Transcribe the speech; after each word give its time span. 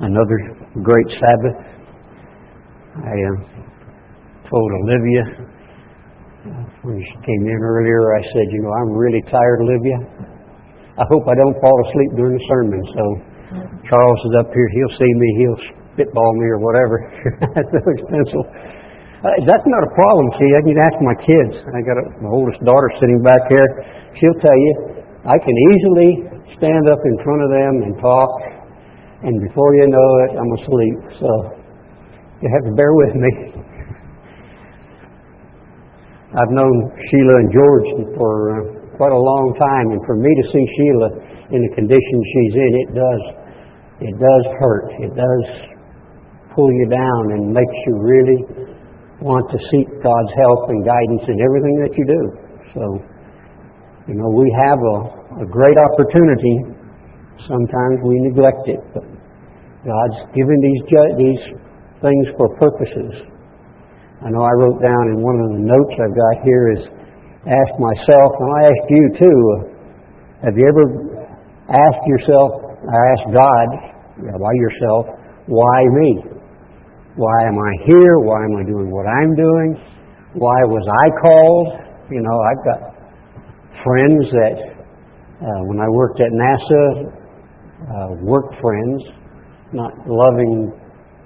another 0.00 0.38
great 0.82 1.08
Sabbath. 1.18 1.56
I 2.98 3.14
uh, 3.14 3.36
told 4.50 4.68
Olivia 4.82 5.48
when 6.82 6.98
she 7.02 7.16
came 7.26 7.42
in 7.44 7.60
earlier, 7.60 8.14
I 8.14 8.22
said, 8.32 8.46
you 8.54 8.62
know, 8.62 8.72
I'm 8.72 8.92
really 8.94 9.22
tired, 9.28 9.58
Olivia. 9.60 9.98
I 10.98 11.04
hope 11.10 11.26
I 11.26 11.36
don't 11.36 11.56
fall 11.60 11.78
asleep 11.90 12.10
during 12.16 12.34
the 12.34 12.44
sermon. 12.48 12.80
So 12.94 13.02
Charles 13.90 14.20
is 14.30 14.34
up 14.40 14.50
here. 14.54 14.68
He'll 14.72 14.96
see 14.98 15.12
me. 15.14 15.28
He'll 15.42 15.62
spitball 15.94 16.32
me 16.38 16.46
or 16.46 16.58
whatever. 16.62 16.96
That's 17.54 17.70
his 17.74 18.02
pencil. 18.06 18.42
Uh, 19.18 19.34
that's 19.50 19.66
not 19.66 19.82
a 19.82 19.90
problem. 19.98 20.30
See, 20.38 20.46
I 20.54 20.62
can 20.62 20.78
ask 20.78 20.94
my 21.02 21.16
kids. 21.26 21.58
I 21.74 21.82
got 21.82 21.98
a, 21.98 22.06
my 22.22 22.30
oldest 22.30 22.62
daughter 22.62 22.86
sitting 23.02 23.18
back 23.26 23.50
here. 23.50 23.66
She'll 24.14 24.38
tell 24.38 24.54
you 24.54 24.72
I 25.26 25.34
can 25.42 25.56
easily 25.74 26.10
stand 26.54 26.86
up 26.86 27.02
in 27.02 27.14
front 27.26 27.42
of 27.42 27.50
them 27.50 27.74
and 27.82 27.92
talk 27.98 28.30
and 29.22 29.34
before 29.42 29.74
you 29.74 29.86
know 29.90 30.10
it, 30.24 30.30
I'm 30.38 30.52
asleep. 30.62 30.98
So 31.18 31.28
you 32.42 32.48
have 32.54 32.64
to 32.70 32.74
bear 32.78 32.94
with 32.94 33.14
me. 33.18 33.30
I've 36.38 36.52
known 36.52 36.74
Sheila 37.10 37.34
and 37.42 37.50
George 37.50 37.88
for 38.14 38.32
uh, 38.52 38.56
quite 38.94 39.10
a 39.10 39.18
long 39.18 39.56
time, 39.58 39.86
and 39.96 40.00
for 40.06 40.14
me 40.14 40.28
to 40.28 40.44
see 40.52 40.64
Sheila 40.76 41.08
in 41.50 41.60
the 41.64 41.72
condition 41.74 42.16
she's 42.20 42.54
in, 42.54 42.72
it 42.84 42.90
does, 42.94 43.22
it 44.04 44.14
does 44.20 44.44
hurt. 44.60 44.86
It 45.02 45.12
does 45.16 45.44
pull 46.54 46.70
you 46.70 46.86
down 46.92 47.22
and 47.32 47.50
makes 47.50 47.78
you 47.88 47.94
really 47.98 48.40
want 49.18 49.50
to 49.50 49.58
seek 49.72 49.88
God's 49.98 50.32
help 50.36 50.70
and 50.70 50.84
guidance 50.86 51.24
in 51.26 51.38
everything 51.42 51.76
that 51.82 51.92
you 51.96 52.04
do. 52.06 52.22
So, 52.76 52.82
you 54.06 54.14
know, 54.14 54.30
we 54.30 54.46
have 54.62 54.78
a, 54.78 54.98
a 55.42 55.46
great 55.48 55.74
opportunity 55.74 56.77
Sometimes 57.46 58.02
we 58.02 58.18
neglect 58.26 58.66
it, 58.66 58.82
but 58.92 59.06
God's 59.86 60.18
given 60.34 60.58
these 60.58 60.82
these 61.16 61.42
things 62.02 62.26
for 62.36 62.50
purposes. 62.58 63.30
I 64.24 64.30
know 64.34 64.42
I 64.42 64.54
wrote 64.58 64.82
down 64.82 65.04
in 65.14 65.22
one 65.22 65.38
of 65.38 65.48
the 65.54 65.62
notes 65.62 65.94
I've 65.94 66.16
got 66.18 66.34
here 66.42 66.74
is 66.74 66.82
ask 67.46 67.72
myself, 67.78 68.30
and 68.42 68.48
I 68.50 68.60
ask 68.66 68.82
you 68.90 69.04
too. 69.14 69.40
Have 70.42 70.54
you 70.58 70.66
ever 70.66 70.86
asked 71.70 72.04
yourself, 72.06 72.50
or 72.82 72.98
asked 73.14 73.30
God, 73.30 73.68
by 74.18 74.54
yourself, 74.54 75.06
why 75.46 75.78
me? 76.02 76.22
Why 77.14 77.38
am 77.46 77.58
I 77.58 77.72
here? 77.86 78.18
Why 78.18 78.44
am 78.44 78.54
I 78.58 78.64
doing 78.66 78.90
what 78.90 79.06
I'm 79.06 79.34
doing? 79.34 79.78
Why 80.34 80.58
was 80.66 80.86
I 80.86 81.06
called? 81.22 81.68
You 82.10 82.22
know, 82.22 82.38
I've 82.50 82.64
got 82.66 82.80
friends 83.82 84.22
that 84.30 84.54
uh, 85.42 85.60
when 85.66 85.80
I 85.80 85.88
worked 85.88 86.20
at 86.20 86.30
NASA, 86.30 87.17
uh, 87.86 88.10
work 88.18 88.50
friends, 88.58 88.98
not 89.70 89.94
loving 90.08 90.74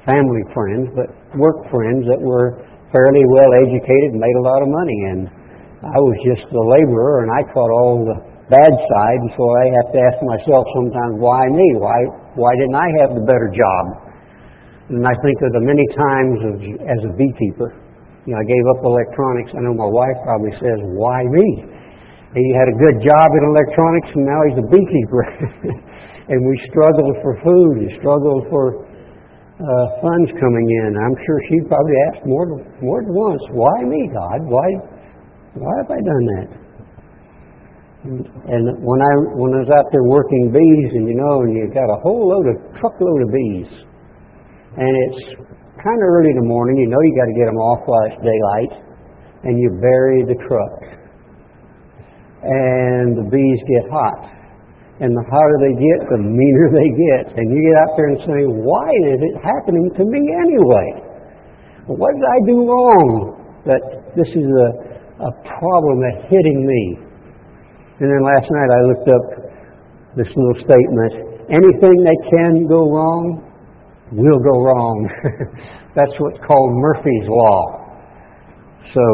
family 0.05 0.45
friends, 0.53 0.93
but 0.93 1.09
work 1.39 1.65
friends 1.73 2.05
that 2.11 2.21
were 2.21 2.61
fairly 2.93 3.25
well 3.33 3.51
educated 3.65 4.13
and 4.13 4.21
made 4.21 4.37
a 4.37 4.45
lot 4.45 4.61
of 4.61 4.69
money. 4.69 4.99
And 5.15 5.21
I 5.81 5.99
was 5.99 6.17
just 6.29 6.45
a 6.53 6.65
laborer, 6.77 7.25
and 7.25 7.31
I 7.33 7.41
caught 7.51 7.73
all 7.73 8.05
the 8.05 8.19
bad 8.53 8.73
side, 8.73 9.23
so 9.33 9.43
I 9.43 9.65
have 9.81 9.89
to 9.97 9.99
ask 10.13 10.19
myself 10.21 10.65
sometimes, 10.77 11.17
why 11.17 11.49
me? 11.49 11.69
Why 11.81 11.99
why 12.37 12.53
didn't 12.57 12.77
I 12.77 12.89
have 13.05 13.11
the 13.17 13.25
better 13.25 13.49
job? 13.53 13.85
And 14.93 15.05
I 15.05 15.15
think 15.25 15.37
of 15.41 15.53
the 15.57 15.65
many 15.65 15.85
times 15.97 16.37
of, 16.49 16.55
as 16.85 17.01
a 17.05 17.13
beekeeper. 17.17 17.77
You 18.25 18.37
know, 18.37 18.41
I 18.41 18.47
gave 18.47 18.65
up 18.77 18.81
electronics. 18.85 19.51
I 19.57 19.61
know 19.65 19.75
my 19.75 19.89
wife 19.89 20.17
probably 20.25 20.53
says, 20.61 20.79
why 20.97 21.25
me? 21.29 21.65
He 22.33 22.47
had 22.57 22.69
a 22.73 22.77
good 22.77 23.05
job 23.05 23.29
in 23.37 23.43
electronics, 23.53 24.09
and 24.17 24.25
now 24.25 24.41
he's 24.49 24.59
a 24.61 24.69
beekeeper. 24.69 25.23
and 26.29 26.39
we 26.39 26.55
struggled 26.71 27.17
for 27.23 27.35
food 27.43 27.75
and 27.83 27.91
struggled 27.99 28.47
for 28.47 28.87
uh, 29.59 29.87
funds 30.03 30.31
coming 30.39 30.67
in. 30.83 30.95
I'm 30.95 31.17
sure 31.27 31.39
she 31.51 31.57
probably 31.67 31.97
asked 32.11 32.25
more 32.27 32.47
than, 32.47 32.61
more 32.83 33.03
than 33.03 33.15
once, 33.15 33.43
"Why 33.51 33.77
me, 33.87 34.11
God? 34.11 34.39
Why, 34.47 34.69
why 35.59 35.73
have 35.83 35.91
I 35.91 36.01
done 36.03 36.25
that?" 36.39 36.49
And, 38.03 38.67
when 38.83 38.99
I 38.99 39.13
when 39.39 39.51
I 39.55 39.61
was 39.63 39.71
out 39.71 39.87
there 39.95 40.03
working 40.03 40.51
bees, 40.51 40.91
and 40.95 41.07
you 41.07 41.15
know, 41.15 41.43
and 41.43 41.55
you 41.55 41.71
got 41.71 41.87
a 41.87 41.99
whole 42.03 42.27
load 42.27 42.47
of 42.51 42.57
truckload 42.79 43.23
of 43.23 43.31
bees, 43.31 43.71
and 44.79 44.93
it's 45.07 45.23
kind 45.79 46.01
of 46.03 46.09
early 46.11 46.31
in 46.31 46.39
the 46.43 46.49
morning. 46.49 46.79
You 46.79 46.91
know, 46.91 46.99
you 46.99 47.15
got 47.15 47.31
to 47.31 47.37
get 47.39 47.47
them 47.47 47.59
off 47.59 47.83
while 47.87 48.05
it's 48.11 48.19
daylight, 48.23 48.73
and 49.47 49.59
you 49.59 49.79
bury 49.79 50.27
the 50.27 50.39
truck, 50.43 50.75
and 52.43 53.19
the 53.19 53.27
bees 53.31 53.61
get 53.71 53.91
hot 53.91 54.42
and 55.03 55.11
the 55.19 55.27
hotter 55.27 55.59
they 55.59 55.75
get, 55.75 55.99
the 56.15 56.23
meaner 56.23 56.67
they 56.71 56.91
get. 56.95 57.35
And 57.35 57.51
you 57.51 57.59
get 57.59 57.77
out 57.83 57.93
there 57.99 58.09
and 58.15 58.21
say, 58.23 58.41
why 58.47 58.87
is 59.11 59.19
it 59.19 59.35
happening 59.43 59.91
to 59.99 60.03
me 60.07 60.23
anyway? 60.31 60.89
What 61.91 62.15
did 62.15 62.23
I 62.23 62.39
do 62.47 62.57
wrong 62.71 63.35
that 63.67 63.83
this 64.15 64.31
is 64.31 64.47
a, 64.47 64.69
a 65.27 65.33
problem 65.59 66.07
that's 66.07 66.23
hitting 66.31 66.63
me? 66.63 67.03
And 67.99 68.07
then 68.07 68.23
last 68.23 68.47
night 68.47 68.71
I 68.71 68.81
looked 68.87 69.11
up 69.11 69.25
this 70.15 70.31
little 70.39 70.59
statement. 70.63 71.13
Anything 71.51 71.99
that 72.07 72.19
can 72.31 72.71
go 72.71 72.87
wrong 72.87 73.43
will 74.15 74.39
go 74.39 74.55
wrong. 74.63 74.99
That's 75.99 76.13
what's 76.19 76.39
called 76.47 76.71
Murphy's 76.79 77.29
Law. 77.29 77.61
So 78.95 79.05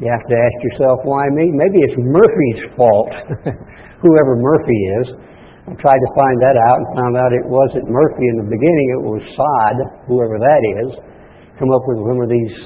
you 0.00 0.10
have 0.10 0.26
to 0.26 0.36
ask 0.36 0.56
yourself, 0.72 1.00
why 1.04 1.30
me? 1.30 1.50
Maybe 1.54 1.78
it's 1.78 1.94
Murphy's 1.96 2.76
fault. 2.76 3.12
whoever 4.02 4.38
Murphy 4.38 4.80
is. 5.02 5.06
I 5.68 5.76
tried 5.76 6.00
to 6.00 6.10
find 6.16 6.36
that 6.40 6.56
out 6.56 6.76
and 6.80 6.86
found 6.96 7.14
out 7.20 7.28
it 7.34 7.44
wasn't 7.44 7.84
Murphy 7.92 8.24
in 8.24 8.36
the 8.40 8.48
beginning, 8.48 8.86
it 8.96 9.02
was 9.04 9.20
Sod, 9.36 9.76
whoever 10.08 10.40
that 10.40 10.62
is. 10.80 10.88
Come 11.60 11.68
up 11.74 11.84
with 11.84 12.00
one 12.00 12.18
of 12.24 12.30
these 12.30 12.56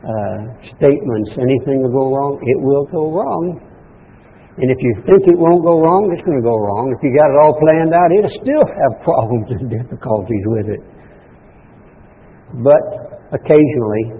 uh, 0.00 0.38
statements 0.78 1.28
anything 1.36 1.84
will 1.84 1.92
go 1.92 2.06
wrong, 2.08 2.40
it 2.40 2.58
will 2.62 2.86
go 2.88 3.12
wrong. 3.12 3.44
And 4.58 4.70
if 4.74 4.78
you 4.82 4.92
think 5.06 5.22
it 5.28 5.38
won't 5.38 5.62
go 5.62 5.78
wrong, 5.78 6.10
it's 6.10 6.24
going 6.26 6.40
to 6.40 6.42
go 6.42 6.56
wrong. 6.56 6.90
If 6.90 6.98
you 7.06 7.14
got 7.14 7.30
it 7.30 7.38
all 7.38 7.54
planned 7.62 7.94
out, 7.94 8.10
it'll 8.10 8.38
still 8.42 8.66
have 8.66 8.92
problems 9.06 9.46
and 9.54 9.70
difficulties 9.70 10.44
with 10.50 10.66
it. 10.66 10.82
But 12.64 12.82
occasionally, 13.38 14.18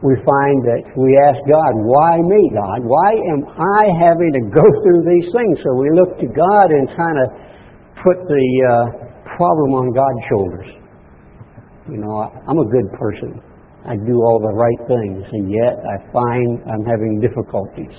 we 0.00 0.16
find 0.24 0.64
that 0.64 0.80
we 0.96 1.12
ask 1.28 1.36
God, 1.44 1.72
why 1.84 2.24
me, 2.24 2.40
God? 2.56 2.80
Why 2.88 3.10
am 3.36 3.44
I 3.52 3.82
having 4.00 4.32
to 4.32 4.42
go 4.48 4.64
through 4.64 5.04
these 5.04 5.28
things? 5.28 5.60
So 5.60 5.76
we 5.76 5.92
look 5.92 6.16
to 6.16 6.28
God 6.32 6.66
and 6.72 6.88
kind 6.96 7.18
of 7.20 7.26
put 8.00 8.16
the 8.24 8.46
uh, 8.64 8.74
problem 9.36 9.76
on 9.76 9.92
God's 9.92 10.22
shoulders. 10.32 10.68
You 11.92 12.00
know, 12.00 12.32
I'm 12.32 12.56
a 12.56 12.68
good 12.72 12.88
person. 12.96 13.44
I 13.84 13.96
do 13.96 14.16
all 14.24 14.40
the 14.40 14.56
right 14.56 14.80
things, 14.88 15.24
and 15.36 15.52
yet 15.52 15.76
I 15.84 15.96
find 16.12 16.64
I'm 16.64 16.84
having 16.88 17.20
difficulties. 17.20 17.92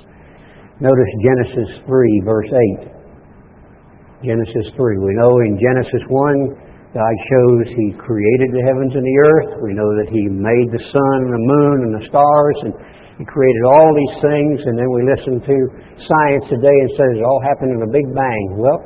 Notice 0.82 1.12
Genesis 1.22 1.86
3, 1.86 2.22
verse 2.26 2.50
8. 2.82 4.26
Genesis 4.26 4.74
3. 4.74 4.98
We 4.98 5.14
know 5.18 5.34
in 5.46 5.58
Genesis 5.58 6.02
1, 6.10 6.71
God 6.92 7.16
shows 7.32 7.72
He 7.72 7.96
created 7.96 8.52
the 8.52 8.64
heavens 8.68 8.92
and 8.92 9.06
the 9.08 9.18
earth. 9.32 9.52
We 9.64 9.72
know 9.72 9.88
that 9.96 10.12
He 10.12 10.28
made 10.28 10.68
the 10.76 10.84
sun 10.92 11.18
and 11.24 11.32
the 11.32 11.46
moon 11.48 11.78
and 11.88 11.94
the 11.96 12.06
stars, 12.12 12.58
and 12.68 12.74
He 13.16 13.24
created 13.24 13.64
all 13.64 13.96
these 13.96 14.18
things. 14.20 14.60
And 14.68 14.76
then 14.76 14.92
we 14.92 15.08
listen 15.08 15.40
to 15.40 15.58
science 16.04 16.46
today 16.52 16.78
and 16.84 16.90
says 17.00 17.12
it 17.16 17.24
all 17.24 17.40
happened 17.48 17.80
in 17.80 17.82
a 17.88 17.92
big 17.96 18.08
bang. 18.12 18.46
Well, 18.60 18.80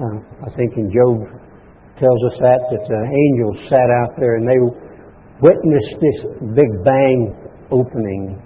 uh, 0.00 0.16
I 0.48 0.50
think 0.56 0.72
in 0.80 0.88
Job 0.88 1.20
tells 2.00 2.20
us 2.32 2.36
that 2.40 2.60
that 2.72 2.84
the 2.88 3.02
angels 3.04 3.56
sat 3.68 3.88
out 4.00 4.16
there 4.16 4.40
and 4.40 4.48
they 4.48 4.60
witnessed 5.44 5.94
this 6.00 6.18
big 6.56 6.72
bang 6.80 7.36
opening. 7.68 8.40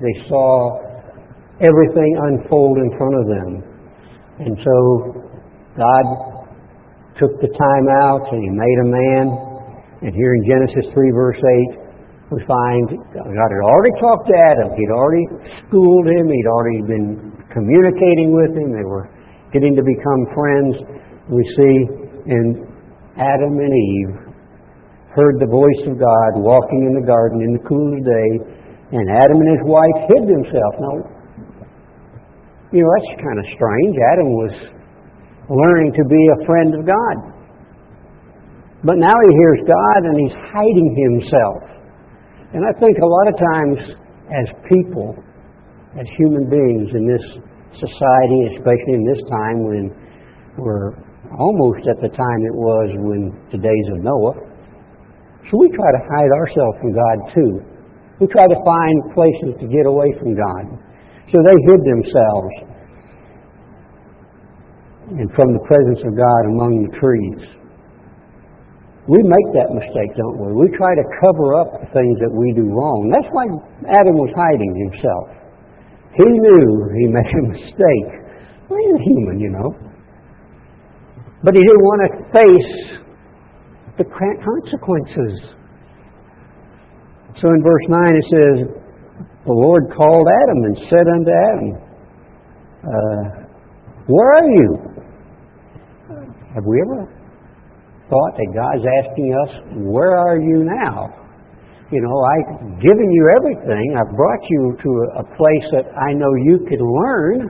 They 0.00 0.16
saw 0.32 0.80
everything 1.60 2.12
unfold 2.24 2.78
in 2.78 2.88
front 2.96 3.14
of 3.20 3.24
them. 3.28 3.50
And 4.38 4.54
so 4.64 4.76
God 5.76 6.37
took 7.18 7.34
the 7.42 7.50
time 7.50 7.86
out 8.06 8.24
and 8.32 8.40
he 8.42 8.50
made 8.50 8.78
a 8.82 8.88
man. 8.88 9.24
And 10.06 10.14
here 10.14 10.32
in 10.38 10.42
Genesis 10.46 10.86
3, 10.94 11.10
verse 11.10 11.42
8, 11.42 11.88
we 12.30 12.38
find 12.46 12.86
God 13.12 13.50
had 13.50 13.64
already 13.64 13.94
talked 13.98 14.30
to 14.30 14.36
Adam. 14.36 14.70
He'd 14.78 14.94
already 14.94 15.26
schooled 15.66 16.06
him. 16.06 16.30
He'd 16.30 16.50
already 16.50 16.82
been 16.86 17.34
communicating 17.50 18.30
with 18.30 18.54
him. 18.54 18.70
They 18.70 18.84
were 18.84 19.10
getting 19.52 19.74
to 19.74 19.82
become 19.82 20.20
friends. 20.36 20.76
We 21.32 21.42
see 21.56 21.74
in 22.30 22.68
Adam 23.16 23.58
and 23.58 23.74
Eve 23.74 24.28
heard 25.16 25.40
the 25.40 25.50
voice 25.50 25.82
of 25.88 25.98
God 25.98 26.30
walking 26.38 26.86
in 26.86 26.94
the 26.94 27.06
garden 27.06 27.42
in 27.42 27.58
the 27.58 27.64
cool 27.66 27.90
of 27.90 27.98
the 27.98 28.06
day, 28.06 28.30
and 28.92 29.04
Adam 29.10 29.40
and 29.40 29.50
his 29.58 29.64
wife 29.66 29.98
hid 30.06 30.28
themselves. 30.28 30.76
Now, 30.78 30.94
you 32.70 32.84
know, 32.84 32.90
that's 32.92 33.12
kind 33.24 33.38
of 33.40 33.46
strange. 33.56 33.96
Adam 34.12 34.28
was 34.36 34.52
learning 35.48 35.92
to 35.96 36.04
be 36.04 36.22
a 36.36 36.38
friend 36.44 36.70
of 36.76 36.82
God. 36.84 37.16
But 38.84 38.96
now 39.00 39.12
he 39.12 39.30
hears 39.34 39.60
God 39.66 40.00
and 40.06 40.16
he's 40.20 40.36
hiding 40.54 40.88
himself. 40.94 41.60
And 42.54 42.62
I 42.64 42.72
think 42.78 42.96
a 43.00 43.08
lot 43.08 43.26
of 43.28 43.36
times, 43.36 43.78
as 44.28 44.46
people, 44.68 45.16
as 45.98 46.06
human 46.16 46.48
beings 46.48 46.88
in 46.94 47.04
this 47.08 47.24
society, 47.76 48.40
especially 48.56 48.94
in 48.96 49.04
this 49.04 49.22
time 49.28 49.58
when 49.64 49.84
we're 50.56 50.94
almost 51.36 51.84
at 51.88 52.00
the 52.00 52.08
time 52.08 52.40
it 52.44 52.56
was 52.56 52.88
when 53.04 53.22
the 53.52 53.60
days 53.60 53.86
of 53.92 54.04
Noah. 54.04 54.36
So 55.48 55.52
we 55.58 55.68
try 55.72 55.90
to 55.92 56.02
hide 56.12 56.32
ourselves 56.32 56.76
from 56.80 56.92
God 56.92 57.16
too. 57.34 57.52
We 58.20 58.26
try 58.28 58.46
to 58.46 58.58
find 58.64 58.96
places 59.12 59.52
to 59.60 59.66
get 59.68 59.86
away 59.86 60.12
from 60.20 60.36
God. 60.36 60.64
So 61.32 61.36
they 61.44 61.56
hid 61.68 61.80
themselves 61.84 62.77
and 65.16 65.28
from 65.32 65.48
the 65.56 65.62
presence 65.64 66.00
of 66.04 66.12
God 66.12 66.42
among 66.52 66.84
the 66.84 66.92
trees. 67.00 67.58
We 69.08 69.24
make 69.24 69.48
that 69.56 69.72
mistake, 69.72 70.12
don't 70.20 70.36
we? 70.36 70.68
We 70.68 70.76
try 70.76 70.92
to 70.92 71.06
cover 71.16 71.56
up 71.56 71.80
the 71.80 71.88
things 71.96 72.20
that 72.20 72.28
we 72.28 72.52
do 72.52 72.68
wrong. 72.68 73.08
That's 73.08 73.30
why 73.32 73.48
Adam 73.88 74.20
was 74.20 74.28
hiding 74.36 74.68
himself. 74.84 75.32
He 76.12 76.28
knew 76.28 76.68
he 76.92 77.04
made 77.16 77.24
a 77.24 77.44
mistake. 77.56 78.10
Well, 78.68 78.76
he's 78.76 79.00
human, 79.08 79.40
you 79.40 79.48
know. 79.48 79.72
But 81.40 81.54
he 81.56 81.60
didn't 81.64 81.86
want 81.88 82.00
to 82.04 82.10
face 82.36 82.72
the 83.96 84.04
consequences. 84.04 85.56
So 87.40 87.48
in 87.48 87.62
verse 87.62 87.86
9 87.88 88.12
it 88.12 88.26
says, 88.28 88.56
The 89.46 89.56
Lord 89.56 89.84
called 89.96 90.28
Adam 90.28 90.64
and 90.64 90.76
said 90.90 91.06
unto 91.08 91.32
Adam, 91.32 91.70
uh, 92.84 93.24
Where 94.06 94.32
are 94.36 94.50
you? 94.50 94.97
Have 96.54 96.64
we 96.64 96.80
ever 96.80 97.04
thought 98.08 98.32
that 98.40 98.50
God's 98.56 98.84
asking 99.04 99.28
us, 99.36 99.50
Where 99.84 100.16
are 100.16 100.40
you 100.40 100.64
now? 100.64 101.12
You 101.92 102.00
know, 102.04 102.16
I've 102.20 102.80
given 102.80 103.08
you 103.12 103.24
everything. 103.36 103.96
I've 103.96 104.14
brought 104.16 104.44
you 104.48 104.76
to 104.76 104.90
a 105.20 105.24
place 105.36 105.66
that 105.72 105.88
I 105.96 106.12
know 106.12 106.28
you 106.44 106.60
can 106.68 106.80
learn. 106.80 107.48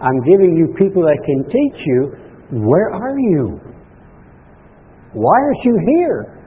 I'm 0.00 0.20
giving 0.28 0.56
you 0.56 0.74
people 0.76 1.02
that 1.02 1.16
can 1.24 1.44
teach 1.48 1.78
you. 1.86 2.68
Where 2.68 2.92
are 2.92 3.18
you? 3.18 3.60
Why 5.14 5.32
aren't 5.32 5.64
you 5.64 5.76
here? 5.96 6.42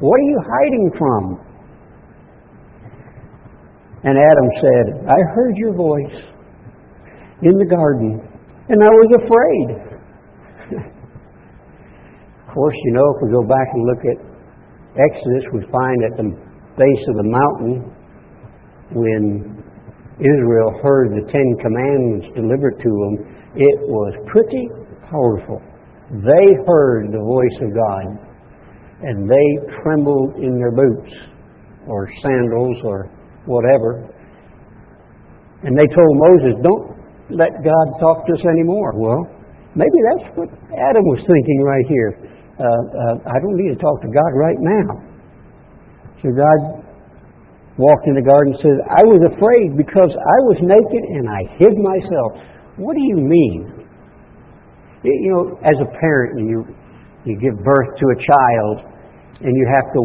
What 0.00 0.16
are 0.16 0.28
you 0.28 0.40
hiding 0.40 0.90
from? 0.96 1.40
And 4.04 4.16
Adam 4.16 4.48
said, 4.60 5.08
I 5.08 5.20
heard 5.34 5.56
your 5.56 5.74
voice 5.74 6.16
in 7.42 7.52
the 7.58 7.66
garden, 7.68 8.20
and 8.68 8.82
I 8.82 8.88
was 8.88 9.20
afraid 9.20 9.89
of 12.50 12.54
course, 12.54 12.74
you 12.82 12.92
know, 12.98 13.06
if 13.14 13.22
we 13.22 13.30
go 13.30 13.46
back 13.46 13.70
and 13.70 13.86
look 13.86 14.02
at 14.02 14.18
Exodus, 14.98 15.44
we 15.54 15.62
find 15.70 16.02
at 16.02 16.18
the 16.18 16.34
base 16.74 17.04
of 17.06 17.14
the 17.22 17.28
mountain 17.30 17.94
when 18.90 19.54
Israel 20.18 20.74
heard 20.82 21.14
the 21.14 21.30
Ten 21.30 21.46
Commandments 21.62 22.26
delivered 22.34 22.74
to 22.82 22.90
them, 22.90 23.14
it 23.54 23.78
was 23.86 24.10
pretty 24.26 24.66
powerful. 25.06 25.62
They 26.10 26.46
heard 26.66 27.14
the 27.14 27.22
voice 27.22 27.58
of 27.62 27.70
God 27.70 28.18
and 29.06 29.30
they 29.30 29.46
trembled 29.86 30.42
in 30.42 30.58
their 30.58 30.74
boots 30.74 31.14
or 31.86 32.10
sandals 32.20 32.78
or 32.82 33.14
whatever. 33.46 34.10
And 35.62 35.78
they 35.78 35.86
told 35.94 36.12
Moses, 36.18 36.58
Don't 36.66 36.98
let 37.30 37.62
God 37.62 37.86
talk 38.02 38.26
to 38.26 38.32
us 38.34 38.42
anymore. 38.42 38.98
Well, 38.98 39.22
maybe 39.76 39.98
that's 40.10 40.34
what 40.34 40.48
Adam 40.74 41.04
was 41.14 41.22
thinking 41.30 41.62
right 41.62 41.86
here 41.86 42.29
uh, 42.60 42.64
uh, 42.68 43.14
I 43.24 43.36
don't 43.40 43.56
need 43.56 43.72
to 43.72 43.80
talk 43.80 44.04
to 44.04 44.10
God 44.12 44.30
right 44.36 44.60
now. 44.60 44.88
So 46.20 46.28
God 46.36 46.84
walked 47.80 48.04
in 48.04 48.14
the 48.14 48.20
garden 48.20 48.52
and 48.52 48.60
said, 48.60 48.76
I 48.92 49.02
was 49.08 49.24
afraid 49.32 49.72
because 49.80 50.12
I 50.12 50.38
was 50.52 50.58
naked 50.60 51.02
and 51.16 51.24
I 51.24 51.40
hid 51.56 51.74
myself. 51.80 52.36
What 52.76 52.92
do 52.92 53.00
you 53.00 53.16
mean? 53.16 53.88
You 55.00 55.32
know, 55.32 55.56
as 55.64 55.80
a 55.80 55.88
parent, 55.96 56.44
you, 56.44 56.68
you 57.24 57.40
give 57.40 57.56
birth 57.64 57.90
to 57.96 58.04
a 58.12 58.18
child 58.20 58.76
and 59.40 59.56
you 59.56 59.64
have 59.72 59.88
to 59.96 60.02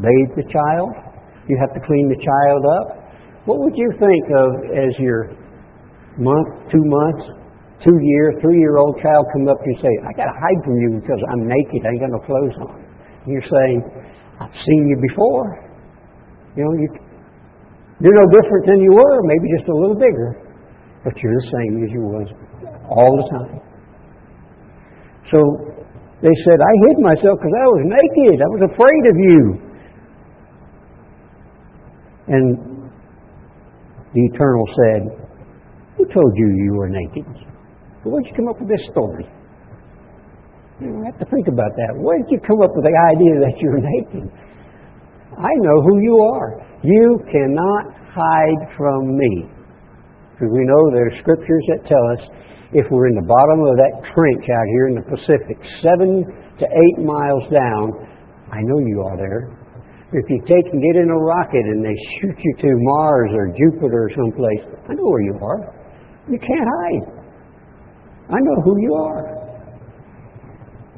bathe 0.00 0.32
the 0.40 0.46
child, 0.48 0.96
you 1.44 1.60
have 1.60 1.76
to 1.76 1.80
clean 1.84 2.08
the 2.08 2.16
child 2.16 2.62
up. 2.80 2.86
What 3.44 3.60
would 3.60 3.76
you 3.76 3.92
think 4.00 4.24
of 4.32 4.48
as 4.72 4.92
your 4.96 5.36
month, 6.16 6.72
two 6.72 6.84
months, 6.84 7.39
two 7.84 7.96
year, 7.96 8.36
three 8.40 8.60
year 8.60 8.76
old 8.76 9.00
child 9.00 9.24
come 9.32 9.48
up 9.48 9.56
to 9.60 9.66
you 9.68 9.76
and 9.76 9.82
say, 9.82 9.92
I 10.04 10.12
got 10.12 10.28
to 10.28 10.36
hide 10.36 10.60
from 10.64 10.76
you 10.76 11.00
because 11.00 11.20
I'm 11.32 11.48
naked, 11.48 11.80
I 11.84 11.96
ain't 11.96 12.02
got 12.04 12.12
no 12.12 12.22
clothes 12.24 12.56
on. 12.60 12.76
And 13.24 13.30
you're 13.32 13.48
saying, 13.48 13.78
I've 14.40 14.56
seen 14.64 14.82
you 14.88 14.96
before. 15.00 15.64
You 16.56 16.64
know, 16.64 16.72
you, 16.76 16.88
you're 18.04 18.16
no 18.16 18.26
different 18.32 18.64
than 18.68 18.80
you 18.80 18.92
were, 18.92 19.18
maybe 19.24 19.46
just 19.56 19.68
a 19.68 19.76
little 19.76 19.96
bigger, 19.96 20.36
but 21.04 21.16
you're 21.20 21.36
the 21.36 21.48
same 21.52 21.72
as 21.84 21.90
you 21.92 22.02
was 22.04 22.28
all 22.88 23.12
the 23.16 23.26
time. 23.32 23.60
So 25.30 25.38
they 26.20 26.34
said, 26.44 26.58
I 26.60 26.72
hid 26.88 26.98
myself 27.00 27.38
because 27.40 27.56
I 27.56 27.66
was 27.70 27.82
naked. 27.86 28.36
I 28.44 28.50
was 28.52 28.62
afraid 28.68 29.04
of 29.08 29.16
you. 29.16 29.42
And 32.28 32.46
the 34.12 34.22
Eternal 34.32 34.66
said, 34.74 35.00
Who 35.96 36.04
told 36.12 36.32
you 36.36 36.48
you 36.64 36.74
were 36.74 36.88
naked? 36.88 37.49
Where'd 38.04 38.24
you 38.24 38.32
come 38.32 38.48
up 38.48 38.58
with 38.60 38.68
this 38.68 38.80
story? 38.92 39.28
You 40.80 41.04
have 41.04 41.20
to 41.20 41.28
think 41.28 41.48
about 41.48 41.76
that. 41.76 41.92
Where 42.00 42.16
did 42.16 42.32
you 42.32 42.40
come 42.40 42.64
up 42.64 42.72
with 42.72 42.88
the 42.88 42.96
idea 43.12 43.36
that 43.44 43.54
you're 43.60 43.80
naked? 43.84 44.24
I 45.36 45.52
know 45.60 45.76
who 45.84 46.00
you 46.00 46.16
are. 46.40 46.64
You 46.80 47.20
cannot 47.28 47.92
hide 48.16 48.62
from 48.76 49.16
me. 49.16 49.44
Because 50.32 50.48
we 50.48 50.64
know 50.64 50.80
there 50.96 51.12
are 51.12 51.16
scriptures 51.20 51.64
that 51.68 51.84
tell 51.84 52.04
us 52.16 52.22
if 52.72 52.88
we're 52.88 53.12
in 53.12 53.16
the 53.20 53.28
bottom 53.28 53.60
of 53.68 53.76
that 53.76 53.94
trench 54.16 54.44
out 54.48 54.66
here 54.72 54.88
in 54.88 54.94
the 54.96 55.04
Pacific, 55.04 55.60
seven 55.84 56.24
to 56.24 56.64
eight 56.64 56.98
miles 57.04 57.44
down, 57.52 57.92
I 58.48 58.64
know 58.64 58.80
you 58.80 59.04
are 59.04 59.16
there. 59.20 59.52
If 60.16 60.24
you 60.32 60.40
take 60.48 60.64
and 60.72 60.80
get 60.80 60.96
in 60.96 61.12
a 61.12 61.20
rocket 61.20 61.64
and 61.68 61.84
they 61.84 61.94
shoot 62.18 62.34
you 62.40 62.52
to 62.64 62.68
Mars 62.72 63.30
or 63.36 63.52
Jupiter 63.52 64.08
or 64.08 64.10
someplace, 64.16 64.64
I 64.88 64.96
know 64.96 65.04
where 65.04 65.22
you 65.22 65.36
are. 65.36 65.60
You 66.32 66.38
can't 66.40 66.66
hide. 66.66 67.19
I 68.30 68.38
know 68.38 68.62
who 68.62 68.78
you 68.80 68.94
are. 68.94 69.40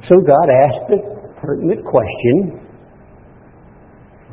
So 0.08 0.20
God 0.20 0.48
asked 0.52 0.86
the 0.92 1.00
pertinent 1.40 1.84
question 1.84 2.60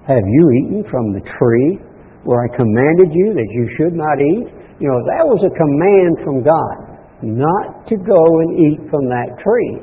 Have 0.08 0.26
you 0.26 0.44
eaten 0.64 0.84
from 0.92 1.14
the 1.14 1.22
tree 1.40 1.80
where 2.24 2.44
I 2.44 2.56
commanded 2.56 3.16
you 3.16 3.34
that 3.34 3.50
you 3.52 3.70
should 3.78 3.94
not 3.96 4.20
eat? 4.20 4.52
You 4.80 4.88
know, 4.88 5.00
that 5.16 5.24
was 5.24 5.40
a 5.48 5.54
command 5.56 6.20
from 6.24 6.44
God 6.44 6.90
not 7.22 7.88
to 7.88 7.96
go 7.96 8.40
and 8.40 8.60
eat 8.60 8.80
from 8.90 9.08
that 9.08 9.40
tree. 9.44 9.80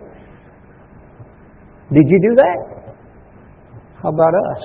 Did 1.92 2.04
you 2.08 2.18
do 2.30 2.34
that? 2.36 2.76
How 4.02 4.08
about 4.08 4.34
us? 4.34 4.62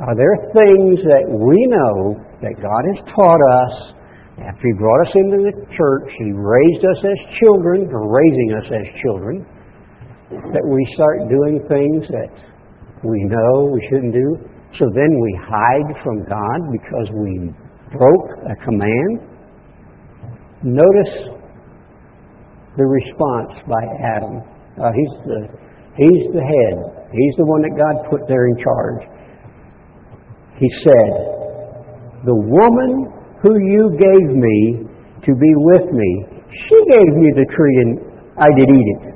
Are 0.00 0.14
there 0.14 0.36
things 0.54 1.00
that 1.02 1.26
we 1.26 1.58
know 1.66 2.14
that 2.40 2.54
God 2.62 2.82
has 2.94 3.00
taught 3.10 3.42
us 3.42 3.97
after 4.44 4.62
He 4.62 4.74
brought 4.78 5.00
us 5.08 5.14
into 5.14 5.38
the 5.50 5.54
church, 5.74 6.08
He 6.18 6.30
raised 6.30 6.84
us 6.84 7.00
as 7.04 7.18
children, 7.40 7.88
or 7.90 8.06
raising 8.06 8.50
us 8.54 8.68
as 8.70 8.86
children, 9.02 9.46
that 10.30 10.64
we 10.66 10.80
start 10.94 11.28
doing 11.28 11.64
things 11.66 12.04
that 12.12 12.30
we 13.02 13.18
know 13.24 13.70
we 13.72 13.82
shouldn't 13.90 14.12
do. 14.12 14.28
So 14.78 14.84
then 14.94 15.08
we 15.20 15.32
hide 15.40 15.90
from 16.04 16.22
God 16.28 16.58
because 16.70 17.08
we 17.16 17.50
broke 17.96 18.28
a 18.44 18.56
command. 18.64 19.24
Notice 20.62 21.38
the 22.76 22.84
response 22.84 23.52
by 23.66 23.82
Adam. 24.04 24.42
Uh, 24.78 24.92
he's 24.94 25.14
the 25.26 25.40
he's 25.96 26.24
the 26.34 26.44
head. 26.44 26.76
He's 27.10 27.34
the 27.38 27.46
one 27.46 27.62
that 27.62 27.74
God 27.74 28.10
put 28.10 28.20
there 28.28 28.46
in 28.46 28.56
charge. 28.62 29.02
He 30.58 30.68
said, 30.84 31.10
"The 32.26 32.34
woman 32.34 33.17
who 33.42 33.54
you 33.54 33.94
gave 33.94 34.34
me 34.34 34.82
to 35.22 35.30
be 35.34 35.52
with 35.62 35.86
me. 35.94 36.10
She 36.50 36.78
gave 36.90 37.14
me 37.14 37.30
the 37.38 37.46
tree 37.54 37.76
and 37.86 38.02
I 38.34 38.50
did 38.54 38.66
eat 38.66 38.88
it. 38.98 39.14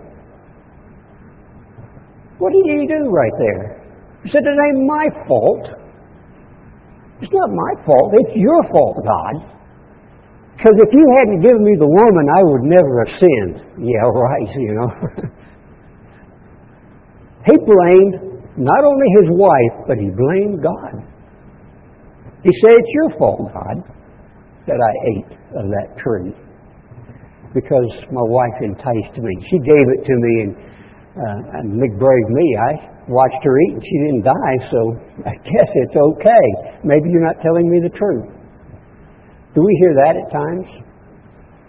What 2.38 2.52
did 2.52 2.66
he 2.66 2.86
do 2.86 3.10
right 3.10 3.32
there? 3.38 3.82
He 4.22 4.30
said, 4.30 4.46
It 4.46 4.54
ain't 4.54 4.86
my 4.86 5.10
fault. 5.26 5.66
It's 7.22 7.32
not 7.32 7.50
my 7.50 7.74
fault. 7.86 8.14
It's 8.18 8.36
your 8.36 8.62
fault, 8.70 8.96
God. 9.02 9.42
Because 10.56 10.74
if 10.78 10.92
you 10.94 11.06
hadn't 11.18 11.40
given 11.42 11.62
me 11.62 11.76
the 11.78 11.86
woman, 11.86 12.28
I 12.30 12.42
would 12.42 12.62
never 12.66 12.98
have 13.02 13.14
sinned. 13.18 13.62
Yeah, 13.82 14.10
right, 14.14 14.48
you 14.54 14.74
know. 14.74 14.90
he 17.46 17.56
blamed 17.58 18.14
not 18.58 18.84
only 18.84 19.06
his 19.22 19.30
wife, 19.34 19.86
but 19.86 19.98
he 19.98 20.10
blamed 20.10 20.62
God. 20.62 21.02
He 22.42 22.50
said, 22.62 22.74
It's 22.74 22.92
your 22.94 23.10
fault, 23.18 23.52
God 23.54 23.91
that 24.66 24.78
I 24.78 24.92
ate 25.16 25.32
of 25.58 25.66
that 25.70 25.98
tree 25.98 26.32
because 27.54 27.90
my 28.10 28.24
wife 28.32 28.56
enticed 28.62 29.16
me. 29.18 29.32
She 29.50 29.58
gave 29.60 29.86
it 29.92 30.00
to 30.08 30.14
me, 30.16 30.32
and, 30.40 30.52
uh, 31.16 31.58
and 31.60 31.66
McBrave 31.76 32.28
me, 32.32 32.46
I 32.56 32.72
watched 33.08 33.44
her 33.44 33.56
eat, 33.68 33.72
and 33.76 33.82
she 33.84 33.96
didn't 34.08 34.24
die, 34.24 34.56
so 34.72 34.80
I 35.32 35.34
guess 35.36 35.68
it's 35.84 35.96
okay. 35.96 36.46
Maybe 36.84 37.10
you're 37.10 37.24
not 37.24 37.40
telling 37.42 37.68
me 37.68 37.80
the 37.84 37.92
truth. 37.96 38.28
Do 39.54 39.60
we 39.60 39.76
hear 39.80 39.92
that 40.00 40.16
at 40.16 40.32
times? 40.32 40.66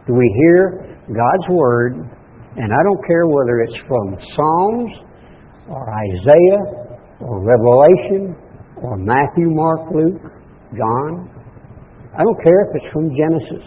Do 0.08 0.14
we 0.16 0.28
hear 0.44 1.00
God's 1.08 1.48
Word 1.50 1.96
And 2.56 2.72
I 2.72 2.82
don't 2.84 3.04
care 3.08 3.28
whether 3.28 3.60
it's 3.62 3.80
from 3.88 4.16
Psalms 4.36 4.92
or 5.68 5.84
Isaiah 5.92 6.64
or 7.20 7.44
Revelation 7.44 8.36
or 8.78 8.98
Matthew, 8.98 9.50
Mark, 9.50 9.90
Luke, 9.92 10.22
John. 10.78 11.33
I 12.14 12.22
don't 12.22 12.42
care 12.46 12.70
if 12.70 12.78
it's 12.78 12.90
from 12.94 13.10
Genesis. 13.18 13.66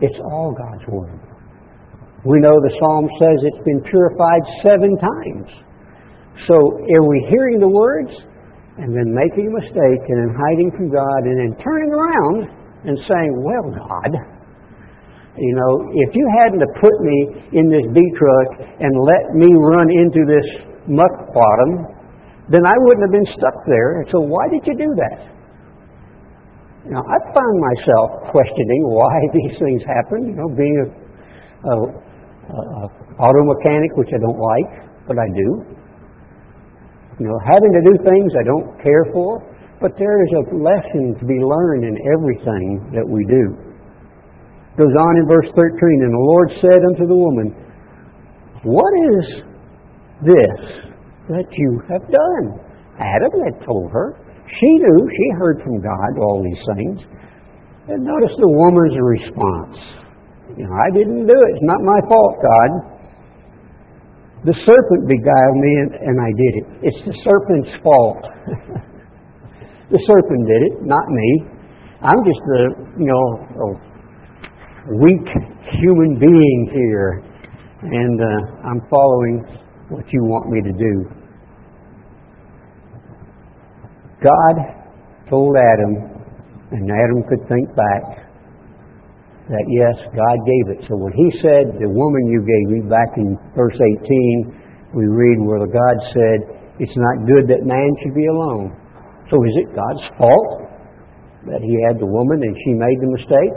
It's 0.00 0.18
all 0.30 0.54
God's 0.54 0.86
Word. 0.86 1.18
We 2.24 2.40
know 2.40 2.56
the 2.56 2.74
Psalm 2.80 3.04
says 3.20 3.36
it's 3.42 3.64
been 3.66 3.82
purified 3.90 4.42
seven 4.62 4.96
times. 4.96 5.50
So 6.46 6.54
are 6.54 7.06
we 7.06 7.18
hearing 7.28 7.58
the 7.58 7.68
words 7.68 8.10
and 8.78 8.94
then 8.94 9.10
making 9.10 9.50
a 9.50 9.54
mistake 9.58 10.02
and 10.06 10.16
then 10.22 10.32
hiding 10.32 10.70
from 10.72 10.88
God 10.88 11.20
and 11.26 11.36
then 11.36 11.52
turning 11.62 11.90
around 11.90 12.48
and 12.86 12.96
saying, 13.10 13.32
Well, 13.42 13.66
God, 13.74 14.12
you 15.34 15.54
know, 15.58 15.72
if 15.98 16.14
you 16.14 16.26
hadn't 16.38 16.62
have 16.62 16.74
put 16.78 16.94
me 17.02 17.18
in 17.58 17.66
this 17.66 17.86
bee 17.90 18.10
truck 18.14 18.70
and 18.78 18.92
let 19.02 19.34
me 19.34 19.50
run 19.58 19.90
into 19.90 20.22
this 20.24 20.46
muck 20.86 21.34
bottom, 21.34 21.90
then 22.54 22.62
I 22.62 22.74
wouldn't 22.86 23.02
have 23.02 23.14
been 23.14 23.30
stuck 23.34 23.66
there. 23.66 24.06
So 24.14 24.22
why 24.22 24.46
did 24.48 24.62
you 24.62 24.78
do 24.78 24.90
that? 24.94 25.33
Now, 26.84 27.00
I 27.00 27.16
find 27.32 27.56
myself 27.64 28.28
questioning 28.28 28.82
why 28.92 29.16
these 29.32 29.56
things 29.56 29.80
happen. 29.88 30.28
You 30.28 30.36
know, 30.36 30.48
being 30.52 30.76
a, 30.76 30.88
a, 31.64 31.74
a 32.44 33.04
auto 33.18 33.42
mechanic, 33.44 33.96
which 33.96 34.12
I 34.12 34.20
don't 34.20 34.36
like, 34.36 34.70
but 35.08 35.16
I 35.16 35.28
do. 35.32 35.48
You 37.20 37.26
know, 37.30 37.38
having 37.46 37.72
to 37.72 37.82
do 37.88 37.94
things 38.04 38.32
I 38.36 38.44
don't 38.44 38.74
care 38.82 39.06
for, 39.14 39.40
but 39.80 39.92
there 39.98 40.18
is 40.24 40.32
a 40.34 40.42
lesson 40.56 41.14
to 41.20 41.24
be 41.24 41.38
learned 41.38 41.84
in 41.84 41.96
everything 42.10 42.90
that 42.92 43.06
we 43.06 43.24
do. 43.24 43.54
It 44.74 44.76
Goes 44.76 44.96
on 44.98 45.16
in 45.16 45.26
verse 45.28 45.46
13, 45.54 45.78
and 46.02 46.12
the 46.12 46.26
Lord 46.26 46.48
said 46.60 46.80
unto 46.90 47.06
the 47.06 47.14
woman, 47.14 47.54
What 48.64 48.92
is 49.14 49.24
this 50.26 50.58
that 51.30 51.46
you 51.52 51.80
have 51.88 52.02
done? 52.10 52.60
Adam 52.98 53.32
had 53.46 53.64
told 53.64 53.90
her. 53.92 54.18
She 54.60 54.70
knew, 54.78 54.98
she 55.10 55.26
heard 55.38 55.60
from 55.62 55.80
God 55.82 56.10
all 56.20 56.42
these 56.42 56.62
things. 56.76 57.00
And 57.88 58.04
notice 58.04 58.32
the 58.38 58.48
woman's 58.48 58.96
response. 58.96 59.76
You 60.56 60.64
know, 60.64 60.74
I 60.74 60.88
didn't 60.94 61.26
do 61.26 61.36
it. 61.36 61.48
It's 61.56 61.66
not 61.66 61.82
my 61.82 62.00
fault, 62.08 62.34
God. 62.40 62.70
The 64.44 64.56
serpent 64.64 65.08
beguiled 65.08 65.56
me 65.56 65.72
and, 65.80 65.90
and 66.04 66.16
I 66.20 66.30
did 66.36 66.52
it. 66.60 66.66
It's 66.84 67.02
the 67.08 67.16
serpent's 67.24 67.72
fault. 67.82 68.22
the 69.92 70.00
serpent 70.06 70.42
did 70.46 70.62
it, 70.68 70.74
not 70.84 71.08
me. 71.08 71.54
I'm 72.04 72.20
just 72.24 72.44
a, 72.44 72.62
you 73.00 73.08
know, 73.08 73.80
weak 75.00 75.26
human 75.80 76.18
being 76.20 76.70
here, 76.72 77.24
and 77.82 78.20
uh, 78.20 78.68
I'm 78.68 78.80
following 78.90 79.40
what 79.88 80.04
you 80.12 80.20
want 80.24 80.50
me 80.50 80.60
to 80.60 80.72
do. 80.76 81.23
God 84.24 84.54
told 85.28 85.52
Adam, 85.52 85.92
and 86.72 86.88
Adam 86.88 87.20
could 87.28 87.44
think 87.46 87.68
back, 87.76 88.24
that 89.52 89.66
yes, 89.68 89.92
God 90.16 90.36
gave 90.48 90.66
it. 90.72 90.80
So 90.88 90.96
when 90.96 91.12
he 91.12 91.28
said, 91.44 91.76
The 91.76 91.92
woman 91.92 92.32
you 92.32 92.40
gave 92.40 92.66
me, 92.72 92.80
back 92.88 93.12
in 93.20 93.36
verse 93.52 93.76
18, 93.76 94.96
we 94.96 95.04
read 95.04 95.36
where 95.44 95.60
the 95.60 95.68
God 95.68 95.96
said, 96.16 96.38
It's 96.80 96.96
not 96.96 97.28
good 97.28 97.44
that 97.52 97.68
man 97.68 97.90
should 98.00 98.16
be 98.16 98.24
alone. 98.32 98.72
So 99.28 99.36
is 99.44 99.54
it 99.60 99.76
God's 99.76 100.04
fault 100.16 100.64
that 101.44 101.60
he 101.60 101.76
had 101.84 102.00
the 102.00 102.08
woman 102.08 102.40
and 102.40 102.56
she 102.64 102.72
made 102.72 102.96
the 103.04 103.12
mistake? 103.12 103.54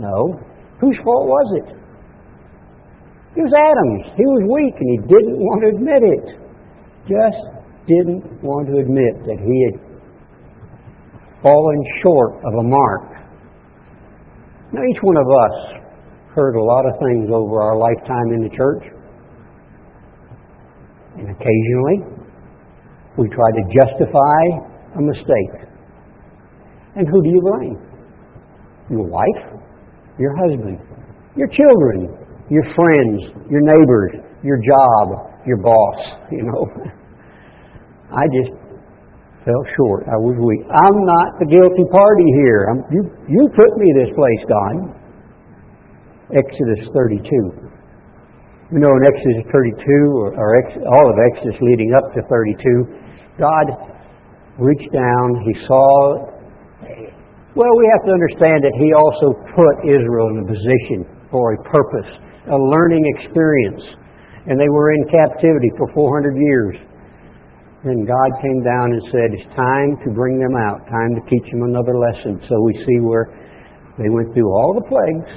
No. 0.00 0.40
Whose 0.80 0.96
fault 1.04 1.28
was 1.28 1.48
it? 1.60 1.68
It 3.36 3.44
was 3.44 3.52
Adam's. 3.52 4.16
He 4.16 4.24
was 4.24 4.42
weak 4.48 4.74
and 4.80 4.88
he 4.96 4.98
didn't 5.04 5.36
want 5.36 5.60
to 5.62 5.68
admit 5.76 6.00
it. 6.00 6.24
Just 7.04 7.40
didn't 7.84 8.24
want 8.40 8.72
to 8.72 8.80
admit 8.80 9.20
that 9.28 9.36
he 9.36 9.56
had 9.68 9.89
fallen 11.42 11.84
short 12.02 12.36
of 12.44 12.52
a 12.54 12.62
mark. 12.62 13.02
Now, 14.72 14.82
each 14.84 15.02
one 15.02 15.16
of 15.16 15.26
us 15.26 15.56
heard 16.34 16.54
a 16.54 16.62
lot 16.62 16.86
of 16.86 16.94
things 17.00 17.28
over 17.32 17.62
our 17.62 17.76
lifetime 17.76 18.32
in 18.34 18.42
the 18.42 18.56
church. 18.56 18.84
And 21.16 21.28
occasionally, 21.30 21.98
we 23.18 23.28
try 23.28 23.50
to 23.50 23.62
justify 23.74 24.42
a 24.96 25.02
mistake. 25.02 25.68
And 26.96 27.06
who 27.08 27.22
do 27.22 27.28
you 27.28 27.40
blame? 27.42 27.78
Your 28.90 29.06
wife? 29.06 29.60
your 30.20 30.36
husband, 30.36 30.78
your 31.34 31.48
children, 31.48 32.12
your 32.50 32.64
friends, 32.76 33.24
your 33.48 33.64
neighbors, 33.64 34.12
your 34.44 34.58
job, 34.58 35.32
your 35.46 35.56
boss, 35.56 35.98
you 36.30 36.44
know. 36.44 36.68
I 38.12 38.28
just 38.28 38.52
fell 39.44 39.64
short. 39.76 40.04
I 40.08 40.18
was 40.20 40.36
weak. 40.36 40.62
I'm 40.68 40.98
not 41.04 41.28
the 41.40 41.48
guilty 41.48 41.86
party 41.88 42.28
here. 42.40 42.68
I'm, 42.68 42.80
you, 42.92 43.02
you 43.28 43.42
put 43.56 43.70
me 43.80 43.88
this 43.96 44.12
place, 44.12 44.42
God. 44.48 44.74
Exodus 46.36 46.86
32. 46.94 47.70
You 48.70 48.78
know 48.78 48.92
in 48.94 49.02
Exodus 49.02 49.50
32, 49.50 49.82
or, 50.14 50.30
or 50.38 50.48
ex, 50.62 50.78
all 50.78 51.06
of 51.10 51.16
Exodus 51.32 51.58
leading 51.58 51.90
up 51.90 52.06
to 52.14 52.22
32, 52.22 53.34
God 53.34 53.66
reached 54.58 54.92
down, 54.92 55.42
He 55.42 55.54
saw 55.66 56.30
well, 57.58 57.74
we 57.74 57.86
have 57.90 58.06
to 58.06 58.12
understand 58.14 58.62
that 58.62 58.74
He 58.78 58.94
also 58.94 59.34
put 59.58 59.74
Israel 59.82 60.30
in 60.30 60.46
a 60.46 60.46
position 60.46 61.02
for 61.34 61.54
a 61.54 61.58
purpose, 61.66 62.06
a 62.46 62.54
learning 62.54 63.02
experience. 63.18 63.82
And 64.46 64.54
they 64.54 64.70
were 64.70 64.94
in 64.94 65.02
captivity 65.10 65.74
for 65.74 65.90
400 65.90 66.38
years. 66.38 66.78
Then 67.84 68.04
God 68.04 68.30
came 68.44 68.60
down 68.60 68.92
and 68.92 69.02
said, 69.08 69.28
It's 69.32 69.50
time 69.56 69.96
to 70.04 70.08
bring 70.12 70.36
them 70.36 70.52
out, 70.56 70.84
time 70.88 71.16
to 71.16 71.22
teach 71.32 71.46
them 71.48 71.64
another 71.64 71.96
lesson. 71.96 72.40
So 72.48 72.60
we 72.60 72.76
see 72.84 72.98
where 73.00 73.32
they 73.96 74.08
went 74.08 74.32
through 74.36 74.52
all 74.52 74.76
the 74.76 74.84
plagues, 74.84 75.32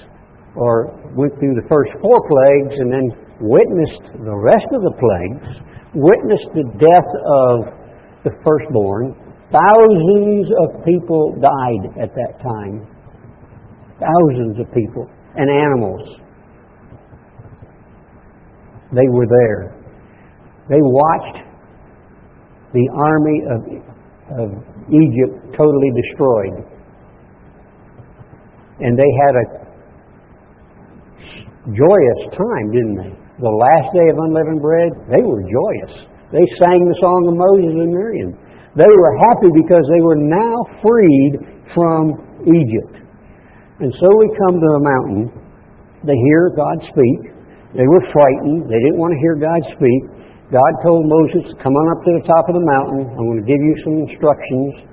or 0.55 0.91
went 1.15 1.31
through 1.39 1.55
the 1.55 1.67
first 1.71 1.91
four 2.03 2.19
plagues, 2.27 2.75
and 2.83 2.91
then 2.91 3.07
witnessed 3.39 4.23
the 4.27 4.35
rest 4.35 4.67
of 4.75 4.81
the 4.83 4.95
plagues, 4.99 5.47
witnessed 5.95 6.49
the 6.51 6.67
death 6.83 7.11
of 7.47 7.55
the 8.27 8.31
firstborn, 8.43 9.15
Thousands 9.53 10.49
of 10.65 10.83
people 10.83 11.37
died 11.37 12.01
at 12.01 12.09
that 12.15 12.41
time. 12.41 12.89
Thousands 14.01 14.59
of 14.59 14.65
people 14.73 15.07
and 15.35 15.47
animals. 15.47 16.01
They 18.95 19.07
were 19.09 19.27
there. 19.29 19.77
They 20.69 20.81
watched 20.81 21.52
the 22.73 22.85
army 22.93 23.37
of, 23.47 23.59
of 24.41 24.47
Egypt 24.89 25.55
totally 25.55 25.91
destroyed. 25.93 26.65
And 28.81 28.97
they 28.97 29.11
had 29.23 29.33
a 29.37 29.45
joyous 31.71 32.21
time, 32.33 32.67
didn't 32.73 32.97
they? 32.97 33.13
The 33.39 33.49
last 33.49 33.87
day 33.93 34.07
of 34.09 34.17
unleavened 34.17 34.61
bread, 34.61 34.91
they 35.07 35.21
were 35.23 35.41
joyous. 35.41 35.93
They 36.33 36.43
sang 36.57 36.81
the 36.89 36.97
song 36.99 37.29
of 37.29 37.37
Moses 37.37 37.77
and 37.77 37.93
Miriam. 37.93 38.33
They 38.75 38.89
were 38.89 39.13
happy 39.29 39.53
because 39.53 39.85
they 39.85 40.01
were 40.01 40.17
now 40.17 40.55
freed 40.81 41.33
from 41.77 42.17
Egypt. 42.49 43.05
And 43.79 43.93
so 44.01 44.07
we 44.17 44.27
come 44.33 44.57
to 44.57 44.69
the 44.77 44.83
mountain. 44.83 45.23
They 46.05 46.17
hear 46.17 46.49
God 46.57 46.77
speak. 46.89 47.33
They 47.77 47.85
were 47.85 48.01
frightened. 48.09 48.65
They 48.69 48.81
didn't 48.81 48.97
want 48.97 49.13
to 49.13 49.21
hear 49.21 49.37
God 49.37 49.61
speak. 49.77 50.01
God 50.51 50.71
told 50.83 51.07
Moses, 51.07 51.55
Come 51.63 51.71
on 51.71 51.85
up 51.95 52.01
to 52.03 52.11
the 52.19 52.25
top 52.27 52.45
of 52.51 52.55
the 52.59 52.65
mountain. 52.67 53.07
I'm 53.15 53.25
going 53.31 53.39
to 53.39 53.47
give 53.47 53.61
you 53.61 53.75
some 53.87 53.95
instructions. 54.09 54.91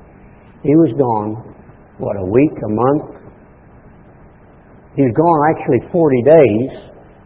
He 0.63 0.75
was 0.77 0.93
gone. 0.95 1.51
What, 1.99 2.17
a 2.17 2.27
week, 2.31 2.55
a 2.55 2.71
month? 2.71 3.21
He 4.95 5.03
was 5.03 5.15
gone 5.15 5.39
actually 5.51 5.83
40 5.91 6.23
days, 6.23 6.71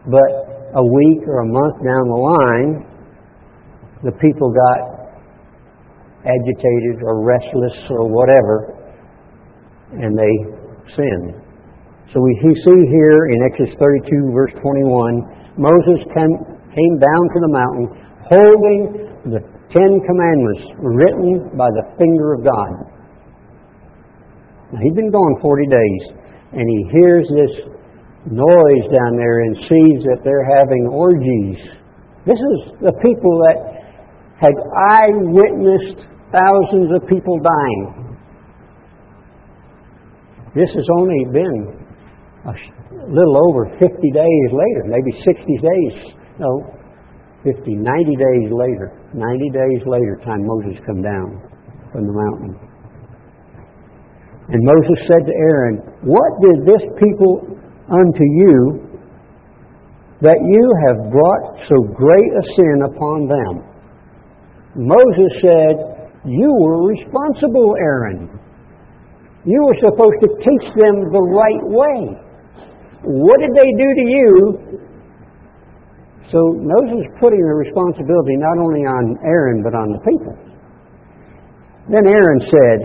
but 0.09 0.29
a 0.75 0.83
week 0.83 1.21
or 1.27 1.45
a 1.45 1.49
month 1.49 1.75
down 1.85 2.03
the 2.09 2.21
line, 2.21 2.71
the 4.03 4.13
people 4.19 4.51
got 4.51 4.79
agitated 6.25 7.01
or 7.05 7.23
restless 7.23 7.77
or 7.89 8.09
whatever, 8.09 8.73
and 9.95 10.17
they 10.17 10.35
sinned. 10.97 11.45
So 12.13 12.21
we 12.21 12.33
see 12.41 12.79
here 12.91 13.19
in 13.33 13.37
Exodus 13.47 13.73
32, 13.79 14.31
verse 14.33 14.53
21, 14.61 15.57
Moses 15.57 15.99
came, 16.13 16.35
came 16.75 16.95
down 16.99 17.23
to 17.33 17.39
the 17.39 17.51
mountain 17.51 18.04
holding 18.29 19.09
the 19.31 19.41
Ten 19.73 19.91
Commandments 20.05 20.63
written 20.79 21.57
by 21.57 21.69
the 21.69 21.83
finger 21.97 22.33
of 22.33 22.45
God. 22.45 22.71
Now, 24.73 24.79
he'd 24.81 24.95
been 24.95 25.11
gone 25.11 25.41
40 25.41 25.67
days, 25.67 26.03
and 26.53 26.65
he 26.65 26.79
hears 26.91 27.27
this 27.29 27.53
noise 28.31 28.85
down 28.89 29.17
there 29.17 29.41
and 29.45 29.55
sees 29.69 29.99
that 30.09 30.21
they're 30.23 30.45
having 30.45 30.89
orgies. 30.89 31.57
This 32.25 32.39
is 32.39 32.57
the 32.81 32.93
people 33.05 33.33
that 33.45 33.57
had 34.41 34.55
eyewitnessed 34.89 36.01
thousands 36.33 36.89
of 36.97 37.07
people 37.07 37.39
dying. 37.39 38.17
This 40.55 40.69
has 40.73 40.87
only 40.97 41.25
been 41.31 41.85
a 42.47 42.53
little 43.09 43.37
over 43.49 43.69
50 43.77 43.85
days 43.85 44.49
later, 44.49 44.83
maybe 44.87 45.11
60 45.23 45.45
days 45.61 46.15
no, 46.39 46.67
50, 47.45 47.77
90 47.77 48.17
days 48.17 48.49
later, 48.49 48.89
90 49.13 49.49
days 49.53 49.81
later, 49.85 50.17
time 50.25 50.41
Moses 50.41 50.81
come 50.81 51.05
down 51.05 51.37
from 51.93 52.09
the 52.09 52.15
mountain. 52.17 52.57
And 54.49 54.61
Moses 54.65 54.97
said 55.05 55.29
to 55.29 55.33
Aaron, 55.33 55.77
What 56.01 56.29
did 56.41 56.65
this 56.65 56.81
people 56.97 57.53
unto 57.85 58.25
you 58.25 58.81
that 60.25 60.41
you 60.41 60.63
have 60.89 61.13
brought 61.13 61.45
so 61.69 61.77
great 61.93 62.29
a 62.33 62.43
sin 62.57 62.77
upon 62.89 63.29
them? 63.29 63.53
Moses 64.75 65.31
said, 65.41 65.75
You 66.25 66.49
were 66.49 66.89
responsible, 66.89 67.77
Aaron. 67.77 68.29
You 69.45 69.61
were 69.69 69.77
supposed 69.85 70.17
to 70.25 70.29
teach 70.41 70.67
them 70.73 71.13
the 71.13 71.25
right 71.29 71.65
way. 71.69 72.25
What 73.05 73.37
did 73.37 73.53
they 73.53 73.69
do 73.77 73.89
to 73.93 74.05
you 74.09 74.84
so 76.33 76.57
Moses 76.57 77.05
putting 77.21 77.37
the 77.37 77.53
responsibility 77.53 78.33
not 78.41 78.57
only 78.57 78.81
on 78.81 79.13
Aaron, 79.21 79.61
but 79.61 79.77
on 79.77 79.93
the 79.93 80.01
people. 80.01 80.33
Then 81.85 82.09
Aaron 82.09 82.41
said, 82.49 82.77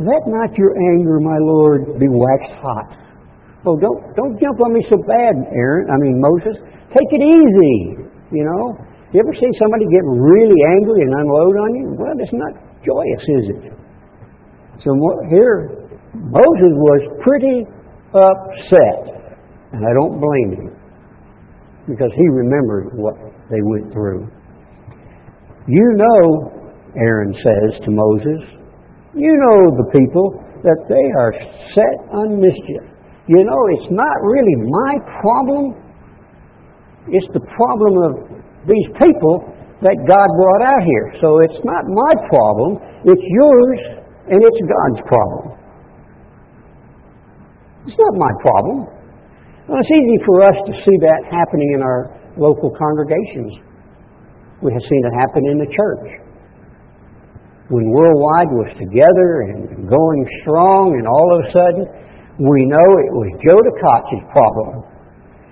Let 0.00 0.24
not 0.24 0.56
your 0.56 0.72
anger, 0.96 1.20
my 1.20 1.36
Lord, 1.44 2.00
be 2.00 2.08
waxed 2.08 2.56
hot. 2.64 2.96
Oh, 3.68 3.76
don't, 3.76 4.00
don't 4.16 4.40
jump 4.40 4.56
on 4.64 4.72
me 4.72 4.80
so 4.88 4.96
bad, 5.04 5.36
Aaron. 5.52 5.92
I 5.92 5.96
mean, 6.00 6.16
Moses. 6.16 6.56
Take 6.90 7.06
it 7.12 7.22
easy, 7.22 8.02
you 8.34 8.42
know. 8.42 8.74
You 9.12 9.20
ever 9.20 9.34
see 9.34 9.50
somebody 9.62 9.84
get 9.92 10.02
really 10.02 10.58
angry 10.74 11.06
and 11.06 11.12
unload 11.14 11.54
on 11.54 11.70
you? 11.76 11.86
Well, 11.94 12.16
it's 12.18 12.32
not 12.32 12.52
joyous, 12.82 13.22
is 13.28 13.44
it? 13.54 13.62
So 14.82 14.90
here, 15.30 15.86
Moses 16.16 16.72
was 16.74 17.00
pretty 17.22 17.62
upset. 18.10 19.36
And 19.70 19.86
I 19.86 19.92
don't 19.94 20.18
blame 20.18 20.66
him 20.66 20.79
because 21.88 22.10
he 22.16 22.26
remembered 22.28 22.92
what 22.94 23.14
they 23.50 23.62
went 23.62 23.92
through. 23.92 24.28
You 25.68 25.86
know, 25.96 26.60
Aaron 26.96 27.32
says 27.34 27.80
to 27.84 27.90
Moses, 27.90 28.40
you 29.14 29.32
know 29.38 29.76
the 29.76 29.88
people 29.90 30.42
that 30.62 30.80
they 30.88 31.06
are 31.18 31.32
set 31.74 31.96
on 32.14 32.40
mischief. 32.40 32.84
You 33.26 33.44
know, 33.44 33.60
it's 33.78 33.90
not 33.90 34.16
really 34.22 34.56
my 34.66 34.92
problem. 35.22 35.62
It's 37.08 37.30
the 37.32 37.44
problem 37.54 37.92
of 38.02 38.12
these 38.66 38.88
people 38.98 39.46
that 39.80 39.96
God 40.04 40.28
brought 40.36 40.62
out 40.66 40.82
here. 40.84 41.06
So 41.20 41.40
it's 41.40 41.60
not 41.64 41.82
my 41.88 42.12
problem, 42.28 42.76
it's 43.04 43.24
yours, 43.24 43.80
and 44.28 44.38
it's 44.38 44.60
God's 44.68 45.00
problem. 45.08 45.56
It's 47.88 47.96
not 47.96 48.14
my 48.14 48.32
problem. 48.44 48.99
Well, 49.70 49.78
it's 49.78 49.94
easy 49.94 50.18
for 50.26 50.42
us 50.42 50.58
to 50.66 50.72
see 50.82 50.96
that 51.06 51.30
happening 51.30 51.78
in 51.78 51.80
our 51.86 52.10
local 52.34 52.74
congregations. 52.74 53.54
We 54.66 54.74
have 54.74 54.82
seen 54.82 55.02
it 55.06 55.14
happen 55.14 55.46
in 55.46 55.62
the 55.62 55.70
church. 55.70 56.10
When 57.70 57.86
Worldwide 57.94 58.50
was 58.50 58.66
together 58.74 59.46
and 59.46 59.86
going 59.86 60.22
strong, 60.42 60.98
and 60.98 61.06
all 61.06 61.38
of 61.38 61.46
a 61.46 61.48
sudden, 61.54 61.86
we 62.42 62.66
know 62.66 62.82
it 62.82 63.14
was 63.14 63.30
Joe 63.46 63.62
Tkach's 63.62 64.26
problem. 64.34 64.82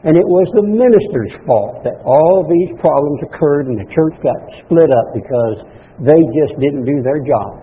And 0.03 0.19
it 0.19 0.27
was 0.27 0.51
the 0.51 0.67
minister's 0.67 1.39
fault 1.47 1.87
that 1.87 2.03
all 2.03 2.43
these 2.43 2.75
problems 2.83 3.23
occurred 3.23 3.71
and 3.71 3.79
the 3.79 3.87
church 3.95 4.19
got 4.19 4.39
split 4.67 4.91
up 4.91 5.15
because 5.15 5.63
they 6.03 6.19
just 6.35 6.59
didn't 6.59 6.83
do 6.83 7.07
their 7.07 7.23
job. 7.23 7.63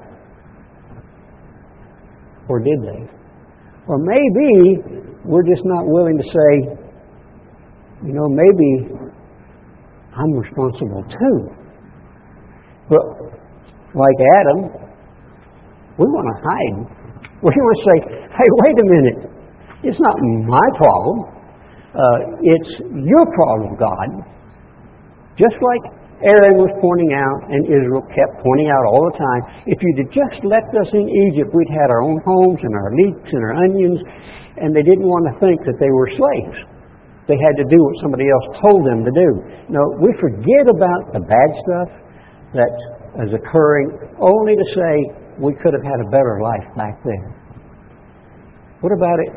Or 2.47 2.63
did 2.63 2.79
they? 2.79 3.14
Or 3.87 3.97
maybe 3.99 4.81
we're 5.25 5.45
just 5.45 5.61
not 5.65 5.85
willing 5.85 6.17
to 6.17 6.23
say, 6.23 6.51
you 8.05 8.13
know, 8.13 8.27
maybe 8.29 9.05
I'm 10.15 10.31
responsible 10.33 11.03
too. 11.09 11.37
But 12.89 13.03
like 13.93 14.19
Adam, 14.41 14.59
we 15.97 16.05
want 16.05 16.27
to 16.27 16.37
hide. 16.43 16.77
We 17.41 17.51
want 17.51 17.75
to 17.77 17.83
say, 17.85 17.98
hey, 18.35 18.50
wait 18.65 18.75
a 18.79 18.87
minute. 18.89 19.19
It's 19.83 20.00
not 20.00 20.15
my 20.50 20.67
problem. 20.77 21.17
Uh, 21.95 22.17
it's 22.41 22.71
your 23.05 23.25
problem, 23.31 23.77
God. 23.79 24.07
Just 25.37 25.55
like 25.61 25.83
Aaron 26.23 26.55
was 26.55 26.71
pointing 26.79 27.11
out, 27.11 27.39
and 27.51 27.67
Israel 27.67 28.05
kept 28.07 28.39
pointing 28.39 28.71
out 28.71 28.87
all 28.87 29.03
the 29.11 29.17
time, 29.19 29.41
if 29.67 29.75
you'd 29.83 30.07
just 30.15 30.39
left 30.47 30.71
us 30.79 30.87
in 30.95 31.11
Egypt, 31.31 31.51
we'd 31.51 31.67
had 31.75 31.91
our 31.91 31.99
own 31.99 32.15
homes 32.23 32.59
and 32.63 32.71
our 32.71 32.91
leeks 32.95 33.29
and 33.35 33.41
our 33.43 33.55
onions, 33.59 33.99
and 34.63 34.71
they 34.71 34.83
didn't 34.83 35.03
want 35.03 35.27
to 35.27 35.35
think 35.43 35.59
that 35.67 35.75
they 35.75 35.91
were 35.91 36.07
slaves. 36.15 36.57
They 37.27 37.35
had 37.35 37.59
to 37.59 37.67
do 37.67 37.79
what 37.83 37.95
somebody 37.99 38.31
else 38.31 38.47
told 38.63 38.87
them 38.87 39.03
to 39.03 39.11
do. 39.11 39.29
No, 39.67 39.81
we 39.99 40.15
forget 40.21 40.71
about 40.71 41.11
the 41.11 41.19
bad 41.19 41.49
stuff 41.67 41.89
that 42.55 42.71
is 43.27 43.35
occurring 43.35 43.91
only 44.21 44.55
to 44.55 44.67
say 44.71 44.91
we 45.35 45.51
could 45.59 45.75
have 45.75 45.83
had 45.83 45.99
a 45.99 46.09
better 46.13 46.39
life 46.39 46.67
back 46.79 46.95
then. 47.03 47.23
What 48.79 48.95
about 48.95 49.19
it 49.19 49.31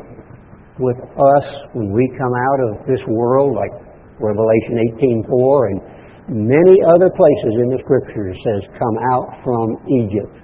with 0.79 0.99
us 1.01 1.47
when 1.73 1.91
we 1.91 2.07
come 2.15 2.31
out 2.31 2.59
of 2.71 2.87
this 2.87 3.03
world, 3.07 3.57
like 3.57 3.73
Revelation 4.21 4.79
18:4 5.27 5.67
and 5.75 5.81
many 6.29 6.77
other 6.85 7.09
places 7.09 7.53
in 7.57 7.67
the 7.73 7.79
Scripture 7.83 8.33
says, 8.45 8.61
"Come 8.77 8.97
out 9.11 9.27
from 9.43 9.77
Egypt." 9.89 10.35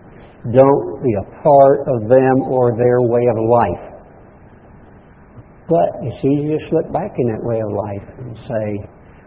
Don't 0.53 1.01
be 1.01 1.13
a 1.17 1.25
part 1.41 1.89
of 1.89 2.05
them 2.05 2.35
or 2.45 2.77
their 2.77 3.01
way 3.01 3.25
of 3.33 3.37
life. 3.49 3.85
But 5.65 5.89
it's 6.05 6.21
easy 6.21 6.53
to 6.53 6.61
slip 6.69 6.93
back 6.93 7.17
in 7.17 7.25
that 7.33 7.41
way 7.41 7.57
of 7.65 7.73
life 7.73 8.05
and 8.21 8.37
say, 8.45 8.65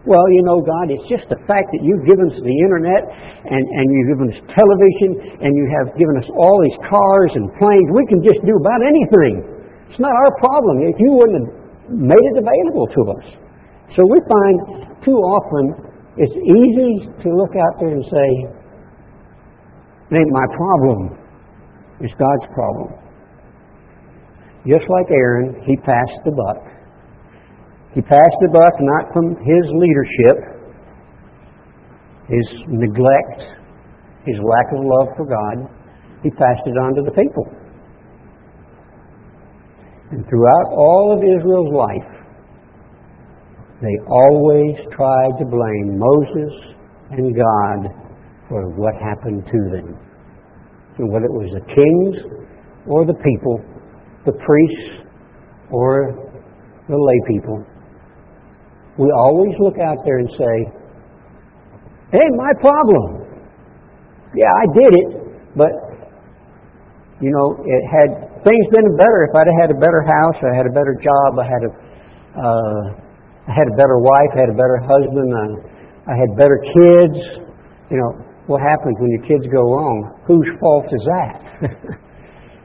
well, 0.07 0.23
you 0.31 0.47
know, 0.47 0.63
God, 0.63 0.87
it's 0.87 1.03
just 1.11 1.27
the 1.27 1.35
fact 1.43 1.67
that 1.75 1.83
you've 1.83 2.07
given 2.07 2.31
us 2.31 2.39
the 2.39 2.57
internet 2.63 3.03
and, 3.43 3.59
and 3.59 3.85
you've 3.91 4.09
given 4.15 4.27
us 4.31 4.39
television 4.55 5.43
and 5.43 5.51
you 5.51 5.67
have 5.75 5.91
given 5.99 6.15
us 6.15 6.27
all 6.39 6.55
these 6.63 6.79
cars 6.87 7.35
and 7.35 7.51
planes. 7.59 7.87
We 7.91 8.07
can 8.07 8.23
just 8.23 8.39
do 8.47 8.55
about 8.55 8.79
anything. 8.79 9.43
It's 9.91 9.99
not 9.99 10.15
our 10.15 10.31
problem 10.39 10.87
if 10.87 10.95
you 11.03 11.11
wouldn't 11.19 11.37
have 11.43 11.51
made 11.99 12.25
it 12.31 12.35
available 12.39 12.87
to 12.87 13.01
us. 13.19 13.25
So 13.99 14.07
we 14.07 14.23
find 14.23 14.55
too 15.03 15.19
often 15.19 15.88
it's 16.19 16.35
easy 16.35 17.07
to 17.23 17.27
look 17.31 17.55
out 17.55 17.79
there 17.79 17.95
and 17.95 18.03
say, 18.03 18.29
it 20.11 20.15
ain't 20.19 20.31
my 20.35 20.47
problem. 20.51 21.15
It's 22.01 22.13
God's 22.19 22.47
problem. 22.53 22.91
Just 24.67 24.83
like 24.89 25.07
Aaron, 25.11 25.63
he 25.65 25.77
passed 25.77 26.19
the 26.25 26.35
buck. 26.35 26.63
He 27.95 28.01
passed 28.01 28.37
the 28.41 28.51
buck 28.51 28.75
not 28.79 29.13
from 29.13 29.31
his 29.39 29.63
leadership, 29.71 30.37
his 32.27 32.47
neglect, 32.67 33.55
his 34.25 34.35
lack 34.43 34.67
of 34.75 34.83
love 34.83 35.07
for 35.15 35.25
God. 35.25 35.71
He 36.21 36.29
passed 36.31 36.67
it 36.67 36.75
on 36.83 36.95
to 36.95 37.01
the 37.01 37.15
people. 37.15 37.47
And 40.11 40.27
throughout 40.27 40.67
all 40.75 41.15
of 41.15 41.23
Israel's 41.23 41.73
life, 41.73 42.18
they 43.81 43.95
always 44.07 44.75
tried 44.91 45.33
to 45.39 45.45
blame 45.45 45.97
Moses 45.97 46.53
and 47.11 47.35
God 47.35 47.79
for 48.49 48.69
what 48.75 48.93
happened 48.95 49.45
to 49.45 49.59
them. 49.71 49.95
Whether 50.99 51.25
it 51.25 51.31
was 51.31 51.47
the 51.55 51.63
kings 51.63 52.43
or 52.85 53.05
the 53.05 53.15
people, 53.23 53.63
the 54.25 54.35
priests 54.35 55.07
or 55.71 56.11
the 56.89 56.97
lay 56.97 57.19
people, 57.33 57.63
we 58.97 59.07
always 59.15 59.55
look 59.59 59.79
out 59.79 60.03
there 60.03 60.19
and 60.19 60.29
say, 60.35 60.55
Hey, 62.11 62.27
my 62.35 62.51
problem. 62.59 63.23
Yeah, 64.35 64.51
I 64.51 64.65
did 64.75 64.91
it, 64.91 65.07
but 65.55 65.71
you 67.21 67.31
know, 67.31 67.63
it 67.63 67.83
had 67.87 68.43
things 68.43 68.65
been 68.71 68.95
better 68.97 69.27
if 69.27 69.35
I'd 69.35 69.47
had 69.61 69.71
a 69.71 69.79
better 69.79 70.03
house, 70.03 70.35
I 70.43 70.55
had 70.55 70.65
a 70.65 70.75
better 70.75 70.99
job, 70.99 71.39
I 71.39 71.47
had 71.47 71.63
a, 71.63 71.71
uh, 72.39 73.08
I 73.49 73.53
had 73.57 73.65
a 73.73 73.75
better 73.75 73.97
wife, 73.97 74.31
I 74.37 74.39
had 74.45 74.53
a 74.53 74.59
better 74.59 74.77
husband, 74.85 75.29
I, 75.33 76.13
I 76.13 76.15
had 76.15 76.37
better 76.37 76.61
kids. 76.61 77.17
You 77.89 77.97
know, 77.97 78.11
what 78.45 78.61
happens 78.61 78.93
when 79.01 79.09
your 79.09 79.25
kids 79.25 79.49
go 79.49 79.65
wrong? 79.65 80.21
Whose 80.29 80.45
fault 80.61 80.85
is 80.93 81.03
that? 81.09 82.05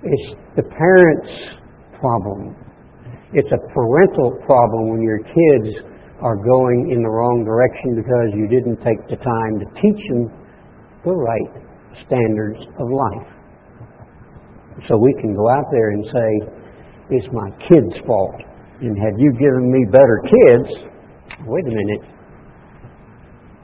It's 0.04 0.36
the 0.54 0.62
parents' 0.62 1.56
problem. 1.96 2.54
It's 3.32 3.48
a 3.48 3.60
parental 3.72 4.36
problem 4.44 4.90
when 4.90 5.00
your 5.00 5.24
kids 5.24 5.80
are 6.20 6.36
going 6.36 6.92
in 6.92 7.00
the 7.00 7.08
wrong 7.08 7.40
direction 7.42 7.96
because 7.96 8.36
you 8.36 8.46
didn't 8.46 8.84
take 8.84 9.00
the 9.08 9.16
time 9.16 9.52
to 9.64 9.66
teach 9.80 10.02
them 10.12 10.28
the 11.08 11.16
right 11.16 11.52
standards 12.04 12.60
of 12.78 12.86
life. 12.92 13.28
So 14.88 14.98
we 15.00 15.14
can 15.20 15.34
go 15.34 15.48
out 15.48 15.64
there 15.72 15.90
and 15.96 16.04
say, 16.12 16.30
it's 17.16 17.28
my 17.32 17.48
kid's 17.64 17.96
fault. 18.06 18.36
And 18.80 18.98
had 18.98 19.14
you 19.18 19.30
given 19.38 19.70
me 19.70 19.86
better 19.90 20.18
kids, 20.24 20.68
wait 21.46 21.64
a 21.64 21.74
minute. 21.74 22.04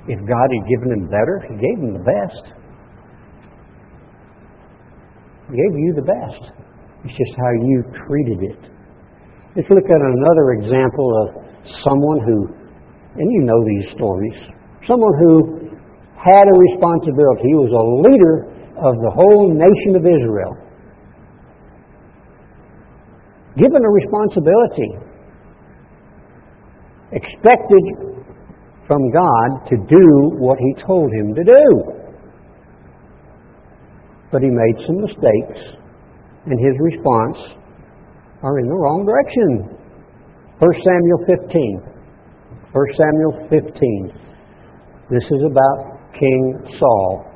If 0.08 0.18
God 0.26 0.48
had 0.48 0.64
given 0.68 0.88
them 0.90 1.06
better, 1.10 1.42
He 1.48 1.54
gave 1.54 1.78
them 1.80 1.92
the 1.94 2.04
best 2.04 2.60
He 5.50 5.56
gave 5.58 5.74
you 5.74 5.92
the 5.98 6.06
best. 6.06 6.42
It's 7.04 7.16
just 7.16 7.34
how 7.34 7.50
you 7.66 7.82
treated 8.06 8.38
it. 8.54 8.60
Let's 9.56 9.66
look 9.66 9.88
at 9.90 9.98
another 9.98 10.62
example 10.62 11.10
of 11.26 11.26
someone 11.82 12.22
who 12.22 12.60
and 13.18 13.26
you 13.26 13.42
know 13.42 13.58
these 13.66 13.90
stories, 13.98 14.38
someone 14.86 15.10
who 15.18 15.74
had 16.14 16.46
a 16.46 16.54
responsibility. 16.54 17.50
He 17.50 17.58
was 17.58 17.74
a 17.74 17.86
leader 18.06 18.34
of 18.78 18.94
the 19.02 19.10
whole 19.10 19.50
nation 19.50 19.98
of 19.98 20.06
Israel. 20.06 20.54
Given 23.56 23.82
a 23.84 23.90
responsibility, 23.90 24.90
expected 27.12 27.82
from 28.86 29.10
God 29.10 29.68
to 29.70 29.76
do 29.88 30.06
what 30.38 30.58
He 30.58 30.82
told 30.86 31.12
him 31.12 31.34
to 31.34 31.44
do. 31.44 32.00
But 34.30 34.42
he 34.42 34.48
made 34.48 34.76
some 34.86 35.00
mistakes, 35.02 35.58
and 36.46 36.54
his 36.54 36.78
response 36.78 37.36
are 38.42 38.58
in 38.60 38.66
the 38.68 38.78
wrong 38.78 39.04
direction. 39.04 39.76
1 40.60 40.70
Samuel 40.86 41.18
15. 41.26 41.82
1 42.70 42.86
Samuel 42.94 43.34
15. 43.50 44.12
This 45.10 45.24
is 45.34 45.42
about 45.50 45.98
King 46.14 46.54
Saul. 46.78 47.26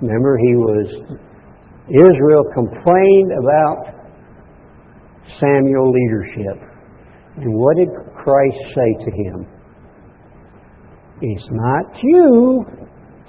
Remember, 0.00 0.38
he 0.38 0.54
was, 0.54 0.86
Israel 1.90 2.44
complained 2.54 3.32
about 3.42 3.95
Samuel 5.40 5.92
leadership. 5.92 6.62
And 7.36 7.54
what 7.54 7.76
did 7.76 7.88
Christ 8.22 8.56
say 8.74 9.04
to 9.04 9.10
him? 9.10 9.46
It's 11.20 11.48
not 11.50 11.84
you, 12.02 12.64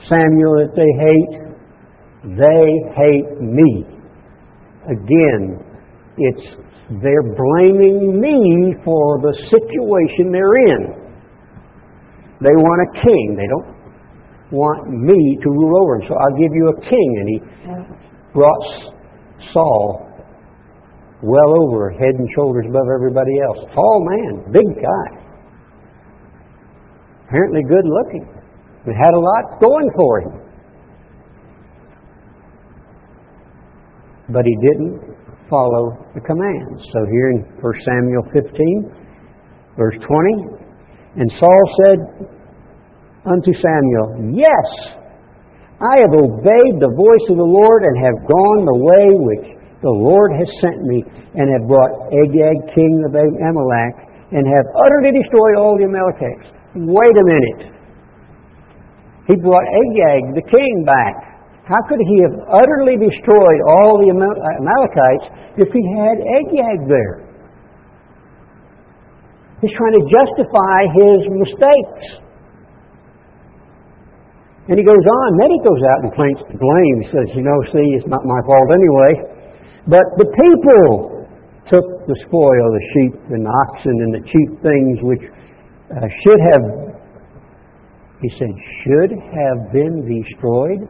Samuel, 0.10 0.56
that 0.60 0.74
they 0.76 0.92
hate. 1.04 1.48
They 2.36 2.68
hate 2.96 3.42
me. 3.42 3.86
Again, 4.86 5.64
it's 6.18 6.68
they're 7.02 7.36
blaming 7.36 8.20
me 8.20 8.76
for 8.84 9.20
the 9.20 9.34
situation 9.52 10.32
they're 10.32 10.56
in. 10.56 11.08
They 12.40 12.56
want 12.56 12.80
a 12.88 13.02
king. 13.04 13.36
They 13.36 13.48
don't 13.48 13.76
want 14.52 14.88
me 14.90 15.38
to 15.44 15.50
rule 15.50 15.84
over 15.84 16.00
them. 16.00 16.08
So 16.08 16.16
I'll 16.16 16.40
give 16.40 16.54
you 16.54 16.72
a 16.72 16.82
king. 16.82 17.10
And 17.20 17.28
he 17.28 17.38
brought 18.34 18.94
Saul 19.52 20.07
well 21.24 21.52
over, 21.64 21.90
head 21.90 22.16
and 22.16 22.28
shoulders 22.36 22.66
above 22.70 22.88
everybody 22.94 23.40
else. 23.42 23.58
Tall 23.74 24.06
man, 24.06 24.52
big 24.52 24.70
guy. 24.76 25.28
Apparently 27.28 27.62
good 27.64 27.86
looking. 27.86 28.26
And 28.86 28.96
had 28.96 29.14
a 29.14 29.20
lot 29.20 29.60
going 29.60 29.90
for 29.96 30.22
him. 30.22 30.34
But 34.30 34.46
he 34.46 34.56
didn't 34.62 35.18
follow 35.50 35.98
the 36.14 36.22
commands. 36.22 36.84
So 36.94 37.06
here 37.12 37.32
in 37.32 37.40
1 37.60 37.74
Samuel 37.86 38.24
15, 38.34 38.92
verse 39.78 39.96
20, 40.08 40.58
and 41.18 41.32
Saul 41.40 41.64
said, 41.84 42.30
unto 43.28 43.52
Samuel, 43.60 44.32
Yes, 44.32 44.68
I 45.82 45.96
have 46.00 46.14
obeyed 46.16 46.80
the 46.80 46.94
voice 46.96 47.26
of 47.30 47.38
the 47.38 47.52
Lord 47.52 47.84
and 47.84 47.96
have 48.00 48.18
gone 48.24 48.62
the 48.66 48.80
way 48.80 49.06
which 49.28 49.57
the 49.82 49.94
Lord 49.94 50.34
has 50.34 50.50
sent 50.58 50.82
me, 50.90 51.06
and 51.38 51.46
have 51.54 51.70
brought 51.70 52.10
Agag, 52.10 52.58
king 52.74 52.94
of 53.06 53.14
Amalek, 53.14 53.96
and 54.34 54.44
have 54.44 54.66
utterly 54.74 55.14
destroyed 55.14 55.56
all 55.56 55.78
the 55.78 55.86
Amalekites. 55.86 56.50
Wait 56.74 57.16
a 57.16 57.26
minute. 57.26 57.78
He 59.30 59.36
brought 59.38 59.64
Agag, 59.64 60.34
the 60.34 60.46
king, 60.50 60.84
back. 60.88 61.28
How 61.68 61.84
could 61.86 62.00
he 62.00 62.24
have 62.24 62.36
utterly 62.48 62.96
destroyed 62.96 63.60
all 63.68 64.00
the 64.00 64.08
uh, 64.08 64.62
Amalekites 64.64 65.26
if 65.60 65.70
he 65.70 65.84
had 66.00 66.16
Agag 66.26 66.88
there? 66.88 67.28
He's 69.62 69.74
trying 69.76 70.00
to 70.00 70.06
justify 70.08 70.80
his 70.96 71.20
mistakes. 71.28 72.24
And 74.70 74.76
he 74.80 74.84
goes 74.84 75.06
on, 75.06 75.28
then 75.40 75.52
he 75.52 75.62
goes 75.64 75.82
out 75.92 76.00
and 76.04 76.12
points 76.12 76.42
the 76.48 76.60
blame. 76.60 76.96
He 77.04 77.08
says, 77.12 77.28
You 77.36 77.44
know, 77.44 77.58
see, 77.72 77.88
it's 78.00 78.08
not 78.08 78.24
my 78.24 78.40
fault 78.48 78.70
anyway. 78.72 79.37
But 79.88 80.04
the 80.20 80.28
people 80.28 81.24
took 81.72 81.88
the 82.08 82.18
spoil, 82.28 82.66
the 82.76 82.86
sheep 82.92 83.16
and 83.32 83.48
the 83.48 83.54
oxen 83.68 83.96
and 84.04 84.12
the 84.20 84.24
cheap 84.28 84.50
things 84.60 85.00
which 85.00 85.24
uh, 85.96 86.08
should 86.24 86.42
have, 86.52 86.64
he 88.20 88.30
said, 88.36 88.52
should 88.84 89.12
have 89.16 89.72
been 89.72 90.04
destroyed. 90.04 90.84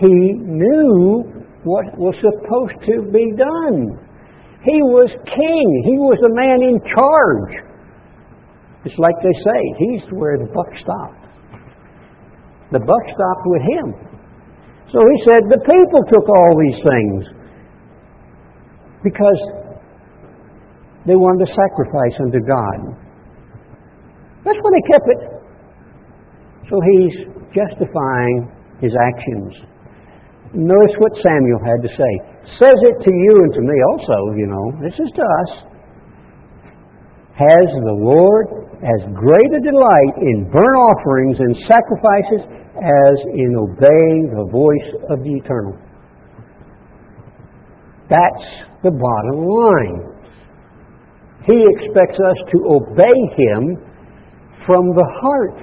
He 0.00 0.40
knew 0.40 1.24
what 1.68 1.84
was 2.00 2.16
supposed 2.24 2.80
to 2.88 3.12
be 3.12 3.36
done. 3.36 4.00
He 4.64 4.80
was 4.88 5.12
king. 5.28 5.66
He 5.84 5.96
was 6.00 6.16
the 6.24 6.32
man 6.32 6.64
in 6.64 6.80
charge. 6.88 7.52
It's 8.88 8.96
like 8.96 9.16
they 9.20 9.36
say, 9.44 9.60
he's 9.76 10.04
where 10.16 10.40
the 10.40 10.48
buck 10.48 10.72
stops. 10.80 11.20
The 12.72 12.80
buck 12.80 13.04
stopped 13.12 13.44
with 13.44 13.64
him. 13.68 13.86
So 14.92 15.04
he 15.04 15.16
said, 15.28 15.44
The 15.52 15.60
people 15.60 16.00
took 16.08 16.24
all 16.24 16.52
these 16.56 16.80
things 16.80 17.39
because 19.02 19.40
they 21.06 21.16
wanted 21.16 21.46
to 21.46 21.50
sacrifice 21.56 22.16
unto 22.20 22.40
God. 22.44 22.78
That's 24.44 24.58
why 24.60 24.70
they 24.72 24.84
kept 24.88 25.06
it. 25.08 25.20
So 26.68 26.76
he's 26.80 27.14
justifying 27.52 28.48
his 28.80 28.92
actions. 28.96 29.52
Notice 30.52 30.94
what 30.98 31.12
Samuel 31.22 31.60
had 31.62 31.80
to 31.82 31.90
say. 31.94 32.12
Says 32.58 32.78
it 32.82 32.96
to 33.04 33.12
you 33.12 33.32
and 33.44 33.52
to 33.54 33.62
me 33.62 33.76
also, 33.92 34.18
you 34.36 34.46
know. 34.46 34.66
This 34.82 34.96
is 34.98 35.10
to 35.14 35.22
us. 35.22 35.50
Has 37.36 37.68
the 37.72 37.96
Lord 37.96 38.70
as 38.80 39.00
great 39.12 39.50
a 39.52 39.60
delight 39.60 40.14
in 40.20 40.48
burnt 40.50 40.78
offerings 40.90 41.36
and 41.38 41.52
sacrifices 41.68 42.42
as 42.80 43.16
in 43.36 43.52
obeying 43.56 44.32
the 44.32 44.48
voice 44.50 44.90
of 45.10 45.22
the 45.22 45.36
eternal. 45.36 45.76
That's 48.10 48.46
the 48.82 48.90
bottom 48.90 49.38
line. 49.46 50.02
He 51.46 51.56
expects 51.78 52.18
us 52.18 52.38
to 52.52 52.58
obey 52.68 53.16
Him 53.38 53.78
from 54.66 54.90
the 54.92 55.08
heart, 55.22 55.62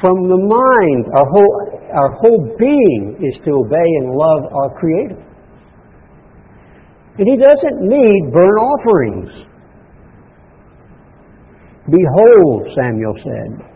from 0.00 0.16
the 0.28 0.40
mind. 0.40 1.04
Our 1.14 1.28
whole, 1.28 1.54
our 1.94 2.12
whole 2.18 2.56
being 2.58 3.20
is 3.20 3.38
to 3.44 3.50
obey 3.52 3.88
and 4.00 4.10
love 4.16 4.42
our 4.52 4.80
Creator. 4.80 5.20
And 7.18 7.28
He 7.28 7.36
doesn't 7.36 7.78
need 7.86 8.32
burnt 8.32 8.58
offerings. 8.58 9.30
Behold, 11.86 12.68
Samuel 12.74 13.14
said, 13.22 13.70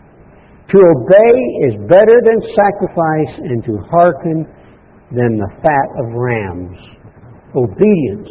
to 0.71 0.77
obey 0.81 1.35
is 1.69 1.75
better 1.87 2.17
than 2.25 2.41
sacrifice, 2.57 3.33
and 3.37 3.63
to 3.65 3.77
hearken 3.91 4.45
than 5.11 5.37
the 5.37 5.49
fat 5.61 5.89
of 5.99 6.11
rams. 6.13 6.94
Obedience 7.55 8.29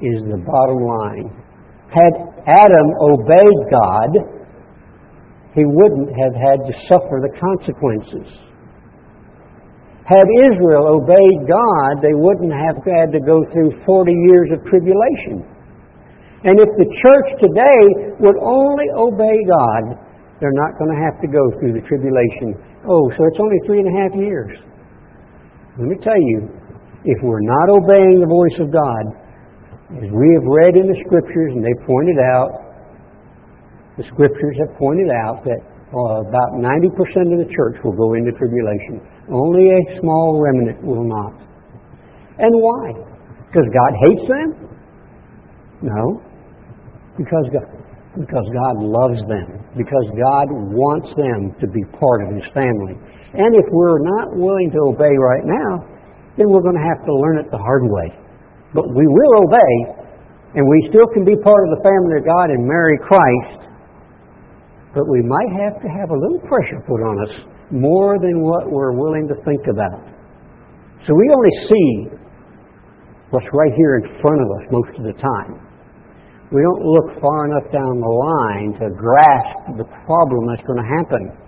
is 0.00 0.22
the 0.30 0.38
bottom 0.46 0.80
line. 0.86 1.28
Had 1.90 2.14
Adam 2.46 2.88
obeyed 3.02 3.60
God, 3.68 4.10
he 5.54 5.66
wouldn't 5.66 6.08
have 6.14 6.34
had 6.38 6.62
to 6.62 6.72
suffer 6.86 7.18
the 7.18 7.34
consequences. 7.34 8.30
Had 10.06 10.26
Israel 10.50 11.02
obeyed 11.02 11.40
God, 11.46 12.02
they 12.02 12.14
wouldn't 12.14 12.54
have 12.54 12.78
had 12.86 13.10
to 13.10 13.20
go 13.20 13.42
through 13.52 13.74
40 13.86 14.10
years 14.10 14.50
of 14.54 14.62
tribulation. 14.66 15.42
And 16.42 16.58
if 16.58 16.70
the 16.78 16.88
church 17.04 17.28
today 17.42 17.82
would 18.18 18.38
only 18.38 18.88
obey 18.96 19.38
God, 19.46 19.98
they're 20.40 20.56
not 20.56 20.78
going 20.78 20.90
to 20.90 21.00
have 21.04 21.20
to 21.20 21.28
go 21.28 21.44
through 21.60 21.74
the 21.74 21.84
tribulation. 21.86 22.56
Oh, 22.88 23.10
so 23.18 23.20
it's 23.28 23.38
only 23.38 23.60
three 23.66 23.84
and 23.84 23.90
a 23.90 23.96
half 24.02 24.12
years. 24.16 24.50
Let 25.78 25.86
me 25.86 25.96
tell 26.02 26.16
you, 26.16 26.59
if 27.04 27.18
we're 27.22 27.44
not 27.44 27.68
obeying 27.70 28.20
the 28.20 28.28
voice 28.28 28.58
of 28.60 28.68
God, 28.68 29.04
as 29.96 30.08
we 30.12 30.26
have 30.36 30.46
read 30.46 30.76
in 30.76 30.86
the 30.86 30.98
Scriptures, 31.06 31.50
and 31.56 31.64
they 31.64 31.74
pointed 31.86 32.18
out, 32.20 32.50
the 33.98 34.04
Scriptures 34.12 34.56
have 34.62 34.76
pointed 34.78 35.10
out 35.10 35.42
that 35.44 35.60
uh, 35.90 36.22
about 36.22 36.50
90% 36.62 36.94
of 37.34 37.38
the 37.42 37.50
church 37.50 37.82
will 37.82 37.96
go 37.96 38.14
into 38.14 38.30
tribulation. 38.38 39.02
Only 39.26 39.66
a 39.66 39.80
small 39.98 40.38
remnant 40.38 40.78
will 40.84 41.02
not. 41.02 41.34
And 42.38 42.52
why? 42.54 42.94
Because 43.50 43.66
God 43.74 43.92
hates 44.06 44.24
them? 44.30 44.48
No. 45.82 46.22
Because 47.18 47.46
God, 47.50 47.66
because 48.14 48.46
God 48.54 48.74
loves 48.78 49.20
them, 49.26 49.58
because 49.76 50.06
God 50.14 50.46
wants 50.70 51.10
them 51.18 51.50
to 51.58 51.66
be 51.66 51.82
part 51.98 52.22
of 52.26 52.34
His 52.34 52.46
family. 52.54 52.94
And 53.34 53.54
if 53.54 53.66
we're 53.70 54.02
not 54.02 54.38
willing 54.38 54.70
to 54.70 54.94
obey 54.94 55.14
right 55.18 55.46
now, 55.46 55.99
then 56.38 56.46
we're 56.50 56.62
going 56.62 56.78
to 56.78 56.86
have 56.86 57.02
to 57.06 57.12
learn 57.14 57.38
it 57.38 57.50
the 57.50 57.58
hard 57.58 57.86
way. 57.86 58.08
But 58.74 58.86
we 58.94 59.06
will 59.06 59.34
obey, 59.46 59.74
and 60.54 60.62
we 60.62 60.78
still 60.90 61.06
can 61.14 61.24
be 61.24 61.34
part 61.42 61.62
of 61.66 61.70
the 61.74 61.82
family 61.82 62.22
of 62.22 62.24
God 62.26 62.50
and 62.54 62.62
marry 62.66 62.98
Christ, 63.02 63.66
but 64.94 65.06
we 65.06 65.22
might 65.22 65.52
have 65.62 65.82
to 65.82 65.88
have 65.88 66.10
a 66.10 66.18
little 66.18 66.42
pressure 66.46 66.82
put 66.86 67.02
on 67.02 67.16
us 67.26 67.34
more 67.70 68.18
than 68.18 68.42
what 68.42 68.70
we're 68.70 68.94
willing 68.98 69.26
to 69.30 69.36
think 69.46 69.62
about. 69.70 70.02
So 71.06 71.14
we 71.14 71.24
only 71.30 71.54
see 71.70 71.90
what's 73.30 73.46
right 73.54 73.72
here 73.74 74.02
in 74.02 74.20
front 74.20 74.42
of 74.42 74.48
us 74.58 74.64
most 74.70 74.92
of 74.98 75.04
the 75.06 75.14
time. 75.14 75.66
We 76.50 76.62
don't 76.62 76.82
look 76.82 77.22
far 77.22 77.46
enough 77.46 77.70
down 77.70 78.02
the 78.02 78.10
line 78.10 78.74
to 78.82 78.90
grasp 78.90 79.78
the 79.78 79.86
problem 80.02 80.50
that's 80.50 80.66
going 80.66 80.82
to 80.82 80.90
happen. 80.98 81.39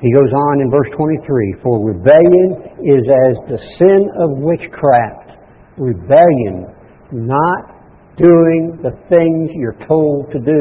He 0.00 0.12
goes 0.12 0.28
on 0.28 0.60
in 0.60 0.68
verse 0.68 0.92
23 0.92 1.56
For 1.64 1.80
rebellion 1.80 2.48
is 2.84 3.04
as 3.08 3.34
the 3.48 3.60
sin 3.80 4.00
of 4.20 4.36
witchcraft. 4.44 5.40
Rebellion, 5.80 6.68
not 7.12 7.76
doing 8.20 8.76
the 8.84 8.92
things 9.08 9.52
you're 9.56 9.80
told 9.88 10.28
to 10.32 10.40
do. 10.40 10.60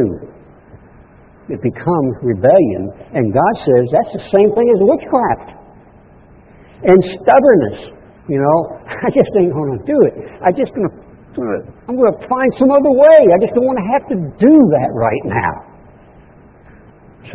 It 1.52 1.60
becomes 1.62 2.12
rebellion. 2.24 2.96
And 3.12 3.36
God 3.36 3.54
says 3.68 3.84
that's 3.92 4.14
the 4.24 4.26
same 4.32 4.56
thing 4.56 4.68
as 4.72 4.80
witchcraft. 4.88 5.50
And 6.88 7.00
stubbornness. 7.20 7.92
You 8.32 8.40
know, 8.40 8.58
I 9.06 9.12
just 9.12 9.32
ain't 9.36 9.52
going 9.52 9.76
to 9.76 9.84
do 9.84 9.98
it. 10.08 10.16
I 10.40 10.56
just 10.56 10.72
going 10.72 10.88
to, 10.88 10.96
I'm 11.92 12.00
going 12.00 12.16
to 12.16 12.24
find 12.32 12.50
some 12.56 12.72
other 12.72 12.92
way. 12.92 13.20
I 13.36 13.38
just 13.44 13.52
don't 13.52 13.68
want 13.68 13.80
to 13.84 13.88
have 14.00 14.04
to 14.16 14.18
do 14.40 14.56
that 14.80 14.90
right 14.96 15.24
now. 15.28 15.54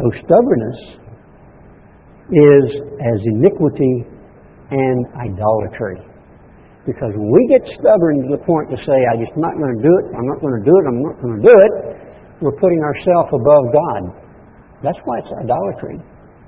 So 0.01 0.03
stubbornness 0.25 1.01
is 2.31 2.65
as 3.03 3.19
iniquity 3.37 4.07
and 4.71 4.99
idolatry. 5.19 5.99
Because 6.87 7.13
when 7.13 7.31
we 7.31 7.43
get 7.51 7.61
stubborn 7.77 8.25
to 8.25 8.29
the 8.39 8.43
point 8.47 8.71
to 8.73 8.79
say, 8.87 8.99
I'm 9.13 9.21
just 9.21 9.37
not 9.37 9.53
going 9.59 9.77
to 9.77 9.83
do 9.83 9.93
it, 10.01 10.05
I'm 10.17 10.27
not 10.27 10.41
going 10.41 10.57
to 10.57 10.65
do 10.65 10.73
it, 10.73 10.85
I'm 10.89 11.01
not 11.03 11.17
going 11.21 11.37
to 11.37 11.45
do 11.45 11.55
it, 11.55 11.73
we're 12.41 12.57
putting 12.57 12.81
ourselves 12.81 13.29
above 13.37 13.65
God. 13.69 14.03
That's 14.83 14.99
why 15.05 15.21
it's 15.21 15.29
idolatry. 15.45 16.01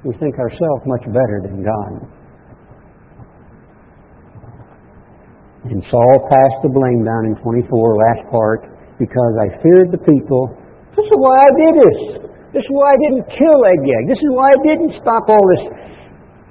We 0.08 0.16
think 0.16 0.38
ourselves 0.40 0.82
much 0.88 1.04
better 1.12 1.44
than 1.44 1.60
God. 1.60 1.92
And 5.68 5.84
Saul 5.92 6.16
passed 6.26 6.58
the 6.64 6.72
blame 6.72 7.04
down 7.04 7.22
in 7.28 7.36
24, 7.38 7.68
last 7.70 8.24
part, 8.32 8.66
because 8.98 9.34
I 9.38 9.62
feared 9.62 9.92
the 9.92 10.00
people. 10.02 10.58
This 10.96 11.06
is 11.06 11.14
why 11.14 11.36
I 11.38 11.50
did 11.54 11.74
this. 11.76 12.31
This 12.52 12.60
is 12.60 12.72
why 12.72 12.92
I 12.92 12.98
didn't 13.08 13.24
kill 13.32 13.58
Agag. 13.64 14.02
This 14.12 14.20
is 14.20 14.30
why 14.36 14.52
I 14.52 14.58
didn't 14.60 14.92
stop 15.00 15.24
all 15.32 15.44
this, 15.56 15.64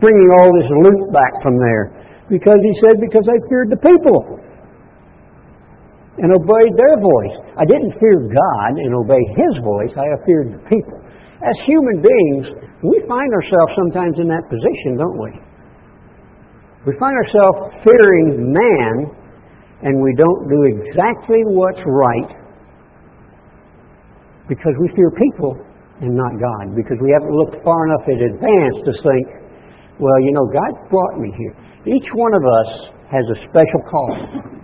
bringing 0.01 0.29
all 0.41 0.49
this 0.57 0.69
loot 0.81 1.13
back 1.13 1.33
from 1.45 1.61
there. 1.61 1.93
Because 2.25 2.57
he 2.57 2.73
said, 2.81 2.97
because 2.97 3.25
I 3.29 3.37
feared 3.45 3.69
the 3.69 3.77
people 3.77 4.41
and 6.17 6.33
obeyed 6.33 6.73
their 6.73 6.97
voice. 6.97 7.35
I 7.53 7.65
didn't 7.69 7.93
fear 8.01 8.17
God 8.33 8.71
and 8.81 8.91
obey 8.97 9.21
His 9.37 9.53
voice, 9.63 9.93
I 9.95 10.09
feared 10.25 10.57
the 10.57 10.63
people. 10.67 10.97
As 11.41 11.55
human 11.65 12.01
beings, 12.01 12.45
we 12.81 13.01
find 13.07 13.29
ourselves 13.33 13.71
sometimes 13.77 14.17
in 14.17 14.27
that 14.29 14.45
position, 14.49 14.97
don't 14.97 15.17
we? 15.17 15.31
We 16.85 16.93
find 16.97 17.13
ourselves 17.13 17.77
fearing 17.85 18.53
man 18.53 18.95
and 19.81 20.01
we 20.01 20.13
don't 20.17 20.49
do 20.49 20.59
exactly 20.77 21.41
what's 21.45 21.81
right 21.85 22.31
because 24.49 24.73
we 24.81 24.89
fear 24.95 25.09
people 25.17 25.57
and 26.01 26.17
not 26.17 26.33
God, 26.41 26.73
because 26.73 26.97
we 26.97 27.13
haven't 27.13 27.29
looked 27.29 27.61
far 27.61 27.85
enough 27.85 28.05
in 28.09 28.19
advance 28.33 28.77
to 28.89 28.91
think, 29.05 29.25
well, 30.01 30.17
you 30.25 30.33
know, 30.33 30.49
God 30.49 30.73
brought 30.89 31.21
me 31.21 31.29
here. 31.37 31.53
Each 31.85 32.09
one 32.17 32.33
of 32.33 32.41
us 32.41 32.69
has 33.13 33.25
a 33.29 33.37
special 33.45 33.81
call. 33.85 34.13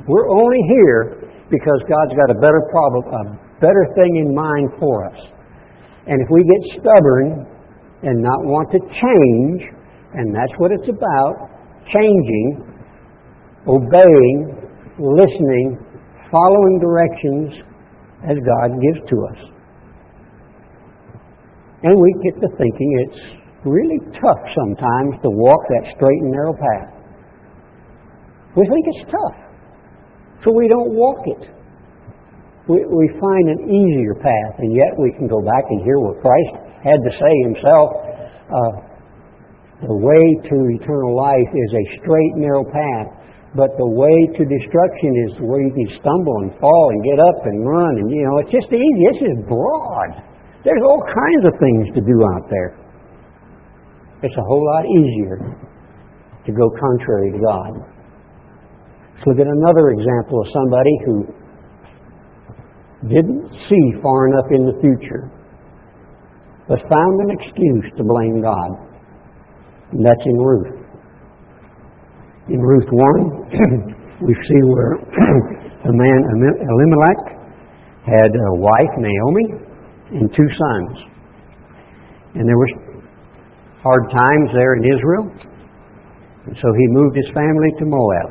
We're 0.10 0.30
only 0.34 0.62
here 0.74 1.30
because 1.54 1.80
God's 1.86 2.14
got 2.18 2.34
a 2.34 2.40
better 2.42 2.62
problem, 2.74 3.04
a 3.06 3.24
better 3.62 3.86
thing 3.94 4.18
in 4.18 4.34
mind 4.34 4.74
for 4.80 5.06
us. 5.06 5.20
And 6.08 6.18
if 6.22 6.28
we 6.32 6.42
get 6.42 6.82
stubborn 6.82 7.46
and 8.02 8.22
not 8.22 8.42
want 8.46 8.72
to 8.72 8.80
change, 8.80 9.62
and 10.14 10.34
that's 10.34 10.54
what 10.58 10.72
it's 10.72 10.90
about, 10.90 11.34
changing, 11.94 12.66
obeying, 13.68 14.58
listening, 14.98 15.78
following 16.32 16.80
directions 16.80 17.54
as 18.24 18.38
God 18.42 18.70
gives 18.82 19.06
to 19.10 19.16
us. 19.30 19.57
And 21.84 21.94
we 22.00 22.10
get 22.26 22.42
to 22.42 22.50
thinking 22.58 22.90
it's 23.06 23.22
really 23.66 24.00
tough 24.18 24.42
sometimes 24.56 25.22
to 25.22 25.30
walk 25.30 25.62
that 25.70 25.94
straight 25.96 26.22
and 26.26 26.32
narrow 26.32 26.54
path. 26.54 26.90
We 28.56 28.66
think 28.66 28.86
it's 28.90 29.06
tough. 29.12 29.38
So 30.44 30.54
we 30.54 30.68
don't 30.68 30.98
walk 30.98 31.22
it. 31.26 31.44
We, 32.68 32.84
we 32.84 33.06
find 33.22 33.46
an 33.48 33.62
easier 33.70 34.16
path, 34.18 34.56
and 34.60 34.74
yet 34.76 34.92
we 34.98 35.14
can 35.16 35.28
go 35.28 35.40
back 35.42 35.64
and 35.70 35.86
hear 35.86 36.00
what 36.00 36.20
Christ 36.20 36.54
had 36.84 37.00
to 37.00 37.12
say 37.16 37.34
himself. 37.46 37.90
Uh, 38.50 38.74
the 39.88 39.98
way 40.02 40.24
to 40.50 40.56
eternal 40.82 41.16
life 41.16 41.52
is 41.54 41.72
a 41.78 41.84
straight, 42.02 42.34
narrow 42.36 42.66
path, 42.66 43.08
but 43.56 43.72
the 43.78 43.88
way 43.88 44.18
to 44.36 44.42
destruction 44.44 45.12
is 45.30 45.32
where 45.40 45.62
you 45.62 45.72
can 45.72 45.90
stumble 46.02 46.36
and 46.42 46.52
fall 46.60 46.90
and 46.92 47.00
get 47.06 47.20
up 47.22 47.40
and 47.46 47.62
run, 47.62 47.94
and 48.02 48.10
you 48.12 48.26
know, 48.26 48.42
it's 48.42 48.52
just 48.52 48.68
easy. 48.74 49.04
It's 49.14 49.22
just 49.22 49.48
broad. 49.48 50.27
There's 50.68 50.84
all 50.84 51.00
kinds 51.00 51.48
of 51.48 51.54
things 51.64 51.88
to 51.96 52.02
do 52.04 52.18
out 52.36 52.44
there. 52.52 52.76
It's 54.22 54.36
a 54.36 54.44
whole 54.44 54.66
lot 54.68 54.84
easier 54.84 55.56
to 56.44 56.52
go 56.52 56.68
contrary 56.76 57.32
to 57.32 57.40
God. 57.40 57.72
Let's 59.16 59.28
look 59.28 59.40
at 59.40 59.48
another 59.48 59.96
example 59.96 60.44
of 60.44 60.48
somebody 60.52 60.92
who 61.08 61.16
didn't 63.08 63.48
see 63.70 63.84
far 64.04 64.28
enough 64.28 64.52
in 64.52 64.68
the 64.68 64.76
future, 64.84 65.32
but 66.68 66.84
found 66.92 67.16
an 67.24 67.32
excuse 67.40 67.88
to 67.96 68.04
blame 68.04 68.42
God. 68.44 68.70
And 69.96 70.04
that's 70.04 70.26
in 70.26 70.36
Ruth. 70.36 70.84
In 72.50 72.60
Ruth 72.60 72.92
1, 72.92 74.20
we 74.28 74.36
see 74.36 74.62
where 74.68 75.00
the 75.88 75.96
man 75.96 76.20
Elimelech 76.28 77.40
had 78.04 78.36
a 78.36 78.52
wife, 78.60 78.92
Naomi, 79.00 79.64
and 80.12 80.30
two 80.36 80.50
sons. 80.58 80.94
And 82.36 82.48
there 82.48 82.58
were 82.58 82.70
hard 83.84 84.04
times 84.12 84.50
there 84.54 84.76
in 84.76 84.84
Israel. 84.86 85.26
And 86.46 86.56
so 86.62 86.68
he 86.78 86.88
moved 86.90 87.16
his 87.16 87.28
family 87.34 87.72
to 87.80 87.86
Moab. 87.86 88.30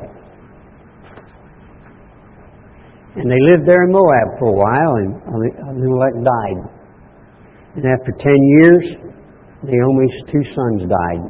And 3.17 3.29
they 3.29 3.41
lived 3.49 3.67
there 3.67 3.83
in 3.83 3.91
Moab 3.91 4.37
for 4.37 4.49
a 4.49 4.57
while, 4.57 4.93
and 5.01 5.09
Elimelech 5.73 6.13
died. 6.21 6.59
And 7.75 7.85
after 7.85 8.11
ten 8.21 8.39
years, 8.61 8.83
Naomi's 9.63 10.17
two 10.31 10.43
sons 10.53 10.81
died. 10.89 11.23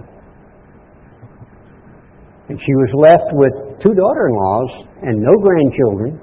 And 2.50 2.60
she 2.60 2.74
was 2.76 2.92
left 2.96 3.32
with 3.34 3.54
two 3.84 3.94
daughter 3.94 4.28
in 4.28 4.36
laws 4.36 4.72
and 5.04 5.20
no 5.20 5.34
grandchildren, 5.44 6.20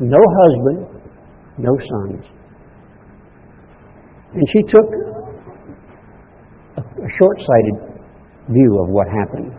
no 0.00 0.20
husband, 0.20 1.00
no 1.58 1.72
sons. 1.76 2.24
And 4.34 4.44
she 4.52 4.62
took 4.62 4.88
a 6.78 7.10
short 7.18 7.36
sighted 7.38 7.76
view 8.48 8.78
of 8.82 8.88
what 8.88 9.06
happened 9.08 9.52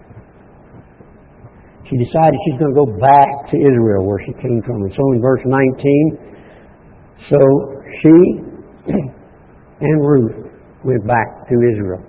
she 1.93 1.99
decided 1.99 2.33
she's 2.45 2.57
going 2.57 2.73
to 2.73 2.79
go 2.79 2.89
back 2.97 3.51
to 3.51 3.55
Israel 3.59 4.07
where 4.07 4.19
she 4.25 4.33
came 4.41 4.61
from. 4.65 4.81
And 4.81 4.93
so 4.95 5.03
in 5.13 5.21
verse 5.21 5.43
19, 5.45 6.17
so 7.29 7.39
she 8.01 8.15
and 9.81 9.97
Ruth 10.01 10.49
went 10.83 11.05
back 11.05 11.47
to 11.49 11.55
Israel. 11.75 12.01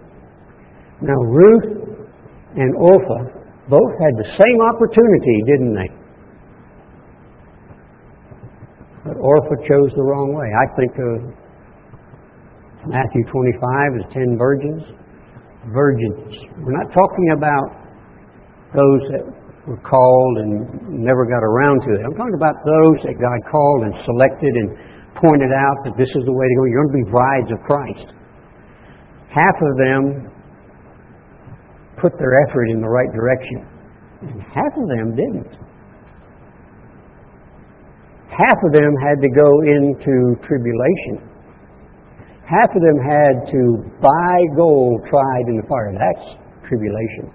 Now 1.03 1.21
Ruth 1.29 2.01
and 2.57 2.73
Orpah 2.77 3.45
both 3.69 3.93
had 4.01 4.15
the 4.17 4.29
same 4.39 4.59
opportunity, 4.63 5.37
didn't 5.47 5.75
they? 5.75 5.91
But 9.05 9.17
Orpah 9.21 9.59
chose 9.69 9.91
the 9.97 10.03
wrong 10.03 10.33
way. 10.33 10.49
I 10.49 10.67
think 10.79 10.93
Matthew 12.87 13.25
25 13.33 14.01
as 14.01 14.07
ten 14.13 14.37
virgins. 14.37 14.83
Virgins. 15.73 16.29
We're 16.61 16.77
not 16.77 16.93
talking 16.93 17.29
about 17.33 17.69
those 18.77 19.03
that 19.17 19.25
were 19.65 19.81
called 19.81 20.35
and 20.45 21.01
never 21.01 21.25
got 21.25 21.41
around 21.41 21.81
to 21.89 21.97
it. 21.97 22.05
I'm 22.05 22.13
talking 22.13 22.37
about 22.37 22.61
those 22.61 22.97
that 23.09 23.17
God 23.17 23.39
called 23.49 23.89
and 23.89 23.95
selected 24.05 24.53
and 24.61 24.69
pointed 25.17 25.53
out 25.57 25.77
that 25.89 25.97
this 25.97 26.11
is 26.13 26.23
the 26.29 26.37
way 26.37 26.45
to 26.45 26.55
go. 26.61 26.65
You're 26.69 26.85
going 26.85 26.93
to 26.93 27.01
be 27.01 27.11
brides 27.11 27.51
of 27.55 27.59
Christ. 27.65 28.07
Half 29.33 29.57
of 29.57 29.73
them 29.81 30.03
put 31.97 32.13
their 32.21 32.45
effort 32.45 32.69
in 32.69 32.85
the 32.85 32.89
right 32.89 33.09
direction, 33.09 33.65
and 34.29 34.43
half 34.53 34.73
of 34.77 34.87
them 34.93 35.17
didn't. 35.17 35.57
Half 38.29 38.59
of 38.67 38.73
them 38.75 38.93
had 39.01 39.23
to 39.23 39.31
go 39.33 39.49
into 39.65 40.37
tribulation. 40.45 41.34
Half 42.45 42.77
of 42.77 42.83
them 42.85 43.01
had 43.01 43.49
to 43.49 43.61
buy 44.05 44.37
gold 44.57 45.01
tried 45.09 45.47
in 45.49 45.57
the 45.57 45.67
fire. 45.69 45.97
That's 45.97 46.37
tribulation. 46.69 47.33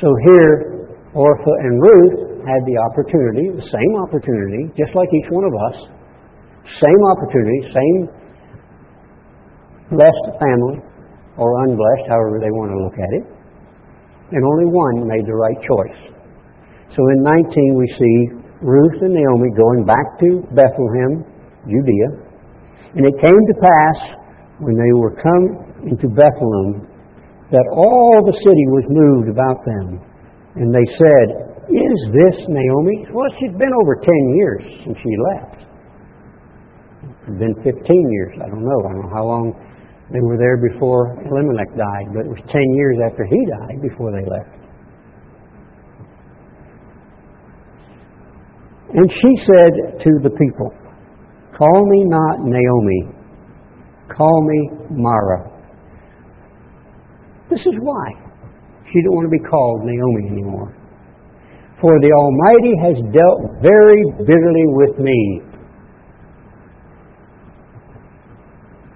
So 0.00 0.08
here, 0.30 0.86
Orpah 1.14 1.56
and 1.62 1.82
Ruth 1.82 2.18
had 2.46 2.62
the 2.66 2.76
opportunity, 2.90 3.54
the 3.54 3.66
same 3.70 3.92
opportunity, 4.02 4.70
just 4.78 4.94
like 4.94 5.06
each 5.14 5.30
one 5.30 5.46
of 5.46 5.54
us, 5.54 5.76
same 6.82 7.02
opportunity, 7.10 7.60
same 7.70 7.98
blessed 9.90 10.28
family, 10.38 10.82
or 11.36 11.48
unblessed, 11.66 12.06
however 12.08 12.38
they 12.40 12.50
want 12.50 12.70
to 12.70 12.78
look 12.82 12.98
at 12.98 13.10
it, 13.14 13.24
and 14.34 14.40
only 14.42 14.66
one 14.70 15.06
made 15.06 15.26
the 15.26 15.34
right 15.34 15.58
choice. 15.62 16.00
So 16.96 17.00
in 17.14 17.22
19 17.22 17.74
we 17.74 17.86
see 17.98 18.16
Ruth 18.62 19.02
and 19.02 19.14
Naomi 19.14 19.50
going 19.56 19.84
back 19.84 20.06
to 20.20 20.46
Bethlehem, 20.54 21.24
Judea. 21.66 22.31
And 22.94 23.06
it 23.06 23.16
came 23.20 23.42
to 23.48 23.56
pass 23.56 23.98
when 24.60 24.76
they 24.76 24.92
were 24.92 25.16
come 25.16 25.88
into 25.88 26.08
Bethlehem 26.12 26.86
that 27.50 27.66
all 27.72 28.20
the 28.24 28.36
city 28.36 28.66
was 28.72 28.84
moved 28.88 29.28
about 29.28 29.64
them. 29.64 30.00
And 30.56 30.72
they 30.72 30.84
said, 30.96 31.26
Is 31.72 31.98
this 32.12 32.36
Naomi? 32.48 33.08
Well, 33.12 33.28
she's 33.40 33.52
been 33.56 33.72
over 33.80 33.96
10 33.96 34.12
years 34.36 34.62
since 34.84 34.96
she 35.00 35.12
left. 35.32 35.64
It's 37.28 37.38
been 37.38 37.56
15 37.64 37.72
years. 38.12 38.32
I 38.44 38.48
don't 38.48 38.64
know. 38.64 38.80
I 38.84 38.92
don't 38.92 39.04
know 39.08 39.14
how 39.14 39.24
long 39.24 39.52
they 40.12 40.20
were 40.20 40.36
there 40.36 40.60
before 40.60 41.16
Elimelech 41.24 41.72
died, 41.72 42.12
but 42.12 42.28
it 42.28 42.32
was 42.32 42.44
10 42.52 42.60
years 42.76 42.96
after 43.00 43.24
he 43.24 43.40
died 43.48 43.80
before 43.80 44.12
they 44.12 44.24
left. 44.28 44.62
And 48.92 49.08
she 49.08 49.32
said 49.48 49.72
to 50.04 50.10
the 50.20 50.32
people, 50.36 50.68
Call 51.56 51.86
me 51.86 52.04
not 52.04 52.40
Naomi, 52.40 53.12
call 54.16 54.46
me 54.48 54.70
Mara. 54.90 55.50
This 57.50 57.60
is 57.60 57.74
why. 57.80 58.06
She 58.88 59.00
didn't 59.00 59.12
want 59.12 59.28
to 59.28 59.36
be 59.36 59.44
called 59.44 59.84
Naomi 59.84 60.32
anymore. 60.32 60.76
For 61.80 61.98
the 62.00 62.12
Almighty 62.12 62.74
has 62.80 62.96
dealt 63.12 63.60
very 63.60 64.04
bitterly 64.24 64.66
with 64.72 64.98
me. 64.98 65.42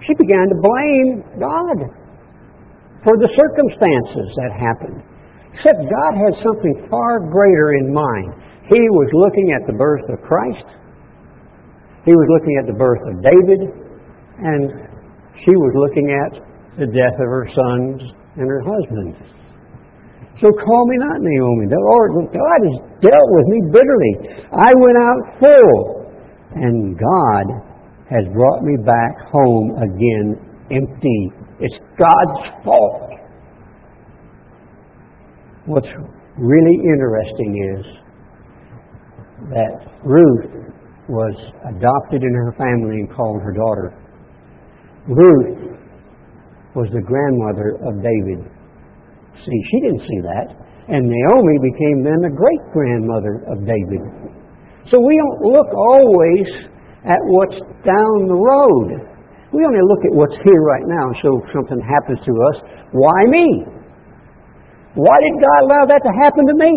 She 0.07 0.13
began 0.15 0.47
to 0.47 0.55
blame 0.55 1.09
God 1.35 1.77
for 3.03 3.19
the 3.19 3.29
circumstances 3.35 4.27
that 4.39 4.55
happened. 4.55 5.03
Except 5.53 5.77
God 5.83 6.13
had 6.15 6.33
something 6.45 6.87
far 6.89 7.19
greater 7.27 7.73
in 7.75 7.93
mind. 7.93 8.33
He 8.69 8.79
was 8.79 9.09
looking 9.13 9.51
at 9.51 9.67
the 9.67 9.73
birth 9.73 10.07
of 10.09 10.21
Christ. 10.23 10.65
He 12.07 12.15
was 12.15 12.27
looking 12.31 12.55
at 12.55 12.65
the 12.71 12.77
birth 12.79 13.03
of 13.03 13.19
David. 13.19 13.83
And 14.39 14.71
she 15.43 15.51
was 15.51 15.73
looking 15.75 16.07
at 16.13 16.31
the 16.79 16.87
death 16.87 17.17
of 17.19 17.27
her 17.27 17.49
sons 17.51 18.01
and 18.37 18.47
her 18.47 18.61
husband. 18.61 19.17
So 20.39 20.53
call 20.53 20.85
me 20.85 20.97
not 21.01 21.17
Naomi. 21.19 21.65
The 21.65 21.81
Lord, 21.81 22.29
God 22.29 22.59
has 22.69 22.77
dealt 23.01 23.29
with 23.33 23.47
me 23.49 23.59
bitterly. 23.73 24.13
I 24.53 24.69
went 24.77 24.97
out 25.01 25.21
full, 25.41 26.05
and 26.53 26.93
God 26.93 27.45
has 28.09 28.23
brought 28.33 28.61
me 28.61 28.77
back 28.85 29.17
home 29.33 29.73
again 29.81 30.37
empty. 30.69 31.31
It's 31.59 31.75
God's 31.97 32.63
fault. 32.63 33.09
What's 35.65 35.89
really 36.37 36.77
interesting 36.85 37.51
is 37.75 37.85
that 39.49 39.89
Ruth 40.05 40.56
was 41.09 41.35
adopted 41.71 42.23
in 42.23 42.33
her 42.33 42.53
family 42.59 42.99
and 42.99 43.07
called 43.11 43.41
her 43.41 43.55
daughter. 43.55 43.95
Ruth 45.07 45.79
was 46.75 46.91
the 46.91 47.01
grandmother 47.01 47.79
of 47.87 48.03
David. 48.03 48.43
See, 49.41 49.59
she 49.71 49.77
didn't 49.87 50.03
see 50.03 50.21
that. 50.27 50.47
And 50.87 51.07
Naomi 51.07 51.55
became 51.63 52.03
then 52.03 52.19
the 52.23 52.31
great 52.31 52.63
grandmother 52.71 53.43
of 53.51 53.63
David. 53.63 54.03
So 54.91 54.99
we 54.99 55.19
don't 55.19 55.51
look 55.51 55.67
always 55.75 56.47
at 57.03 57.19
what's 57.23 57.59
down 57.83 58.15
the 58.27 58.39
road. 58.39 58.87
We 59.51 59.63
only 59.63 59.83
look 59.83 60.03
at 60.03 60.11
what's 60.15 60.35
here 60.43 60.63
right 60.63 60.87
now. 60.87 61.11
So 61.23 61.39
if 61.39 61.51
something 61.55 61.79
happens 61.79 62.19
to 62.23 62.33
us, 62.51 62.57
why 62.91 63.19
me? 63.27 63.47
Why 64.95 65.15
did 65.23 65.35
God 65.39 65.59
allow 65.67 65.83
that 65.87 66.01
to 66.03 66.13
happen 66.23 66.43
to 66.47 66.55
me? 66.55 66.73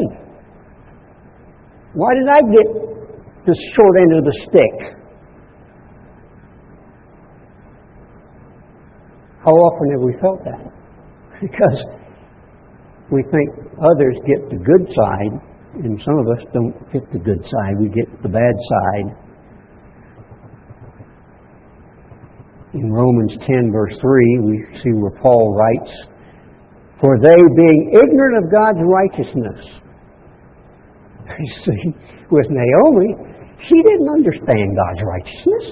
Why 1.94 2.10
did 2.14 2.28
I 2.30 2.40
get 2.46 2.66
the 3.50 3.58
short 3.74 3.94
end 3.98 4.12
of 4.14 4.22
the 4.22 4.36
stick? 4.46 4.76
How 9.42 9.50
often 9.50 9.90
have 9.90 10.02
we 10.06 10.14
felt 10.20 10.44
that? 10.44 10.62
Because 11.40 11.80
we 13.10 13.24
think 13.32 13.48
others 13.80 14.14
get 14.28 14.44
the 14.52 14.60
good 14.60 14.84
side, 14.92 15.32
and 15.82 15.98
some 16.04 16.18
of 16.20 16.28
us 16.36 16.44
don't 16.52 16.76
get 16.92 17.02
the 17.12 17.18
good 17.18 17.40
side. 17.40 17.80
We 17.80 17.88
get 17.88 18.06
the 18.22 18.28
bad 18.28 18.54
side. 18.68 19.08
In 22.74 22.92
Romans 22.92 23.32
10, 23.48 23.72
verse 23.72 23.96
3, 24.00 24.38
we 24.44 24.64
see 24.84 24.92
where 24.94 25.16
Paul 25.22 25.56
writes, 25.56 25.90
For 27.00 27.18
they, 27.18 27.34
being 27.56 27.98
ignorant 27.98 28.44
of 28.44 28.52
God's 28.52 28.84
righteousness, 28.84 29.80
you 31.40 31.52
see, 31.64 31.82
with 32.30 32.46
Naomi, 32.50 33.29
she 33.68 33.78
didn't 33.84 34.08
understand 34.08 34.76
God's 34.76 35.02
righteousness. 35.04 35.64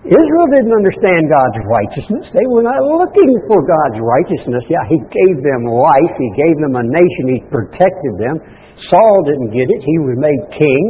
Israel 0.00 0.48
didn't 0.48 0.72
understand 0.72 1.28
God's 1.28 1.60
righteousness. 1.68 2.24
They 2.32 2.48
were 2.48 2.64
not 2.64 2.80
looking 2.80 3.36
for 3.44 3.60
God's 3.60 4.00
righteousness. 4.00 4.64
Yeah, 4.72 4.80
He 4.88 4.96
gave 4.96 5.44
them 5.44 5.68
life. 5.68 6.14
He 6.16 6.30
gave 6.40 6.56
them 6.56 6.72
a 6.72 6.84
nation. 6.84 7.24
He 7.36 7.44
protected 7.52 8.16
them. 8.16 8.40
Saul 8.88 9.16
didn't 9.28 9.52
get 9.52 9.68
it. 9.68 9.80
He 9.84 9.96
was 10.00 10.16
made 10.16 10.42
king. 10.56 10.84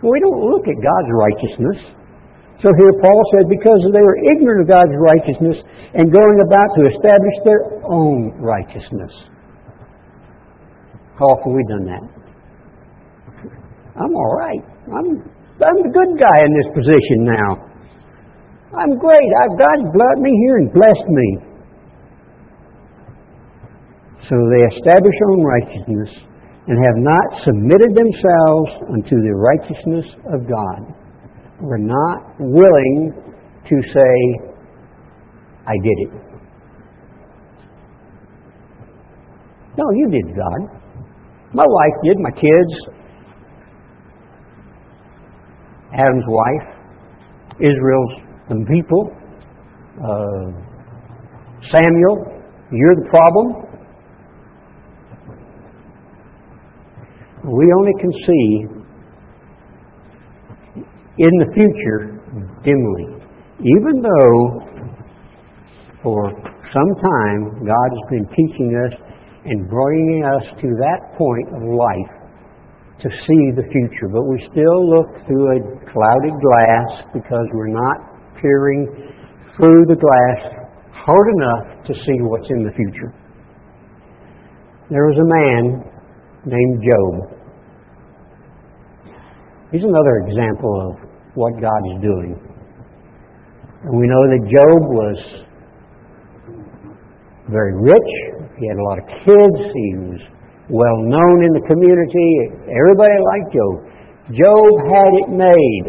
We 0.00 0.16
don't 0.24 0.48
look 0.48 0.64
at 0.64 0.80
God's 0.80 1.10
righteousness. 1.12 1.78
So 2.64 2.72
here 2.72 2.94
Paul 3.04 3.20
said, 3.36 3.52
because 3.52 3.84
they 3.92 4.00
were 4.00 4.16
ignorant 4.16 4.64
of 4.64 4.68
God's 4.72 4.96
righteousness 4.96 5.60
and 5.92 6.08
going 6.08 6.40
about 6.40 6.70
to 6.80 6.88
establish 6.88 7.36
their 7.44 7.62
own 7.84 8.32
righteousness. 8.40 9.12
How 11.20 11.36
often 11.36 11.52
have 11.52 11.56
we 11.60 11.64
done 11.68 11.84
that? 11.92 12.23
I'm 13.94 14.14
all 14.14 14.34
right. 14.38 14.62
I'm, 14.90 15.08
I'm 15.62 15.78
the 15.86 15.92
good 15.94 16.12
guy 16.18 16.38
in 16.42 16.50
this 16.50 16.70
position 16.74 17.18
now. 17.24 17.50
I'm 18.74 18.98
great. 18.98 19.30
I've 19.42 19.56
God's 19.58 19.86
brought 19.94 20.18
me 20.18 20.30
here 20.46 20.56
and 20.58 20.72
blessed 20.72 21.08
me. 21.08 21.28
So 24.28 24.34
they 24.50 24.62
establish 24.76 25.14
own 25.30 25.44
righteousness 25.44 26.10
and 26.66 26.76
have 26.80 26.98
not 26.98 27.44
submitted 27.44 27.94
themselves 27.94 28.70
unto 28.90 29.16
the 29.20 29.34
righteousness 29.36 30.06
of 30.32 30.48
God. 30.48 30.94
We're 31.60 31.78
not 31.78 32.34
willing 32.40 33.12
to 33.68 33.76
say, 33.92 34.14
I 35.66 35.74
did 35.82 35.98
it. 36.08 36.24
No, 39.76 39.84
you 39.94 40.08
did, 40.10 40.34
God. 40.34 40.80
My 41.52 41.64
wife 41.66 41.96
did, 42.02 42.18
my 42.18 42.30
kids, 42.30 42.72
Adam's 45.94 46.24
wife, 46.26 46.68
Israel's 47.60 48.24
the 48.48 48.64
people, 48.68 49.10
uh, 50.02 50.50
Samuel, 51.70 52.16
you're 52.72 52.96
the 52.96 53.08
problem. 53.08 53.64
We 57.44 57.72
only 57.78 57.92
can 58.00 58.12
see 58.26 58.66
in 61.18 61.30
the 61.38 61.46
future 61.54 62.20
dimly. 62.64 63.06
Even 63.60 64.02
though 64.02 64.64
for 66.02 66.32
some 66.72 66.90
time 67.00 67.64
God 67.64 67.88
has 67.94 68.04
been 68.10 68.26
teaching 68.34 68.74
us 68.74 68.92
and 69.44 69.68
bringing 69.68 70.24
us 70.24 70.42
to 70.60 70.68
that 70.80 71.16
point 71.16 71.48
of 71.54 71.62
life 71.62 72.23
to 73.02 73.08
see 73.10 73.42
the 73.56 73.66
future. 73.70 74.08
But 74.12 74.24
we 74.24 74.38
still 74.50 74.88
look 74.88 75.10
through 75.26 75.56
a 75.56 75.60
clouded 75.90 76.34
glass 76.38 76.90
because 77.12 77.46
we're 77.52 77.74
not 77.74 77.98
peering 78.40 78.86
through 79.56 79.86
the 79.86 79.96
glass 79.96 80.40
hard 80.92 81.28
enough 81.36 81.86
to 81.86 81.94
see 81.94 82.18
what's 82.22 82.48
in 82.50 82.64
the 82.64 82.72
future. 82.72 83.12
There 84.90 85.06
was 85.06 85.18
a 85.18 85.28
man 85.28 85.84
named 86.46 86.84
Job. 86.84 87.12
He's 89.72 89.82
another 89.82 90.28
example 90.28 90.72
of 90.88 91.08
what 91.34 91.52
God 91.60 91.82
is 91.96 92.02
doing. 92.02 92.38
And 93.82 93.98
we 93.98 94.06
know 94.06 94.22
that 94.28 94.42
Job 94.48 94.80
was 94.92 95.44
very 97.50 97.74
rich, 97.74 98.34
he 98.58 98.68
had 98.68 98.78
a 98.78 98.82
lot 98.82 98.98
of 98.98 99.06
kids. 99.26 99.58
He 99.74 99.88
was 99.98 100.20
well 100.74 100.98
known 101.06 101.46
in 101.46 101.52
the 101.54 101.64
community. 101.70 102.30
Everybody 102.66 103.14
liked 103.22 103.54
Job. 103.54 103.74
Job 104.34 104.70
had 104.90 105.12
it 105.22 105.28
made. 105.30 105.86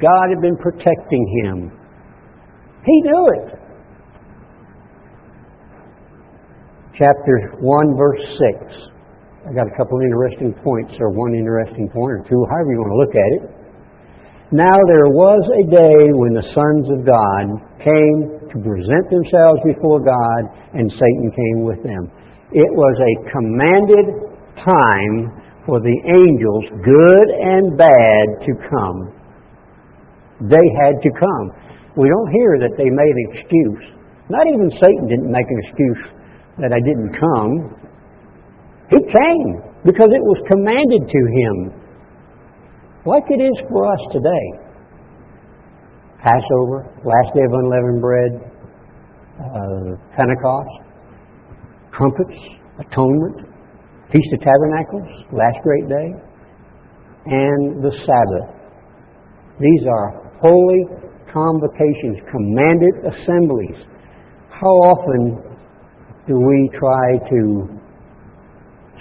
God 0.00 0.32
had 0.32 0.40
been 0.40 0.56
protecting 0.56 1.24
him. 1.44 1.68
He 2.84 2.96
knew 3.04 3.24
it. 3.36 3.48
Chapter 6.96 7.60
1, 7.60 7.96
verse 7.96 8.24
6. 8.72 8.92
I 9.48 9.52
got 9.52 9.66
a 9.66 9.74
couple 9.76 10.00
of 10.00 10.04
interesting 10.06 10.54
points, 10.64 10.94
or 11.00 11.10
one 11.10 11.34
interesting 11.34 11.90
point, 11.92 12.12
or 12.16 12.24
two, 12.24 12.40
however 12.48 12.72
you 12.72 12.78
want 12.80 12.92
to 12.94 13.00
look 13.04 13.14
at 13.18 13.30
it. 13.36 13.42
Now 14.52 14.76
there 14.88 15.08
was 15.12 15.42
a 15.44 15.64
day 15.68 15.98
when 16.12 16.32
the 16.32 16.46
sons 16.56 16.86
of 16.92 17.04
God 17.04 17.44
came 17.84 18.48
to 18.48 18.56
present 18.60 19.04
themselves 19.12 19.60
before 19.64 20.00
God, 20.00 20.42
and 20.72 20.88
Satan 20.88 21.28
came 21.32 21.64
with 21.64 21.82
them. 21.82 22.21
It 22.52 22.70
was 22.76 22.96
a 23.00 23.12
commanded 23.32 24.06
time 24.60 25.16
for 25.64 25.80
the 25.80 25.96
angels, 26.04 26.64
good 26.84 27.28
and 27.32 27.78
bad, 27.78 28.24
to 28.44 28.52
come. 28.68 28.98
They 30.50 30.66
had 30.84 31.00
to 31.00 31.10
come. 31.16 31.46
We 31.96 32.08
don't 32.08 32.30
hear 32.32 32.58
that 32.60 32.76
they 32.76 32.90
made 32.90 33.14
an 33.16 33.26
excuse. 33.32 33.84
Not 34.28 34.46
even 34.48 34.68
Satan 34.80 35.08
didn't 35.08 35.30
make 35.30 35.48
an 35.48 35.58
excuse 35.64 36.02
that 36.58 36.72
I 36.72 36.80
didn't 36.80 37.16
come. 37.16 37.52
He 38.90 39.00
came 39.00 39.48
because 39.84 40.10
it 40.12 40.20
was 40.20 40.38
commanded 40.48 41.08
to 41.08 41.20
him. 41.40 41.56
Like 43.06 43.24
it 43.30 43.40
is 43.40 43.56
for 43.70 43.88
us 43.88 44.02
today. 44.12 44.46
Passover, 46.20 46.86
last 47.00 47.34
day 47.34 47.42
of 47.42 47.52
unleavened 47.52 48.00
bread, 48.00 48.32
uh, 49.40 49.96
Pentecost, 50.14 50.91
trumpets, 51.96 52.38
atonement, 52.80 53.48
Feast 54.12 54.28
of 54.34 54.40
Tabernacles, 54.40 55.08
last 55.32 55.56
great 55.62 55.88
day, 55.88 56.08
and 57.26 57.82
the 57.82 57.92
Sabbath. 58.04 58.48
These 59.60 59.86
are 59.88 60.32
holy 60.40 60.84
convocations, 61.32 62.18
commanded 62.30 62.94
assemblies. 63.08 63.78
How 64.50 64.74
often 64.92 65.40
do 66.28 66.34
we 66.36 66.70
try 66.78 67.18
to 67.30 67.68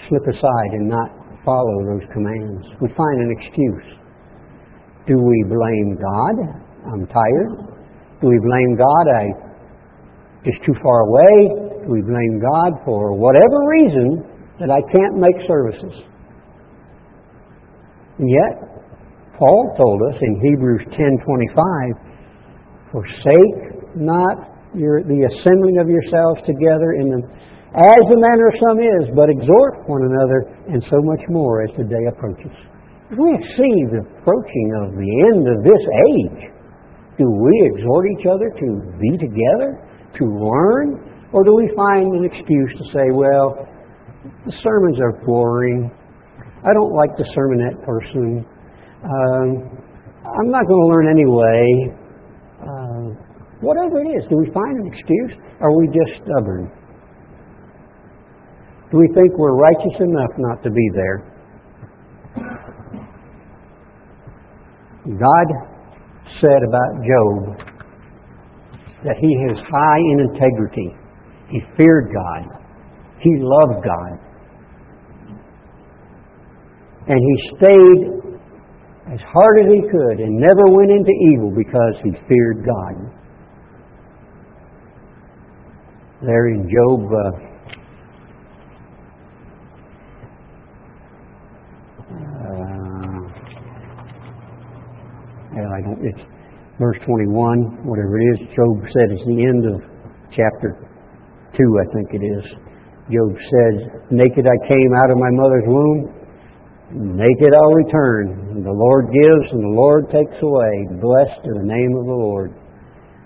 slip 0.08 0.24
aside 0.28 0.72
and 0.74 0.88
not 0.88 1.10
follow 1.44 1.84
those 1.92 2.08
commands? 2.14 2.66
We 2.82 2.88
find 2.96 3.18
an 3.22 3.36
excuse. 3.39 3.98
Do 5.08 5.18
we 5.18 5.44
blame 5.48 5.98
God? 6.00 6.36
I'm 6.94 7.08
tired. 7.08 7.52
Do 8.22 8.28
we 8.28 8.39
blame 8.39 8.78
God? 8.78 9.06
I 9.16 9.26
just 10.46 10.64
too 10.66 10.74
far 10.82 11.02
away. 11.02 11.70
We 11.88 12.01
blame 12.01 12.39
God 12.39 12.82
for 12.86 13.17
whatever 13.17 13.57
reason 13.67 14.23
that 14.59 14.69
I 14.69 14.82
can't 14.91 15.17
make 15.17 15.36
services. 15.47 15.93
And 18.19 18.29
yet, 18.29 18.71
Paul 19.38 19.73
told 19.75 20.01
us 20.13 20.21
in 20.21 20.39
Hebrews 20.41 20.86
10:25, 20.93 21.97
"Forsake 22.91 23.95
not 23.95 24.53
your, 24.75 25.01
the 25.01 25.25
assembling 25.25 25.79
of 25.79 25.89
yourselves 25.89 26.41
together 26.45 26.93
in 26.93 27.09
the, 27.09 27.19
as 27.73 28.01
the 28.09 28.19
manner 28.21 28.47
of 28.47 28.55
some 28.61 28.79
is, 28.79 29.09
but 29.15 29.29
exhort 29.29 29.89
one 29.89 30.03
another, 30.05 30.45
and 30.69 30.84
so 30.89 31.01
much 31.01 31.21
more 31.29 31.63
as 31.63 31.71
the 31.75 31.84
day 31.84 32.05
approaches." 32.05 32.53
We 33.17 33.36
see 33.57 33.75
the 33.91 34.05
approaching 34.05 34.67
of 34.86 34.95
the 34.95 35.11
end 35.34 35.47
of 35.49 35.63
this 35.63 35.84
age, 36.13 36.51
do 37.17 37.27
we 37.27 37.53
exhort 37.73 38.05
each 38.07 38.25
other 38.25 38.49
to 38.49 38.67
be 39.01 39.17
together, 39.17 39.82
to 40.13 40.25
learn, 40.25 41.11
or 41.34 41.43
do 41.43 41.55
we 41.55 41.71
find 41.75 42.13
an 42.15 42.25
excuse 42.25 42.71
to 42.77 42.84
say, 42.93 43.07
well, 43.13 43.67
the 44.45 44.53
sermons 44.63 44.99
are 44.99 45.23
boring. 45.25 45.89
I 46.63 46.73
don't 46.73 46.93
like 46.93 47.09
the 47.17 47.25
sermonette 47.36 47.84
person. 47.86 48.45
Um, 49.03 49.82
I'm 50.21 50.51
not 50.51 50.67
going 50.67 50.82
to 50.82 50.89
learn 50.93 51.07
anyway. 51.09 51.65
Uh, 52.61 53.15
whatever 53.61 54.01
it 54.01 54.09
is, 54.13 54.23
do 54.29 54.38
we 54.38 54.51
find 54.53 54.77
an 54.77 54.91
excuse? 54.93 55.32
Are 55.59 55.75
we 55.77 55.88
just 55.88 56.21
stubborn? 56.21 56.69
Do 58.91 58.97
we 58.97 59.07
think 59.15 59.38
we're 59.38 59.55
righteous 59.55 59.97
enough 59.99 60.32
not 60.38 60.61
to 60.63 60.69
be 60.69 60.89
there? 60.93 61.32
God 65.17 65.47
said 66.41 66.61
about 66.67 66.91
Job 67.01 67.57
that 69.03 69.17
he 69.19 69.27
is 69.27 69.57
high 69.71 69.97
in 69.97 70.19
integrity. 70.29 71.01
He 71.52 71.60
feared 71.78 72.14
God. 72.14 72.47
He 73.20 73.36
loved 73.39 73.84
God. 73.84 74.20
And 77.08 77.20
he 77.20 77.36
stayed 77.58 78.22
as 79.12 79.20
hard 79.34 79.66
as 79.66 79.72
he 79.74 79.82
could 79.82 80.20
and 80.20 80.39
never 80.39 80.64
went 80.68 80.91
into 80.91 81.12
evil 81.34 81.52
because 81.56 81.95
he 82.04 82.12
feared 82.30 82.66
God. 82.66 83.12
There 86.22 86.47
in 86.49 86.70
Job 86.70 87.12
uh, 87.12 87.32
uh, 92.45 92.62
I 95.74 95.82
don't, 95.82 95.99
it's 96.06 96.22
verse 96.80 96.97
21, 97.06 97.86
whatever 97.86 98.20
it 98.20 98.24
is, 98.34 98.47
Job 98.56 98.86
said 98.93 99.12
it's 99.12 99.26
the 99.26 99.43
end 99.43 99.66
of 99.66 99.82
chapter 100.30 100.91
2, 101.58 101.64
I 101.80 101.86
think 101.93 102.08
it 102.14 102.24
is. 102.24 102.45
Job 103.12 103.32
said, 103.36 103.74
Naked 104.12 104.47
I 104.47 104.58
came 104.68 104.91
out 104.95 105.12
of 105.12 105.18
my 105.18 105.32
mother's 105.32 105.68
womb, 105.68 106.22
naked 106.91 107.52
I'll 107.56 107.76
return. 107.76 108.64
The 108.64 108.72
Lord 108.72 109.12
gives 109.12 109.52
and 109.52 109.64
the 109.64 109.76
Lord 109.76 110.06
takes 110.12 110.38
away. 110.41 110.88
Blessed 111.02 111.43
are 111.47 111.58
the 111.60 111.68
name 111.68 111.91
of 111.97 112.06
the 112.06 112.20
Lord. 112.20 112.52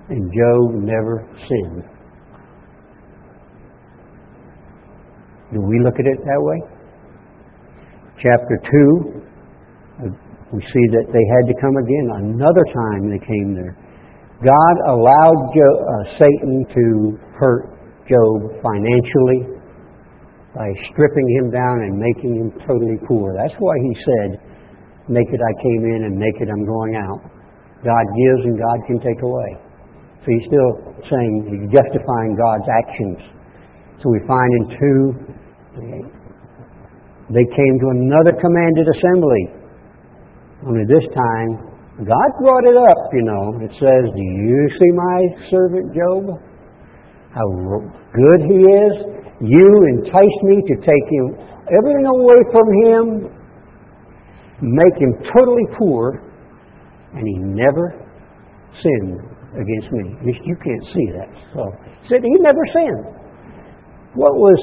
And 0.09 0.31
Job 0.31 0.81
never 0.81 1.27
sinned. 1.49 1.83
Do 5.53 5.61
we 5.61 5.79
look 5.83 5.95
at 5.99 6.05
it 6.05 6.17
that 6.25 6.41
way? 6.41 6.59
Chapter 8.21 8.57
2, 10.01 10.09
we 10.53 10.61
see 10.61 10.85
that 10.97 11.05
they 11.13 11.25
had 11.37 11.45
to 11.47 11.55
come 11.61 11.77
again. 11.77 12.33
Another 12.33 12.65
time 12.73 13.09
they 13.09 13.21
came 13.21 13.53
there. 13.53 13.77
God 14.43 14.75
allowed 14.89 15.51
uh, 15.53 16.17
Satan 16.17 16.65
to 16.73 17.17
hurt 17.39 17.74
Job 18.05 18.37
financially, 18.61 19.55
by 20.55 20.71
stripping 20.87 21.27
him 21.41 21.51
down 21.51 21.83
and 21.83 21.99
making 21.99 22.33
him 22.39 22.49
totally 22.63 22.95
poor. 23.07 23.35
That's 23.35 23.53
why 23.59 23.75
he 23.81 23.93
said, 24.07 24.29
Naked 25.07 25.37
I 25.37 25.53
came 25.61 25.83
in 25.93 26.09
and 26.09 26.15
naked 26.17 26.49
I'm 26.49 26.65
going 26.65 26.95
out. 26.95 27.21
God 27.83 28.05
gives 28.17 28.41
and 28.49 28.57
God 28.57 28.77
can 28.87 28.97
take 29.03 29.21
away. 29.21 29.51
So 30.25 30.33
he's 30.33 30.47
still 30.49 30.71
saying, 31.05 31.31
he's 31.45 31.69
justifying 31.69 32.33
God's 32.33 32.65
actions. 32.65 33.19
So 34.01 34.09
we 34.09 34.17
find 34.25 34.49
in 34.49 34.65
2, 35.77 36.15
they 37.29 37.45
came 37.45 37.75
to 37.85 37.87
another 38.01 38.33
commanded 38.41 38.87
assembly. 38.89 39.43
Only 40.65 40.85
this 40.89 41.05
time, 41.13 41.49
God 42.01 42.29
brought 42.41 42.65
it 42.65 42.77
up, 42.77 42.97
you 43.13 43.23
know. 43.23 43.59
It 43.61 43.71
says, 43.77 44.03
Do 44.09 44.23
you 44.23 44.61
see 44.81 44.91
my 44.95 45.19
servant 45.51 45.93
Job? 45.93 46.41
How 47.35 47.43
good 48.15 48.41
he 48.47 48.63
is? 48.63 48.93
You 49.43 49.67
enticed 49.99 50.41
me 50.43 50.63
to 50.71 50.75
take 50.79 51.05
him 51.11 51.35
everything 51.67 52.07
away 52.07 52.39
from 52.47 52.67
him, 52.87 53.03
make 54.63 54.95
him 54.95 55.11
totally 55.35 55.67
poor, 55.77 56.23
and 57.13 57.27
he 57.27 57.35
never 57.35 57.91
sinned 58.81 59.19
against 59.51 59.91
me. 59.91 60.15
At 60.17 60.25
least 60.25 60.39
you 60.45 60.55
can't 60.63 60.85
see 60.95 61.07
that. 61.11 61.27
So 61.53 61.71
he 62.03 62.07
said 62.07 62.23
he 62.23 62.39
never 62.39 62.63
sinned. 62.71 63.03
What 64.15 64.35
was 64.35 64.59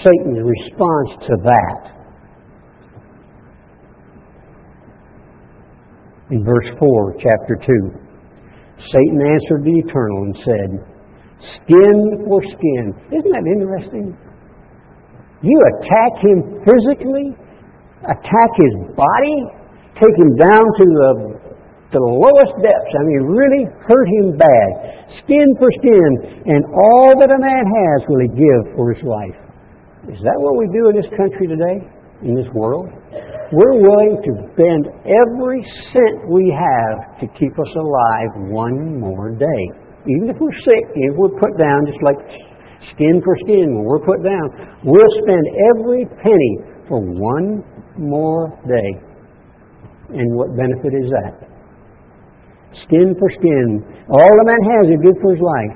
Satan's 0.00 0.40
response 0.40 1.10
to 1.28 1.36
that? 1.44 1.96
In 6.30 6.42
verse 6.44 6.78
4, 6.78 7.14
chapter 7.20 7.56
2, 7.60 7.90
Satan 8.88 9.20
answered 9.20 9.64
the 9.64 9.76
eternal 9.84 10.22
and 10.24 10.36
said, 10.44 10.95
Skin 11.40 12.24
for 12.24 12.40
skin. 12.48 12.84
Isn't 13.12 13.32
that 13.32 13.44
interesting? 13.44 14.16
You 15.44 15.56
attack 15.76 16.12
him 16.24 16.38
physically, 16.64 17.36
attack 18.08 18.50
his 18.56 18.74
body, 18.96 19.38
take 20.00 20.16
him 20.16 20.32
down 20.40 20.64
to 20.64 20.84
the, 20.88 21.10
to 21.92 21.96
the 22.00 22.12
lowest 22.24 22.56
depths. 22.64 22.92
I 22.96 23.02
mean, 23.04 23.22
really 23.28 23.68
hurt 23.84 24.08
him 24.20 24.36
bad. 24.40 24.68
Skin 25.22 25.48
for 25.60 25.68
skin. 25.76 26.40
And 26.48 26.64
all 26.72 27.12
that 27.20 27.28
a 27.28 27.38
man 27.38 27.64
has 27.68 27.98
will 28.08 28.24
he 28.24 28.30
give 28.32 28.62
for 28.74 28.92
his 28.92 29.02
life. 29.04 29.38
Is 30.08 30.20
that 30.24 30.38
what 30.40 30.56
we 30.56 30.66
do 30.72 30.88
in 30.88 30.96
this 30.96 31.10
country 31.18 31.46
today? 31.46 31.84
In 32.24 32.34
this 32.34 32.48
world? 32.54 32.88
We're 33.52 33.78
willing 33.78 34.18
to 34.24 34.32
bend 34.56 34.88
every 35.04 35.62
cent 35.92 36.30
we 36.32 36.50
have 36.50 37.20
to 37.20 37.26
keep 37.38 37.52
us 37.52 37.72
alive 37.76 38.50
one 38.50 38.98
more 38.98 39.30
day. 39.30 39.85
Even 40.06 40.30
if 40.30 40.36
we're 40.38 40.54
sick, 40.62 40.84
if 40.94 41.14
we're 41.18 41.34
put 41.38 41.58
down, 41.58 41.86
just 41.86 41.98
like 42.02 42.18
skin 42.94 43.18
for 43.24 43.34
skin, 43.42 43.74
when 43.74 43.84
we're 43.84 44.06
put 44.06 44.22
down, 44.22 44.46
we'll 44.86 45.14
spend 45.22 45.44
every 45.74 46.06
penny 46.22 46.54
for 46.86 47.02
one 47.02 47.66
more 47.98 48.54
day. 48.70 48.90
And 50.14 50.38
what 50.38 50.54
benefit 50.54 50.94
is 50.94 51.10
that? 51.10 51.34
Skin 52.86 53.18
for 53.18 53.28
skin. 53.34 53.82
All 54.06 54.30
a 54.30 54.46
man 54.46 54.62
has 54.78 54.94
is 54.94 55.02
good 55.02 55.18
for 55.18 55.34
his 55.34 55.42
life. 55.42 55.74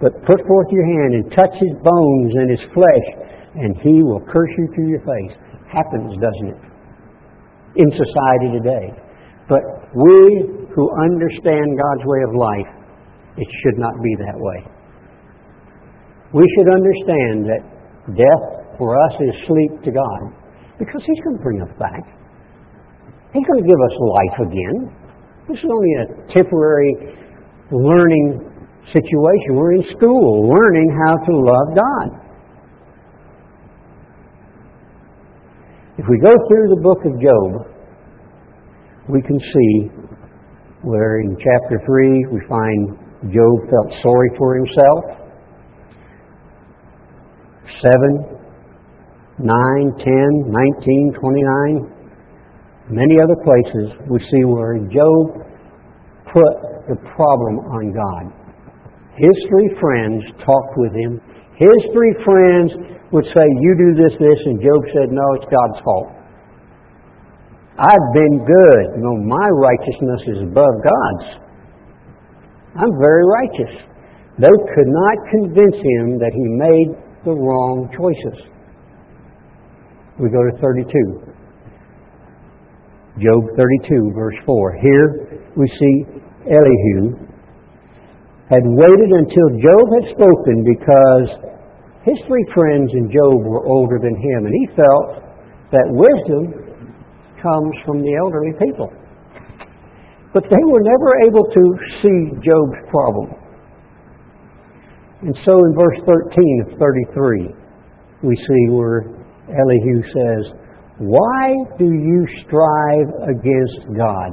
But 0.00 0.12
put 0.24 0.40
forth 0.44 0.68
your 0.72 0.84
hand 0.84 1.14
and 1.14 1.24
touch 1.32 1.52
his 1.56 1.72
bones 1.84 2.32
and 2.36 2.48
his 2.50 2.64
flesh, 2.72 3.06
and 3.56 3.76
he 3.80 4.02
will 4.02 4.20
curse 4.28 4.52
you 4.56 4.68
to 4.76 4.82
your 4.88 5.00
face. 5.00 5.32
Happens, 5.68 6.16
doesn't 6.20 6.48
it? 6.56 6.60
In 7.76 7.88
society 7.92 8.48
today. 8.60 8.92
But 9.48 9.60
we 9.94 10.68
who 10.74 10.84
understand 11.04 11.78
God's 11.80 12.04
way 12.04 12.20
of 12.28 12.32
life 12.36 12.79
it 13.36 13.48
should 13.62 13.78
not 13.78 13.94
be 14.02 14.14
that 14.18 14.36
way. 14.36 14.60
We 16.32 16.46
should 16.56 16.70
understand 16.70 17.46
that 17.50 17.62
death 18.14 18.78
for 18.78 18.96
us 18.96 19.14
is 19.20 19.34
sleep 19.46 19.82
to 19.84 19.90
God. 19.90 20.20
because 20.78 21.02
He's 21.04 21.20
going 21.24 21.36
to 21.36 21.42
bring 21.42 21.60
us 21.60 21.72
back. 21.78 22.00
He's 23.34 23.46
going 23.46 23.62
to 23.62 23.68
give 23.68 23.78
us 23.78 23.94
life 24.00 24.36
again. 24.48 24.78
This 25.48 25.58
is 25.58 25.68
only 25.70 25.92
a 26.00 26.06
temporary 26.32 26.94
learning 27.70 28.50
situation. 28.92 29.54
We're 29.54 29.74
in 29.74 29.84
school 29.96 30.48
learning 30.48 30.88
how 31.06 31.14
to 31.18 31.32
love 31.36 31.68
God. 31.76 32.08
If 35.98 36.06
we 36.08 36.18
go 36.18 36.30
through 36.48 36.68
the 36.74 36.80
book 36.80 37.04
of 37.04 37.12
Job, 37.20 37.70
we 39.10 39.20
can 39.22 39.38
see 39.38 39.90
where 40.82 41.20
in 41.20 41.36
chapter 41.36 41.82
3 41.84 42.26
we 42.32 42.40
find 42.48 43.09
Job 43.28 43.54
felt 43.68 43.92
sorry 44.00 44.30
for 44.38 44.56
himself. 44.56 45.20
7, 47.84 48.40
9, 49.38 49.44
10, 49.44 50.48
19, 50.48 51.12
29, 51.20 52.00
many 52.88 53.20
other 53.20 53.36
places 53.44 53.92
we 54.08 54.18
see 54.32 54.44
where 54.44 54.76
Job 54.88 55.36
put 56.32 56.52
the 56.88 56.96
problem 57.16 57.60
on 57.76 57.92
God. 57.92 58.24
His 59.16 59.36
three 59.52 59.68
friends 59.80 60.24
talked 60.40 60.74
with 60.76 60.92
him. 60.96 61.20
His 61.60 61.78
three 61.92 62.14
friends 62.24 62.72
would 63.12 63.24
say, 63.36 63.44
You 63.60 63.72
do 63.76 63.90
this, 64.00 64.16
this, 64.16 64.40
and 64.48 64.60
Job 64.64 64.80
said, 64.96 65.12
No, 65.12 65.24
it's 65.36 65.48
God's 65.52 65.78
fault. 65.84 66.08
I've 67.76 68.08
been 68.12 68.44
good. 68.44 68.84
You 68.96 69.02
know, 69.04 69.16
my 69.24 69.48
righteousness 69.60 70.22
is 70.36 70.38
above 70.48 70.74
God's. 70.80 71.49
I'm 72.76 72.94
very 73.00 73.24
righteous. 73.26 73.74
They 74.38 74.56
could 74.74 74.88
not 74.88 75.16
convince 75.30 75.74
him 75.74 76.18
that 76.18 76.32
he 76.32 76.46
made 76.54 76.94
the 77.24 77.34
wrong 77.34 77.90
choices. 77.92 78.46
We 80.18 80.30
go 80.30 80.42
to 80.44 80.52
32. 80.60 81.30
Job 83.18 83.42
32, 83.56 84.12
verse 84.14 84.36
4. 84.46 84.76
Here 84.80 85.42
we 85.56 85.66
see 85.66 85.94
Elihu 86.46 87.20
had 88.48 88.62
waited 88.64 89.10
until 89.12 89.48
Job 89.60 89.84
had 90.00 90.06
spoken 90.14 90.64
because 90.64 91.26
his 92.04 92.16
three 92.26 92.46
friends 92.54 92.90
and 92.94 93.10
Job 93.12 93.44
were 93.44 93.66
older 93.66 93.98
than 94.00 94.14
him, 94.14 94.46
and 94.46 94.54
he 94.54 94.66
felt 94.74 95.20
that 95.70 95.86
wisdom 95.90 96.54
comes 97.42 97.74
from 97.84 98.00
the 98.00 98.14
elderly 98.16 98.52
people. 98.58 98.88
But 100.32 100.44
they 100.44 100.64
were 100.64 100.80
never 100.80 101.10
able 101.26 101.44
to 101.44 101.62
see 102.02 102.18
Job's 102.46 102.80
problem. 102.90 103.34
And 105.22 105.36
so 105.44 105.52
in 105.52 105.74
verse 105.74 105.98
13 106.06 106.64
of 106.72 106.78
33, 106.78 107.54
we 108.22 108.36
see 108.36 108.70
where 108.70 109.04
Elihu 109.48 110.02
says, 110.14 110.52
Why 110.98 111.52
do 111.78 111.84
you 111.84 112.26
strive 112.46 113.08
against 113.28 113.98
God? 113.98 114.32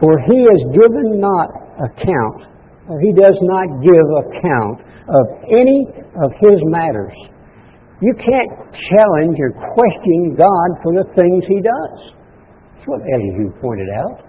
For 0.00 0.18
he 0.26 0.42
has 0.42 0.62
given 0.74 1.20
not 1.20 1.50
account, 1.78 2.50
or 2.88 2.98
he 3.00 3.12
does 3.12 3.38
not 3.42 3.68
give 3.84 4.08
account 4.26 4.80
of 5.08 5.24
any 5.46 5.86
of 6.24 6.32
his 6.40 6.58
matters. 6.66 7.14
You 8.00 8.14
can't 8.14 8.50
challenge 8.90 9.38
or 9.38 9.52
question 9.74 10.34
God 10.34 10.68
for 10.82 10.92
the 10.94 11.06
things 11.14 11.44
he 11.46 11.60
does. 11.60 12.21
That's 12.82 12.98
what 12.98 13.06
Elihu 13.06 13.46
pointed 13.62 13.86
out. 13.94 14.26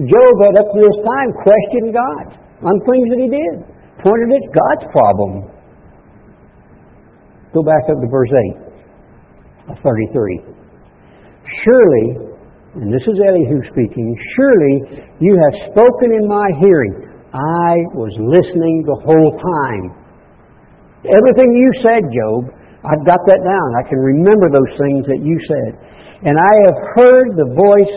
Job 0.00 0.32
had 0.40 0.56
up 0.56 0.72
to 0.72 0.78
this 0.80 0.98
time 1.04 1.28
questioned 1.36 1.92
God 1.92 2.26
on 2.64 2.80
things 2.88 3.12
that 3.12 3.20
he 3.20 3.28
did, 3.28 3.60
pointed 4.00 4.32
at 4.32 4.44
God's 4.56 4.88
problem. 4.88 5.52
Go 7.52 7.60
back 7.60 7.84
up 7.92 8.00
to 8.00 8.08
verse 8.08 8.32
8 9.68 9.68
of 9.68 9.76
33. 9.84 10.48
Surely 11.60 12.32
and 12.80 12.88
this 12.88 13.04
is 13.04 13.20
Elihu 13.20 13.60
speaking, 13.68 14.16
surely 14.32 15.04
you 15.20 15.36
have 15.36 15.54
spoken 15.68 16.08
in 16.16 16.24
my 16.24 16.48
hearing. 16.56 17.04
I 17.36 17.84
was 17.92 18.16
listening 18.16 18.80
the 18.88 18.96
whole 19.04 19.36
time. 19.36 19.84
Everything 21.04 21.52
you 21.52 21.68
said, 21.84 22.00
Job, 22.08 22.48
I've 22.80 23.04
got 23.04 23.20
that 23.28 23.44
down. 23.44 23.68
I 23.76 23.84
can 23.84 24.00
remember 24.00 24.48
those 24.48 24.72
things 24.80 25.04
that 25.04 25.20
you 25.20 25.36
said. 25.44 25.92
And 26.24 26.38
I 26.38 26.54
have 26.66 26.78
heard 26.94 27.28
the 27.34 27.50
voice 27.50 27.96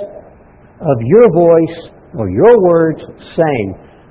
of 0.81 0.97
your 1.01 1.27
voice 1.33 1.77
or 2.17 2.29
your 2.29 2.55
words 2.63 2.99
saying, 3.37 3.67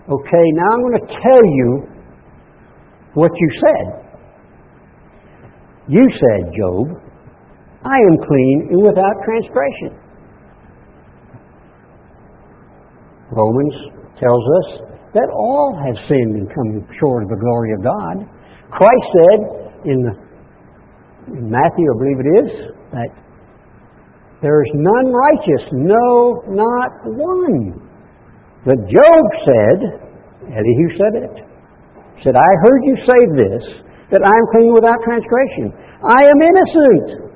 okay, 0.08 0.46
now 0.54 0.68
I'm 0.72 0.82
going 0.82 1.00
to 1.00 1.06
tell 1.06 1.44
you 1.44 1.68
what 3.14 3.30
you 3.34 3.48
said. 3.60 4.04
You 5.88 6.00
said, 6.00 6.52
Job, 6.56 6.86
I 7.84 7.96
am 7.96 8.16
clean 8.26 8.68
and 8.70 8.82
without 8.82 9.16
transgression. 9.24 9.98
Romans 13.30 13.74
tells 14.20 14.44
us 14.62 14.94
that 15.12 15.28
all 15.32 15.74
have 15.84 15.96
sinned 16.08 16.36
and 16.36 16.48
come 16.54 16.86
short 17.00 17.24
of 17.24 17.28
the 17.30 17.36
glory 17.36 17.72
of 17.74 17.82
God. 17.82 18.16
Christ 18.70 19.06
said 19.12 19.38
in, 19.90 19.98
the, 20.02 20.14
in 21.38 21.50
Matthew, 21.50 21.86
I 21.90 21.96
believe 21.98 22.20
it 22.20 22.30
is, 22.46 22.50
that 22.92 23.23
there 24.44 24.60
is 24.60 24.72
none 24.76 25.08
righteous, 25.08 25.64
no, 25.72 26.44
not 26.52 26.92
one. 27.16 27.80
But 28.68 28.76
Job 28.92 29.22
said, 29.40 29.78
Elihu 30.52 30.86
said 31.00 31.14
it, 31.24 31.34
said, 32.20 32.36
I 32.36 32.50
heard 32.60 32.80
you 32.84 32.96
say 33.08 33.20
this, 33.40 33.64
that 34.12 34.20
I 34.20 34.28
am 34.36 34.46
clean 34.52 34.76
without 34.76 35.00
transgression. 35.00 35.72
I 36.04 36.28
am 36.28 36.38
innocent. 36.44 37.32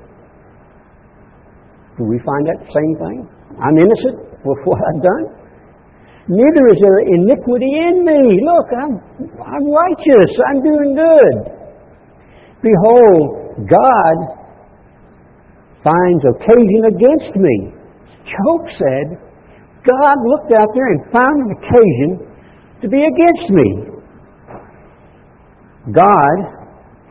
Do 1.97 2.05
we 2.05 2.21
find 2.21 2.45
that 2.45 2.61
same 2.69 2.93
thing? 3.01 3.25
I'm 3.57 3.73
innocent 3.81 4.29
with 4.45 4.61
what 4.69 4.77
I've 4.77 5.01
done? 5.01 5.25
Neither 6.29 6.63
is 6.69 6.77
there 6.77 7.09
iniquity 7.09 7.73
in 7.89 8.05
me. 8.05 8.37
Look, 8.45 8.69
I'm, 8.69 8.93
I'm 9.41 9.65
righteous. 9.65 10.29
I'm 10.45 10.61
doing 10.61 10.93
good. 10.93 11.35
Behold, 12.61 13.65
God 13.65 14.38
finds 15.83 16.23
occasion 16.25 16.81
against 16.91 17.35
me. 17.35 17.55
Job 18.27 18.59
said, 18.77 19.07
God 19.87 20.17
looked 20.27 20.51
out 20.53 20.67
there 20.75 20.87
and 20.91 21.01
found 21.11 21.35
an 21.39 21.51
occasion 21.55 22.09
to 22.81 22.87
be 22.89 22.99
against 22.99 23.47
me. 23.49 23.67
God 25.95 26.37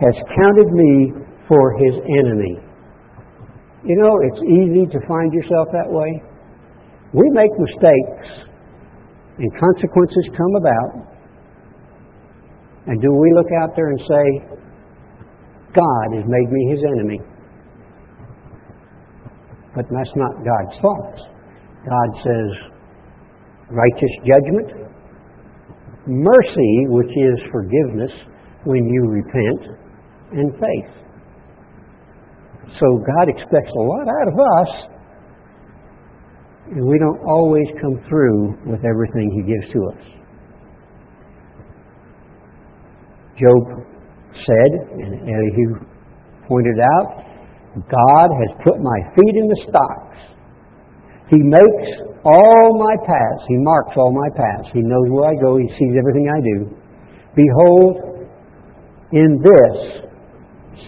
has 0.01 0.14
counted 0.37 0.71
me 0.73 1.12
for 1.49 1.75
his 1.79 1.95
enemy. 2.21 2.61
You 3.85 3.97
know, 3.97 4.14
it's 4.31 4.43
easy 4.45 4.87
to 4.93 4.99
find 5.09 5.33
yourself 5.33 5.69
that 5.73 5.89
way. 5.89 6.23
We 7.14 7.25
make 7.33 7.51
mistakes 7.59 8.49
and 9.39 9.49
consequences 9.59 10.29
come 10.37 10.55
about, 10.61 11.09
and 12.87 13.01
do 13.01 13.12
we 13.12 13.33
look 13.35 13.49
out 13.62 13.71
there 13.77 13.89
and 13.89 14.01
say, 14.01 14.25
God 15.75 16.07
has 16.16 16.25
made 16.27 16.51
me 16.51 16.71
his 16.71 16.81
enemy? 16.97 17.21
But 19.75 19.85
that's 19.91 20.14
not 20.16 20.33
God's 20.45 20.77
thoughts. 20.81 21.21
God 21.85 22.09
says, 22.25 22.51
righteous 23.71 24.14
judgment, 24.25 24.91
mercy, 26.07 26.73
which 26.89 27.11
is 27.11 27.37
forgiveness 27.53 28.12
when 28.64 28.85
you 28.89 29.03
repent, 29.09 29.79
and 30.33 30.53
faith. 30.53 30.93
So 32.81 32.87
God 32.99 33.29
expects 33.29 33.73
a 33.75 33.81
lot 33.81 34.09
out 34.09 34.29
of 34.29 34.35
us 34.35 34.99
and 36.71 36.87
we 36.87 36.99
don't 36.99 37.21
always 37.27 37.66
come 37.81 37.99
through 38.09 38.59
with 38.66 38.85
everything 38.85 39.31
He 39.33 39.43
gives 39.43 39.73
to 39.73 39.81
us. 39.89 40.05
Job 43.41 43.87
said, 44.35 44.71
and 45.01 45.14
Elihu 45.23 45.81
pointed 46.47 46.79
out, 46.81 47.25
God 47.75 48.29
has 48.33 48.51
put 48.64 48.81
my 48.81 48.99
feet 49.14 49.35
in 49.37 49.47
the 49.49 49.61
stocks. 49.69 50.19
He 51.31 51.37
makes 51.37 51.89
all 52.25 52.79
my 52.79 52.97
paths. 53.05 53.45
He 53.49 53.57
marks 53.59 53.97
all 53.97 54.12
my 54.12 54.29
paths. 54.35 54.69
He 54.73 54.81
knows 54.81 55.09
where 55.11 55.31
I 55.31 55.35
go. 55.41 55.57
He 55.57 55.69
sees 55.79 55.95
everything 55.99 56.29
I 56.29 56.41
do. 56.41 56.77
Behold, 57.37 58.29
in 59.12 59.39
this, 59.43 60.03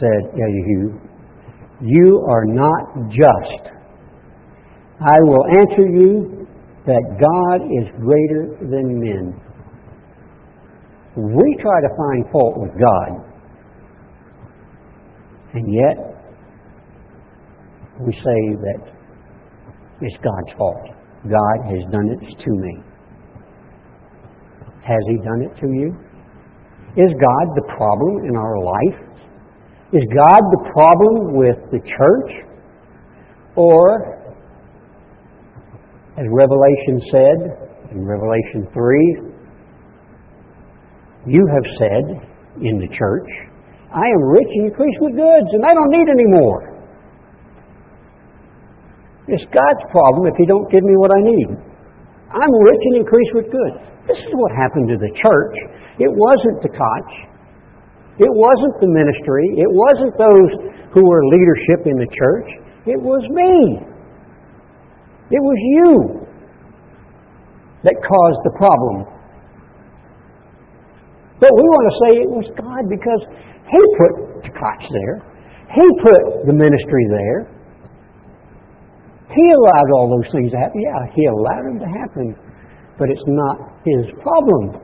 said 0.01 0.33
Elihu, 0.35 0.99
you 1.83 2.25
are 2.29 2.45
not 2.45 3.11
just 3.11 3.71
I 5.01 5.17
will 5.23 5.47
answer 5.47 5.89
you 5.89 6.47
that 6.85 7.01
God 7.17 7.65
is 7.65 7.89
greater 8.05 8.53
than 8.61 9.01
men. 9.01 9.41
We 11.17 11.57
try 11.61 11.81
to 11.81 11.89
find 11.97 12.25
fault 12.31 12.59
with 12.59 12.73
God, 12.79 13.09
and 15.55 15.73
yet 15.73 16.20
we 18.07 18.13
say 18.13 18.41
that 18.57 18.81
it's 20.01 20.17
God's 20.25 20.57
fault. 20.57 20.87
God 21.25 21.59
has 21.69 21.85
done 21.93 22.09
it 22.09 22.21
to 22.21 22.51
me. 22.51 22.79
Has 24.83 25.03
He 25.09 25.17
done 25.25 25.43
it 25.43 25.55
to 25.61 25.67
you? 25.69 25.93
Is 26.97 27.13
God 27.21 27.47
the 27.55 27.67
problem 27.77 28.25
in 28.29 28.37
our 28.37 28.59
life? 28.65 28.99
Is 29.93 30.03
God 30.15 30.41
the 30.41 30.71
problem 30.73 31.35
with 31.37 31.57
the 31.71 31.81
church? 31.85 32.47
Or, 33.57 34.17
as 36.17 36.27
Revelation 36.31 37.01
said 37.13 37.39
in 37.93 38.07
Revelation 38.07 38.67
3, 38.73 39.31
you 41.27 41.47
have 41.53 41.67
said 41.79 42.05
in 42.63 42.79
the 42.79 42.89
church, 42.97 43.29
I 43.93 44.07
am 44.07 44.23
rich 44.23 44.49
and 44.55 44.67
increased 44.71 44.99
with 45.01 45.15
goods, 45.15 45.51
and 45.53 45.67
I 45.67 45.75
don't 45.75 45.91
need 45.91 46.09
any 46.09 46.27
more. 46.27 46.70
It's 49.31 49.47
God's 49.55 49.85
problem 49.95 50.27
if 50.27 50.35
He 50.35 50.47
don't 50.47 50.67
give 50.71 50.83
me 50.83 50.99
what 50.99 51.15
I 51.15 51.21
need. 51.23 51.49
I'm 52.35 52.53
rich 52.67 52.83
and 52.91 52.97
increased 53.03 53.35
with 53.35 53.47
goods. 53.51 53.79
This 54.11 54.19
is 54.19 54.33
what 54.35 54.51
happened 54.59 54.91
to 54.91 54.99
the 54.99 55.11
church. 55.23 55.57
It 56.03 56.11
wasn't 56.11 56.59
the 56.67 56.71
Tkach. 56.75 57.09
It 58.19 58.33
wasn't 58.35 58.75
the 58.83 58.91
ministry. 58.91 59.47
It 59.55 59.71
wasn't 59.71 60.13
those 60.19 60.51
who 60.93 61.07
were 61.07 61.23
leadership 61.31 61.87
in 61.87 61.97
the 61.99 62.11
church. 62.11 62.49
It 62.91 62.99
was 62.99 63.23
me. 63.31 63.87
It 65.31 65.43
was 65.43 65.59
you 65.79 66.27
that 67.87 67.95
caused 68.03 68.41
the 68.45 68.55
problem. 68.59 69.07
But 71.39 71.55
we 71.55 71.65
want 71.65 71.87
to 71.87 71.95
say 72.03 72.11
it 72.19 72.31
was 72.35 72.47
God 72.59 72.83
because 72.91 73.23
He 73.71 73.81
put 73.95 74.13
the 74.43 74.51
Tkach 74.53 74.83
there. 74.91 75.17
He 75.71 75.87
put 76.03 76.51
the 76.51 76.53
ministry 76.53 77.07
there. 77.09 77.60
He 79.31 79.47
allowed 79.55 79.89
all 79.95 80.11
those 80.11 80.27
things 80.35 80.51
to 80.51 80.59
happen. 80.59 80.83
Yeah, 80.83 81.07
He 81.15 81.27
allowed 81.27 81.65
them 81.71 81.79
to 81.79 81.91
happen, 81.91 82.35
but 82.99 83.11
it's 83.11 83.27
not 83.27 83.79
His 83.87 84.11
problem. 84.23 84.75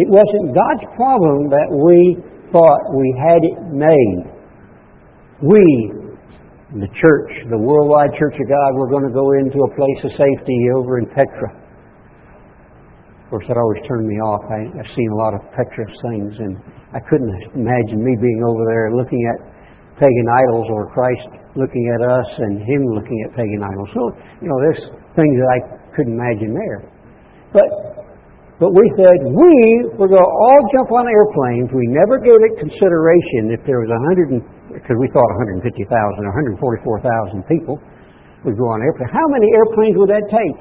It 0.00 0.08
wasn't 0.08 0.54
God's 0.56 0.86
problem 0.96 1.50
that 1.52 1.68
we 1.68 2.16
thought 2.54 2.80
we 2.96 3.08
had 3.20 3.42
it 3.44 3.58
made. 3.68 4.22
We, 5.42 5.60
the 6.78 6.88
church, 7.00 7.30
the 7.50 7.58
worldwide 7.58 8.14
Church 8.16 8.38
of 8.38 8.46
God, 8.48 8.68
we're 8.78 8.88
going 8.88 9.04
to 9.04 9.12
go 9.12 9.34
into 9.36 9.60
a 9.66 9.70
place 9.74 10.00
of 10.04 10.12
safety 10.16 10.58
over 10.74 10.98
in 10.98 11.06
Petra. 11.10 11.52
Of 13.24 13.30
course, 13.30 13.44
that 13.46 13.58
always 13.58 13.82
turned 13.86 14.06
me 14.06 14.18
off. 14.22 14.42
I, 14.50 14.66
I've 14.78 14.92
seen 14.94 15.10
a 15.10 15.18
lot 15.18 15.34
of 15.34 15.40
Petra 15.54 15.86
things, 16.06 16.34
and 16.38 16.56
I 16.94 17.00
couldn't 17.10 17.30
imagine 17.54 18.02
me 18.02 18.14
being 18.18 18.42
over 18.46 18.62
there 18.66 18.90
looking 18.94 19.22
at 19.30 19.49
pagan 20.00 20.26
idols 20.26 20.66
or 20.72 20.88
Christ 20.90 21.28
looking 21.54 21.84
at 21.92 22.00
us 22.00 22.28
and 22.40 22.64
Him 22.64 22.88
looking 22.96 23.20
at 23.28 23.36
pagan 23.36 23.60
idols. 23.60 23.90
So, 23.92 24.02
you 24.40 24.48
know, 24.48 24.58
there's 24.64 24.82
things 25.12 25.34
that 25.36 25.50
I 25.52 25.58
couldn't 25.92 26.16
imagine 26.16 26.56
there. 26.56 26.80
But 27.52 27.68
but 28.60 28.76
we 28.76 28.84
said 28.92 29.16
we 29.24 29.56
were 29.96 30.08
going 30.08 30.20
to 30.20 30.34
all 30.44 30.60
jump 30.76 30.92
on 30.92 31.08
airplanes. 31.08 31.72
We 31.72 31.88
never 31.88 32.20
gave 32.20 32.36
it 32.44 32.60
consideration 32.60 33.56
if 33.56 33.64
there 33.64 33.80
was 33.80 33.88
100, 33.88 34.36
because 34.76 34.96
we 35.00 35.08
thought 35.16 35.28
150,000 35.64 35.64
or 35.64 36.32
144,000 36.60 37.40
people 37.48 37.80
would 38.44 38.60
go 38.60 38.68
on 38.68 38.84
airplane. 38.84 39.08
How 39.08 39.24
many 39.32 39.48
airplanes 39.56 39.96
would 39.96 40.12
that 40.12 40.28
take? 40.28 40.56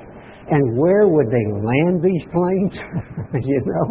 And 0.47 0.79
where 0.79 1.11
would 1.11 1.27
they 1.27 1.45
land 1.59 1.99
these 1.99 2.23
planes? 2.31 2.73
you 3.43 3.61
know, 3.67 3.85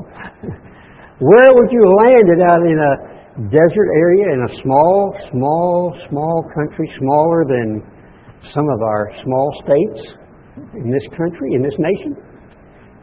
where 1.20 1.50
would 1.52 1.70
you 1.70 1.84
land 1.84 2.26
it 2.32 2.40
out 2.40 2.64
in 2.64 2.80
a 2.80 3.17
desert 3.46 3.88
area 3.94 4.34
in 4.34 4.40
a 4.42 4.62
small, 4.62 5.14
small, 5.30 5.94
small 6.10 6.44
country, 6.54 6.90
smaller 6.98 7.46
than 7.46 7.82
some 8.54 8.66
of 8.66 8.82
our 8.82 9.14
small 9.22 9.48
states 9.62 10.18
in 10.74 10.90
this 10.90 11.06
country, 11.16 11.54
in 11.54 11.62
this 11.62 11.78
nation? 11.78 12.18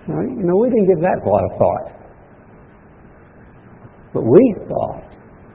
You 0.08 0.44
know, 0.44 0.58
we 0.60 0.70
didn't 0.70 0.88
give 0.88 1.02
that 1.02 1.24
a 1.24 1.28
lot 1.28 1.44
of 1.48 1.58
thought. 1.58 1.88
But 4.14 4.24
we 4.24 4.44
thought 4.68 5.08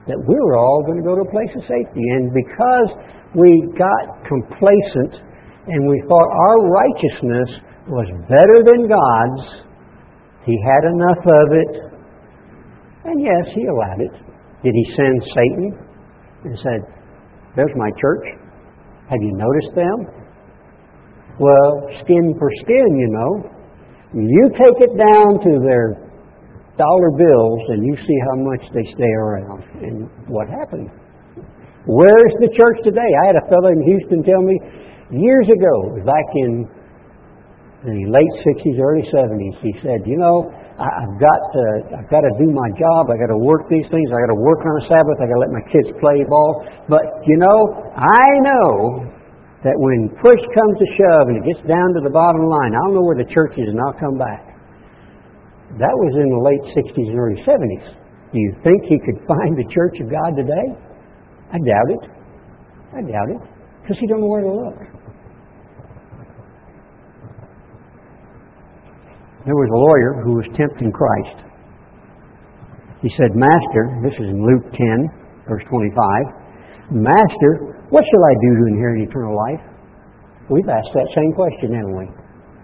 that 0.07 0.17
we 0.17 0.35
were 0.35 0.57
all 0.57 0.83
going 0.85 0.97
to 0.97 1.05
go 1.05 1.15
to 1.15 1.21
a 1.21 1.31
place 1.31 1.53
of 1.55 1.61
safety. 1.69 2.01
And 2.17 2.33
because 2.33 2.89
we 3.37 3.69
got 3.77 4.25
complacent 4.25 5.21
and 5.69 5.87
we 5.87 6.01
thought 6.09 6.29
our 6.29 6.57
righteousness 6.67 7.49
was 7.87 8.09
better 8.27 8.65
than 8.65 8.89
God's, 8.89 9.65
He 10.45 10.57
had 10.65 10.83
enough 10.89 11.21
of 11.21 11.47
it. 11.53 11.71
And 13.05 13.21
yes, 13.21 13.45
He 13.53 13.65
allowed 13.69 14.01
it. 14.01 14.30
Did 14.63 14.73
he 14.73 14.85
send 14.95 15.15
Satan 15.33 15.67
and 16.45 16.57
said, 16.61 16.81
There's 17.55 17.73
my 17.75 17.89
church? 17.99 18.25
Have 19.09 19.21
you 19.21 19.33
noticed 19.33 19.75
them? 19.75 20.21
Well, 21.39 21.89
skin 22.03 22.35
for 22.37 22.49
skin, 22.61 22.89
you 22.97 23.09
know. 23.09 23.31
You 24.13 24.43
take 24.53 24.77
it 24.77 24.93
down 24.97 25.39
to 25.41 25.51
their 25.65 26.11
dollar 26.77 27.11
bills 27.17 27.61
and 27.69 27.85
you 27.85 27.95
see 27.95 28.17
how 28.29 28.37
much 28.43 28.63
they 28.73 28.85
stay 28.93 29.13
around. 29.17 29.63
And 29.81 30.09
what 30.27 30.47
happened? 30.47 30.89
Where's 31.87 32.33
the 32.39 32.51
church 32.53 32.77
today? 32.83 33.09
I 33.23 33.25
had 33.27 33.35
a 33.35 33.45
fellow 33.49 33.73
in 33.73 33.81
Houston 33.81 34.23
tell 34.23 34.41
me 34.41 34.55
years 35.11 35.47
ago, 35.49 35.97
back 36.05 36.27
in 36.35 36.69
the 37.83 37.99
late 38.05 38.33
60s, 38.45 38.77
early 38.77 39.03
70s, 39.09 39.57
he 39.61 39.73
said, 39.81 40.05
You 40.05 40.17
know, 40.17 40.53
I've 40.81 41.17
got 41.21 41.39
to, 41.53 41.63
I've 42.01 42.09
got 42.09 42.25
to 42.25 42.33
do 42.41 42.49
my 42.49 42.69
job. 42.73 43.13
I 43.13 43.17
got 43.21 43.29
to 43.29 43.37
work 43.37 43.69
these 43.69 43.85
things. 43.93 44.09
I 44.09 44.17
got 44.25 44.33
to 44.33 44.41
work 44.41 44.65
on 44.65 44.73
a 44.81 44.85
Sabbath. 44.89 45.21
I 45.21 45.29
got 45.29 45.37
to 45.37 45.43
let 45.45 45.53
my 45.53 45.65
kids 45.69 45.93
play 46.01 46.25
ball. 46.25 46.65
But 46.89 47.05
you 47.29 47.37
know, 47.37 47.57
I 47.93 48.25
know 48.41 49.05
that 49.61 49.77
when 49.77 50.09
push 50.17 50.41
comes 50.57 50.75
to 50.81 50.87
shove 50.97 51.29
and 51.29 51.37
it 51.37 51.45
gets 51.45 51.61
down 51.69 51.93
to 51.93 52.01
the 52.01 52.09
bottom 52.09 52.41
line, 52.49 52.73
I'll 52.73 52.97
know 52.97 53.05
where 53.05 53.17
the 53.17 53.29
church 53.29 53.53
is 53.61 53.69
and 53.69 53.77
I'll 53.77 53.97
come 54.01 54.17
back. 54.17 54.41
That 55.77 55.93
was 55.93 56.11
in 56.17 56.27
the 56.27 56.41
late 56.41 56.65
60s 56.73 57.07
and 57.13 57.15
early 57.15 57.39
70s. 57.45 57.85
Do 58.33 58.37
you 58.41 58.51
think 58.65 58.83
he 58.89 58.97
could 59.05 59.21
find 59.29 59.53
the 59.53 59.67
church 59.69 60.01
of 60.01 60.09
God 60.09 60.33
today? 60.33 60.67
I 61.53 61.61
doubt 61.61 61.89
it. 61.93 62.03
I 62.97 62.99
doubt 63.05 63.29
it. 63.37 63.41
Because 63.81 63.97
he 64.01 64.07
don't 64.07 64.21
know 64.21 64.27
where 64.27 64.41
to 64.41 64.51
look. 64.51 64.79
There 69.45 69.57
was 69.57 69.69
a 69.73 69.79
lawyer 69.81 70.21
who 70.21 70.37
was 70.37 70.45
tempting 70.53 70.91
Christ. 70.93 71.37
He 73.01 73.09
said, 73.17 73.33
Master, 73.33 73.83
this 74.05 74.13
is 74.21 74.29
in 74.29 74.45
Luke 74.45 74.69
10, 74.77 75.49
verse 75.49 75.65
25, 75.69 76.93
Master, 76.93 77.51
what 77.89 78.05
shall 78.05 78.23
I 78.23 78.33
do 78.45 78.49
to 78.61 78.63
inherit 78.69 79.09
eternal 79.09 79.33
life? 79.33 79.63
We've 80.49 80.69
asked 80.69 80.93
that 80.93 81.09
same 81.15 81.33
question, 81.33 81.73
haven't 81.73 81.97
we? 81.97 82.07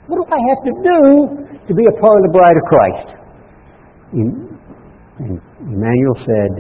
What 0.08 0.22
do 0.22 0.26
I 0.30 0.40
have 0.40 0.62
to 0.68 0.74
do 0.86 1.00
to 1.68 1.74
be 1.74 1.86
a 1.88 1.96
part 2.00 2.16
of 2.20 2.24
the 2.30 2.34
bride 2.36 2.58
of 2.60 2.66
Christ? 2.70 3.08
And 5.20 5.42
Emmanuel 5.66 6.18
said, 6.24 6.52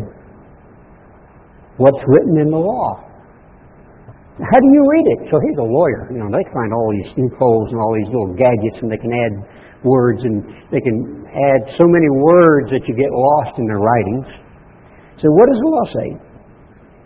What's 1.78 2.02
written 2.10 2.42
in 2.42 2.50
the 2.50 2.58
law? 2.58 3.06
How 4.38 4.60
do 4.62 4.70
you 4.70 4.84
read 4.90 5.06
it? 5.18 5.20
So 5.30 5.38
he's 5.42 5.58
a 5.62 5.66
lawyer. 5.66 6.10
You 6.10 6.22
know, 6.22 6.30
they 6.34 6.46
find 6.50 6.74
all 6.74 6.90
these 6.94 7.10
loopholes 7.18 7.70
and 7.70 7.78
all 7.78 7.94
these 7.94 8.10
little 8.10 8.34
gadgets, 8.34 8.82
and 8.82 8.90
they 8.90 8.98
can 8.98 9.14
add 9.14 9.34
words, 9.84 10.24
and 10.24 10.42
they 10.72 10.82
can 10.82 11.26
add 11.28 11.62
so 11.78 11.86
many 11.86 12.10
words 12.10 12.74
that 12.74 12.82
you 12.88 12.94
get 12.98 13.12
lost 13.12 13.60
in 13.60 13.66
their 13.68 13.82
writings. 13.82 14.28
So, 15.22 15.30
what 15.34 15.46
does 15.50 15.60
the 15.60 15.70
law 15.70 15.86
say? 15.94 16.10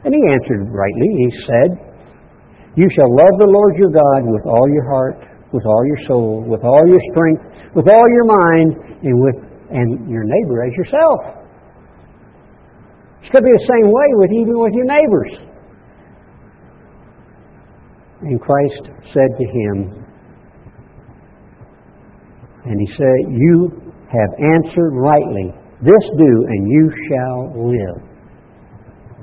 And 0.08 0.12
he 0.12 0.22
answered 0.32 0.68
rightly. 0.72 1.10
He 1.16 1.30
said, 1.48 1.70
You 2.76 2.88
shall 2.96 3.08
love 3.08 3.36
the 3.40 3.50
Lord 3.52 3.76
your 3.78 3.92
God 3.92 4.28
with 4.28 4.46
all 4.48 4.68
your 4.72 4.88
heart, 4.88 5.18
with 5.54 5.66
all 5.66 5.84
your 5.86 6.02
soul, 6.08 6.44
with 6.48 6.64
all 6.64 6.84
your 6.88 7.02
strength, 7.12 7.44
with 7.76 7.88
all 7.88 8.08
your 8.12 8.28
mind, 8.28 8.70
and 9.04 9.16
with 9.20 9.38
and 9.72 10.10
your 10.10 10.24
neighbor 10.24 10.64
as 10.68 10.74
yourself. 10.76 11.42
It's 13.24 13.32
going 13.32 13.44
to 13.44 13.50
be 13.50 13.56
the 13.56 13.70
same 13.72 13.88
way 13.88 14.10
with 14.20 14.32
even 14.36 14.60
with 14.60 14.74
your 14.74 14.86
neighbors. 14.86 15.32
And 18.22 18.42
Christ 18.42 18.84
said 19.14 19.32
to 19.38 19.46
him, 19.46 20.06
and 22.72 22.80
he 22.80 22.88
said, 22.96 23.18
You 23.36 23.68
have 24.08 24.32
answered 24.40 24.96
rightly. 24.96 25.52
This 25.84 26.06
do, 26.16 26.32
and 26.48 26.72
you 26.72 26.86
shall 27.12 27.68
live. 27.68 27.98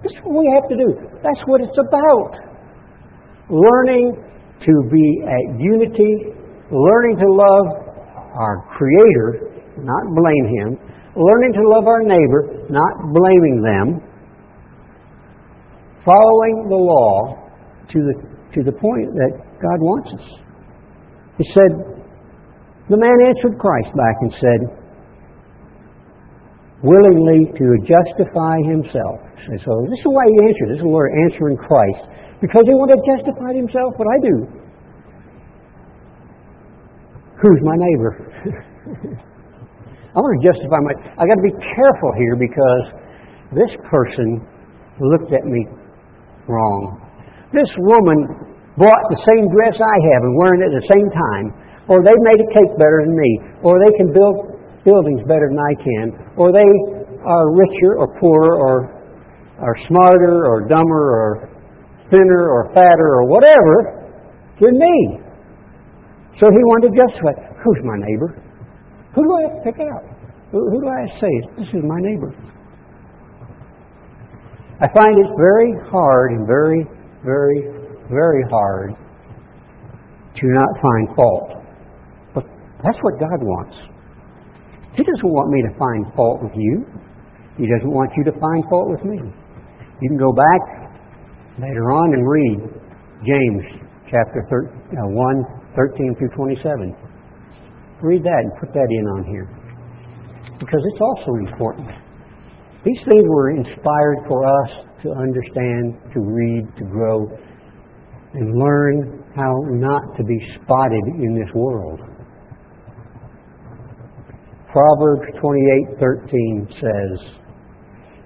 This 0.03 0.12
is 0.12 0.18
what 0.22 0.44
we 0.44 0.53
have 0.53 0.68
to 0.68 0.76
do. 0.76 0.88
That's 1.24 1.40
what 1.46 1.62
it's 1.62 1.78
about. 1.80 2.36
Learning 3.49 4.12
to 4.61 4.72
be 4.92 5.07
at 5.24 5.59
unity, 5.59 6.36
learning 6.70 7.16
to 7.16 7.28
love 7.32 7.66
our 8.36 8.68
Creator, 8.76 9.64
not 9.78 10.05
blame 10.12 10.46
Him, 10.61 10.76
learning 11.16 11.53
to 11.55 11.64
love 11.72 11.86
our 11.86 12.03
neighbor, 12.03 12.68
not 12.68 13.14
blaming 13.14 13.62
them, 13.64 14.03
following 16.05 16.66
the 16.68 16.76
law 16.76 17.49
to 17.92 17.99
the, 17.99 18.14
to 18.55 18.62
the 18.62 18.72
point 18.72 19.09
that 19.14 19.32
God 19.57 19.80
wants 19.80 20.11
us. 20.12 20.26
He 21.38 21.44
said, 21.55 21.99
the 22.89 22.97
man 22.97 23.16
answered 23.28 23.61
Christ 23.61 23.93
back 23.97 24.16
and 24.24 24.32
said, 24.41 24.61
willingly 26.82 27.51
to 27.59 27.66
justify 27.82 28.62
himself. 28.62 29.18
And 29.49 29.59
So 29.64 29.72
this 29.89 29.99
is 29.99 30.11
why 30.11 30.24
he 30.28 30.36
answered. 30.45 30.68
This 30.70 30.78
is 30.78 30.86
the 30.86 30.93
Lord 30.93 31.11
answering 31.26 31.57
Christ. 31.57 32.03
Because 32.39 32.62
he 32.70 32.74
wanted 32.74 33.03
to 33.03 33.05
justify 33.16 33.51
himself, 33.57 33.99
what 33.99 34.07
I 34.07 34.18
do. 34.22 34.36
Who's 37.43 37.61
my 37.62 37.76
neighbor? 37.78 38.12
I 40.14 40.18
want 40.18 40.34
to 40.39 40.43
justify 40.43 40.78
my 40.82 40.95
I 41.14 41.22
gotta 41.26 41.45
be 41.45 41.55
careful 41.55 42.11
here 42.18 42.34
because 42.34 42.84
this 43.55 43.70
person 43.86 44.43
looked 44.99 45.30
at 45.30 45.47
me 45.47 45.66
wrong. 46.51 46.99
This 47.55 47.70
woman 47.78 48.18
bought 48.74 49.05
the 49.11 49.20
same 49.22 49.47
dress 49.55 49.78
I 49.78 49.97
have 50.14 50.20
and 50.26 50.34
wearing 50.34 50.61
it 50.62 50.74
at 50.74 50.76
the 50.82 50.89
same 50.91 51.09
time, 51.11 51.47
or 51.89 52.05
they 52.05 52.16
made 52.20 52.41
a 52.41 52.49
cake 52.53 52.72
better 52.76 53.05
than 53.05 53.16
me, 53.16 53.30
or 53.64 53.80
they 53.80 53.93
can 53.97 54.12
build 54.12 54.55
buildings 54.84 55.24
better 55.24 55.49
than 55.49 55.61
I 55.61 55.74
can, 55.80 56.07
or 56.36 56.53
they 56.53 56.68
are 57.24 57.53
richer 57.53 57.99
or 57.99 58.12
poorer 58.20 58.55
or 58.57 58.74
are 59.59 59.76
smarter 59.89 60.47
or 60.47 60.68
dumber 60.68 61.05
or 61.18 61.51
thinner 62.11 62.49
or 62.49 62.70
fatter 62.72 63.09
or 63.20 63.26
whatever 63.26 64.09
than 64.61 64.78
me. 64.78 65.18
So 66.39 66.47
he 66.47 66.62
wanted 66.70 66.95
to 66.95 66.97
justify, 66.97 67.34
who's 67.64 67.80
my 67.82 67.99
neighbor? 67.99 68.41
Who 69.14 69.24
do 69.24 69.32
I 69.34 69.43
have 69.43 69.57
to 69.59 69.62
pick 69.64 69.80
out? 69.82 70.05
Who, 70.53 70.70
who 70.70 70.80
do 70.80 70.89
I 70.89 71.05
say, 71.18 71.32
this 71.59 71.68
is 71.74 71.82
my 71.82 71.99
neighbor? 71.99 72.32
I 74.80 74.86
find 74.95 75.18
it 75.18 75.26
very 75.36 75.74
hard 75.91 76.32
and 76.32 76.47
very, 76.47 76.86
very, 77.24 77.66
very 78.09 78.45
hard 78.49 78.95
to 80.36 80.47
not 80.47 80.70
find 80.80 81.16
fault. 81.16 81.58
That's 82.85 82.99
what 83.03 83.18
God 83.18 83.41
wants. 83.43 83.76
He 84.95 85.03
doesn't 85.03 85.31
want 85.31 85.51
me 85.51 85.62
to 85.66 85.72
find 85.79 86.03
fault 86.14 86.43
with 86.43 86.55
you. 86.55 86.87
He 87.59 87.66
doesn't 87.66 87.91
want 87.91 88.11
you 88.16 88.24
to 88.31 88.35
find 88.39 88.62
fault 88.70 88.91
with 88.91 89.03
me. 89.03 89.18
You 89.18 90.09
can 90.09 90.18
go 90.18 90.31
back 90.31 90.62
later 91.59 91.91
on 91.91 92.14
and 92.14 92.22
read 92.22 92.59
James 93.26 93.62
chapter 94.11 94.47
uh, 94.47 95.11
1, 95.11 95.45
13 95.74 96.14
through 96.18 96.31
27. 96.35 96.95
Read 98.01 98.22
that 98.22 98.41
and 98.47 98.53
put 98.62 98.70
that 98.72 98.87
in 98.91 99.05
on 99.18 99.22
here. 99.26 99.51
Because 100.59 100.83
it's 100.83 101.03
also 101.03 101.35
important. 101.51 101.91
These 102.85 103.03
things 103.07 103.26
were 103.26 103.51
inspired 103.51 104.22
for 104.26 104.47
us 104.47 104.70
to 105.03 105.11
understand, 105.18 105.99
to 106.14 106.20
read, 106.22 106.62
to 106.79 106.85
grow, 106.87 107.26
and 108.35 108.55
learn 108.55 109.24
how 109.35 109.51
not 109.74 110.03
to 110.16 110.22
be 110.22 110.39
spotted 110.55 111.05
in 111.18 111.35
this 111.35 111.53
world. 111.55 112.01
Proverbs 114.73 115.33
28:13 115.41 116.69
says, 116.81 117.21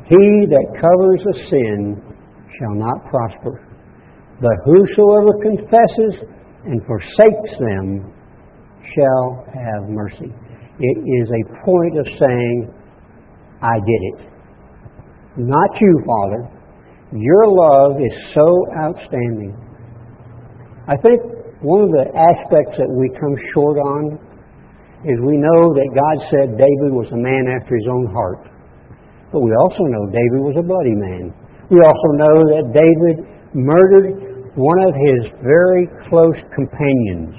"He 0.06 0.46
that 0.46 0.66
covers 0.80 1.22
a 1.26 1.34
sin 1.48 2.02
shall 2.58 2.74
not 2.74 3.04
prosper, 3.06 3.60
but 4.40 4.56
whosoever 4.64 5.32
confesses 5.40 6.28
and 6.64 6.84
forsakes 6.84 7.58
them 7.58 8.12
shall 8.94 9.44
have 9.54 9.88
mercy." 9.88 10.32
It 10.80 10.98
is 10.98 11.30
a 11.30 11.64
point 11.64 11.98
of 11.98 12.06
saying, 12.18 12.74
"I 13.62 13.78
did 13.78 14.02
it." 14.02 14.20
Not 15.36 15.80
you, 15.80 16.02
Father. 16.06 16.48
Your 17.12 17.46
love 17.46 18.00
is 18.00 18.12
so 18.34 18.66
outstanding. 18.76 19.54
I 20.88 20.96
think 20.96 21.20
one 21.60 21.82
of 21.82 21.90
the 21.92 22.06
aspects 22.16 22.76
that 22.78 22.90
we 22.90 23.08
come 23.10 23.36
short 23.54 23.78
on 23.78 24.18
is 25.02 25.18
we 25.18 25.34
know 25.34 25.74
that 25.74 25.90
God 25.90 26.16
said 26.30 26.54
David 26.54 26.94
was 26.94 27.10
a 27.10 27.18
man 27.18 27.50
after 27.50 27.74
his 27.74 27.88
own 27.90 28.06
heart. 28.14 28.46
But 29.34 29.42
we 29.42 29.50
also 29.58 29.82
know 29.90 30.06
David 30.12 30.40
was 30.46 30.54
a 30.60 30.62
bloody 30.62 30.94
man. 30.94 31.34
We 31.72 31.80
also 31.82 32.08
know 32.20 32.36
that 32.54 32.64
David 32.70 33.26
murdered 33.56 34.54
one 34.54 34.80
of 34.84 34.92
his 34.92 35.32
very 35.42 35.88
close 36.06 36.36
companions, 36.54 37.34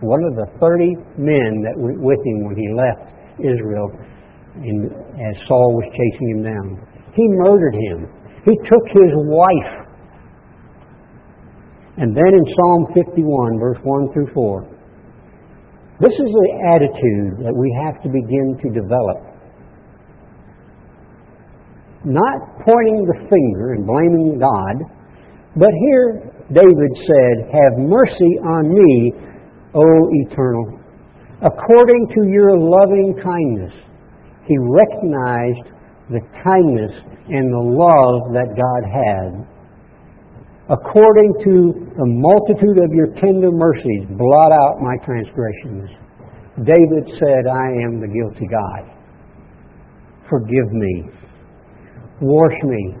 one 0.00 0.22
of 0.24 0.38
the 0.38 0.46
30 0.62 0.94
men 1.18 1.60
that 1.66 1.74
went 1.76 2.00
with 2.00 2.20
him 2.24 2.46
when 2.46 2.56
he 2.56 2.68
left 2.72 3.10
Israel 3.42 3.90
in, 4.62 4.86
as 5.18 5.34
Saul 5.50 5.74
was 5.74 5.86
chasing 5.90 6.38
him 6.38 6.42
down. 6.46 6.78
He 7.12 7.26
murdered 7.42 7.74
him. 7.74 8.06
He 8.46 8.54
took 8.70 8.84
his 8.94 9.12
wife. 9.26 9.74
And 11.98 12.16
then 12.16 12.30
in 12.32 12.44
Psalm 12.56 12.86
51, 12.94 13.58
verse 13.58 13.78
1 13.82 14.12
through 14.14 14.30
4, 14.32 14.69
this 16.00 16.12
is 16.16 16.30
the 16.32 16.48
attitude 16.72 17.44
that 17.44 17.52
we 17.52 17.68
have 17.84 18.00
to 18.02 18.08
begin 18.08 18.56
to 18.56 18.68
develop. 18.72 19.20
Not 22.04 22.64
pointing 22.64 23.04
the 23.04 23.20
finger 23.28 23.76
and 23.76 23.84
blaming 23.84 24.40
God, 24.40 24.76
but 25.56 25.68
here 25.92 26.32
David 26.48 26.92
said, 27.04 27.52
Have 27.52 27.78
mercy 27.78 28.32
on 28.48 28.72
me, 28.72 29.12
O 29.74 29.84
eternal. 30.24 30.80
According 31.42 32.08
to 32.16 32.28
your 32.32 32.58
loving 32.58 33.14
kindness, 33.22 33.72
he 34.46 34.56
recognized 34.56 35.68
the 36.08 36.20
kindness 36.42 36.92
and 37.28 37.52
the 37.52 37.66
love 37.76 38.32
that 38.32 38.56
God 38.56 38.82
had. 38.88 39.49
According 40.70 41.34
to 41.44 41.52
the 41.98 42.06
multitude 42.06 42.78
of 42.78 42.94
your 42.94 43.10
tender 43.18 43.50
mercies, 43.50 44.06
blot 44.14 44.52
out 44.52 44.78
my 44.78 44.94
transgressions. 45.04 45.90
David 46.62 47.04
said, 47.18 47.50
I 47.50 47.66
am 47.82 47.98
the 47.98 48.06
guilty 48.06 48.46
God. 48.46 48.86
Forgive 50.30 50.70
me. 50.70 51.10
Wash 52.22 52.58
me. 52.64 52.94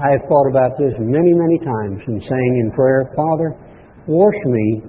I 0.00 0.16
have 0.16 0.24
thought 0.24 0.48
about 0.48 0.72
this 0.78 0.94
many, 0.98 1.34
many 1.36 1.58
times 1.60 2.00
in 2.08 2.16
saying 2.16 2.52
in 2.64 2.72
prayer, 2.72 3.12
Father, 3.14 3.60
wash 4.08 4.40
me. 4.46 4.82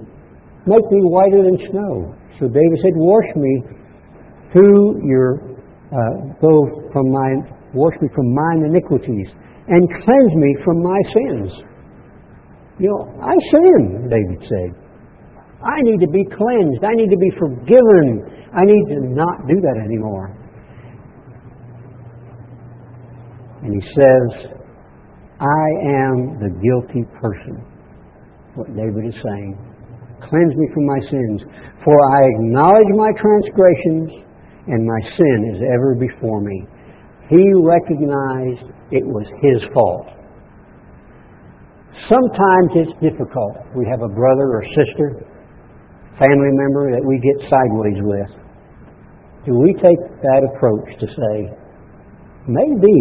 Make 0.66 0.86
me 0.90 1.00
whiter 1.04 1.44
than 1.44 1.58
snow. 1.70 2.14
So 2.40 2.48
David 2.48 2.78
said, 2.80 2.96
Wash 2.96 3.28
me 3.36 3.62
through 4.50 5.04
your, 5.04 5.60
uh, 5.92 6.40
from 6.40 7.12
my 7.12 7.54
Wash 7.74 7.94
me 8.00 8.08
from 8.14 8.32
mine 8.32 8.70
iniquities 8.70 9.26
and 9.66 9.82
cleanse 10.04 10.34
me 10.36 10.56
from 10.64 10.80
my 10.80 11.00
sins. 11.10 11.50
You 12.78 12.90
know, 12.90 13.02
I 13.22 13.34
sin, 13.50 14.08
David 14.10 14.40
said. 14.48 14.70
I 15.62 15.80
need 15.82 16.00
to 16.00 16.10
be 16.10 16.24
cleansed. 16.24 16.82
I 16.84 16.94
need 16.94 17.10
to 17.10 17.16
be 17.16 17.30
forgiven. 17.38 18.26
I 18.52 18.64
need 18.64 18.84
to 18.94 19.14
not 19.14 19.46
do 19.48 19.60
that 19.62 19.80
anymore. 19.84 20.34
And 23.62 23.72
he 23.72 23.88
says, 23.96 24.54
I 25.40 25.66
am 26.04 26.38
the 26.38 26.52
guilty 26.60 27.08
person. 27.20 27.64
What 28.54 28.68
David 28.76 29.08
is 29.08 29.14
saying. 29.24 29.56
Cleanse 30.28 30.54
me 30.54 30.68
from 30.74 30.86
my 30.86 31.00
sins. 31.10 31.40
For 31.84 31.96
I 32.12 32.20
acknowledge 32.36 32.90
my 32.96 33.10
transgressions, 33.20 34.10
and 34.68 34.84
my 34.84 35.00
sin 35.16 35.54
is 35.54 35.62
ever 35.74 35.94
before 35.94 36.40
me. 36.40 36.66
He 37.30 37.44
recognized 37.62 38.68
it 38.90 39.04
was 39.04 39.26
his 39.40 39.62
fault. 39.72 40.13
Sometimes 42.08 42.70
it's 42.74 42.94
difficult. 43.00 43.54
We 43.74 43.86
have 43.90 44.02
a 44.02 44.10
brother 44.12 44.60
or 44.60 44.62
sister, 44.74 45.24
family 46.18 46.52
member 46.58 46.92
that 46.92 47.04
we 47.04 47.16
get 47.22 47.48
sideways 47.48 47.98
with. 48.02 48.30
Do 49.46 49.58
we 49.58 49.72
take 49.78 50.00
that 50.22 50.42
approach 50.54 50.88
to 51.00 51.06
say, 51.06 51.36
maybe 52.48 52.98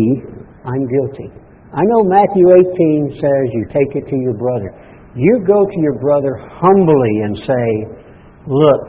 I'm 0.65 0.85
guilty? 0.87 1.29
I 1.73 1.81
know 1.89 2.05
Matthew 2.05 2.45
18 2.53 3.17
says 3.17 3.43
you 3.51 3.65
take 3.73 3.95
it 3.97 4.05
to 4.09 4.17
your 4.17 4.37
brother. 4.37 4.69
You 5.15 5.41
go 5.45 5.65
to 5.65 5.79
your 5.81 5.97
brother 5.99 6.37
humbly 6.37 7.13
and 7.25 7.37
say, 7.47 7.67
Look, 8.45 8.83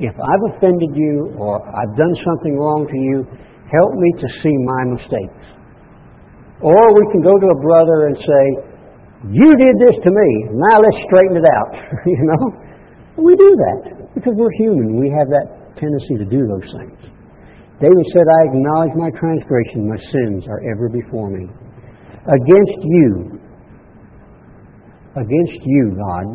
if 0.00 0.14
I've 0.14 0.44
offended 0.54 0.94
you 0.94 1.34
or 1.36 1.60
I've 1.60 1.96
done 1.96 2.14
something 2.24 2.56
wrong 2.56 2.86
to 2.88 2.96
you, 2.96 3.26
Help 3.68 3.92
me 4.00 4.10
to 4.16 4.28
see 4.40 4.56
my 4.64 4.82
mistakes. 4.96 5.44
Or 6.64 6.80
we 6.96 7.04
can 7.12 7.20
go 7.20 7.36
to 7.36 7.48
a 7.52 7.60
brother 7.60 8.08
and 8.08 8.16
say, 8.16 8.44
You 9.26 9.48
did 9.58 9.74
this 9.82 9.96
to 10.06 10.10
me. 10.10 10.28
Now 10.54 10.78
let's 10.78 11.00
straighten 11.10 11.36
it 11.36 11.48
out. 11.48 11.70
you 12.06 12.22
know? 12.22 12.44
We 13.18 13.34
do 13.34 13.50
that 13.50 14.14
because 14.14 14.34
we're 14.36 14.54
human. 14.62 15.00
We 15.00 15.10
have 15.10 15.26
that 15.26 15.74
tendency 15.74 16.22
to 16.22 16.26
do 16.26 16.46
those 16.46 16.68
things. 16.70 16.98
David 17.82 18.06
said, 18.14 18.26
I 18.26 18.40
acknowledge 18.50 18.94
my 18.94 19.10
transgression, 19.18 19.86
my 19.86 19.98
sins 20.10 20.44
are 20.46 20.62
ever 20.70 20.88
before 20.88 21.30
me. 21.30 21.46
Against 22.26 22.78
you, 22.82 23.38
against 25.14 25.60
you, 25.62 25.94
God, 25.94 26.26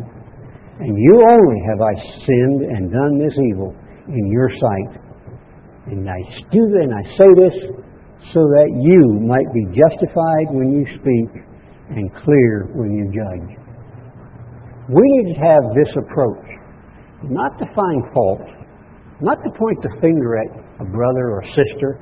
and 0.80 0.92
you 0.92 1.14
only 1.24 1.60
have 1.68 1.80
I 1.80 1.94
sinned 2.24 2.60
and 2.68 2.92
done 2.92 3.18
this 3.18 3.32
evil 3.52 3.76
in 4.08 4.32
your 4.32 4.48
sight 4.60 5.04
and 5.86 6.08
I 6.08 6.20
do 6.50 6.62
and 6.80 6.92
I 6.94 7.02
say 7.16 7.28
this 7.36 7.56
so 8.32 8.40
that 8.56 8.68
you 8.72 9.20
might 9.20 9.44
be 9.52 9.68
justified 9.76 10.48
when 10.48 10.72
you 10.72 10.84
speak 10.96 11.44
and 11.90 12.08
clear 12.24 12.70
when 12.74 12.92
you 12.92 13.04
judge. 13.12 13.48
We 14.88 15.02
need 15.02 15.34
to 15.34 15.40
have 15.40 15.64
this 15.76 15.88
approach, 15.96 16.46
not 17.24 17.56
to 17.58 17.66
find 17.74 18.00
fault, 18.12 18.44
not 19.20 19.40
to 19.44 19.50
point 19.56 19.78
the 19.82 19.92
finger 20.00 20.36
at 20.36 20.50
a 20.80 20.84
brother 20.84 21.32
or 21.32 21.42
sister 21.56 22.00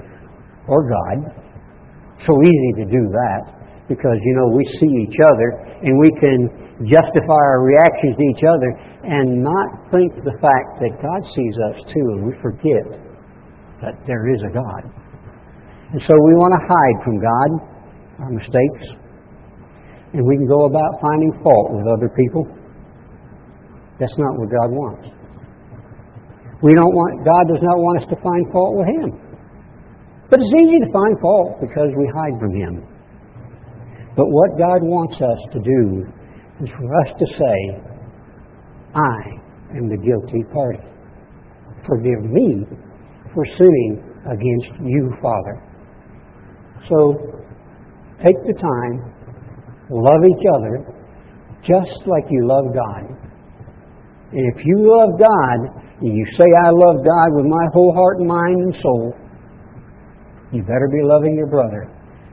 or 0.67 0.89
God. 0.89 1.19
So 2.27 2.33
easy 2.43 2.73
to 2.83 2.87
do 2.91 3.03
that 3.11 3.43
because, 3.89 4.19
you 4.23 4.35
know, 4.39 4.49
we 4.55 4.65
see 4.79 4.93
each 5.07 5.19
other 5.19 5.49
and 5.83 5.99
we 5.99 6.11
can 6.19 6.87
justify 6.87 7.43
our 7.53 7.63
reactions 7.63 8.15
to 8.17 8.25
each 8.35 8.45
other 8.47 8.71
and 9.05 9.43
not 9.43 9.69
think 9.91 10.15
the 10.23 10.35
fact 10.39 10.79
that 10.83 10.95
God 11.03 11.21
sees 11.35 11.55
us 11.71 11.77
too 11.91 12.07
and 12.15 12.27
we 12.27 12.33
forget 12.43 12.87
that 13.83 13.99
there 14.07 14.31
is 14.31 14.41
a 14.47 14.53
God. 14.55 14.83
And 15.93 16.01
so 16.07 16.15
we 16.15 16.33
want 16.39 16.55
to 16.57 16.63
hide 16.65 16.99
from 17.05 17.19
God. 17.21 17.51
our 18.23 18.31
mistakes, 18.31 19.02
and 20.13 20.23
we 20.27 20.37
can 20.37 20.47
go 20.47 20.67
about 20.67 21.01
finding 21.01 21.33
fault 21.43 21.73
with 21.73 21.87
other 21.89 22.09
people. 22.13 22.45
That's 23.99 24.13
not 24.19 24.39
what 24.39 24.49
God 24.51 24.71
wants. 24.73 25.09
We 26.63 26.75
don't 26.75 26.95
want 26.95 27.25
God 27.25 27.45
does 27.51 27.63
not 27.63 27.77
want 27.77 28.03
us 28.05 28.09
to 28.13 28.19
find 28.23 28.43
fault 28.53 28.79
with 28.79 28.89
Him. 28.89 29.11
But 30.31 30.41
it's 30.41 30.55
easy 30.55 30.79
to 30.81 30.91
find 30.93 31.15
fault 31.21 31.61
because 31.61 31.91
we 31.97 32.07
hide 32.09 32.39
from 32.39 32.55
Him. 32.55 32.87
But 34.17 34.29
what 34.29 34.59
God 34.59 34.81
wants 34.85 35.17
us 35.17 35.41
to 35.53 35.59
do 35.61 36.05
is 36.63 36.71
for 36.79 36.89
us 37.03 37.11
to 37.19 37.27
say, 37.37 37.59
I 38.95 39.77
am 39.77 39.89
the 39.89 39.97
guilty 39.97 40.45
party. 40.53 40.85
Forgive 41.89 42.31
me 42.31 42.65
for 43.35 43.45
sinning 43.59 44.05
against 44.31 44.73
you, 44.85 45.11
Father. 45.21 45.63
So 46.89 47.43
take 48.23 48.37
the 48.47 48.55
time, 48.55 49.12
love 49.93 50.25
each 50.25 50.47
other 50.57 50.75
just 51.63 52.01
like 52.09 52.25
you 52.31 52.49
love 52.49 52.73
God. 52.75 53.05
And 54.33 54.45
if 54.57 54.65
you 54.65 54.81
love 54.81 55.21
God, 55.21 55.59
and 56.03 56.17
you 56.17 56.27
say, 56.37 56.49
I 56.67 56.71
love 56.73 57.05
God 57.05 57.29
with 57.37 57.47
my 57.47 57.67
whole 57.73 57.95
heart 57.95 58.19
and 58.19 58.27
mind 58.27 58.59
and 58.59 58.75
soul, 58.83 59.15
you 60.53 60.63
better 60.63 60.89
be 60.91 61.07
loving 61.07 61.37
your 61.37 61.47
brother 61.47 61.87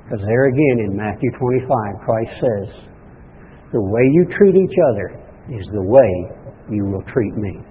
because 0.03 0.26
there 0.26 0.45
again 0.49 0.89
in 0.89 0.97
Matthew 0.97 1.30
25, 1.38 1.70
Christ 2.03 2.32
says, 2.41 2.68
The 3.72 3.82
way 3.82 4.01
you 4.18 4.26
treat 4.38 4.55
each 4.55 4.78
other 4.89 5.22
is 5.53 5.66
the 5.72 5.86
way 5.86 6.12
you 6.72 6.86
will 6.86 7.03
treat 7.14 7.36
me. 7.36 7.62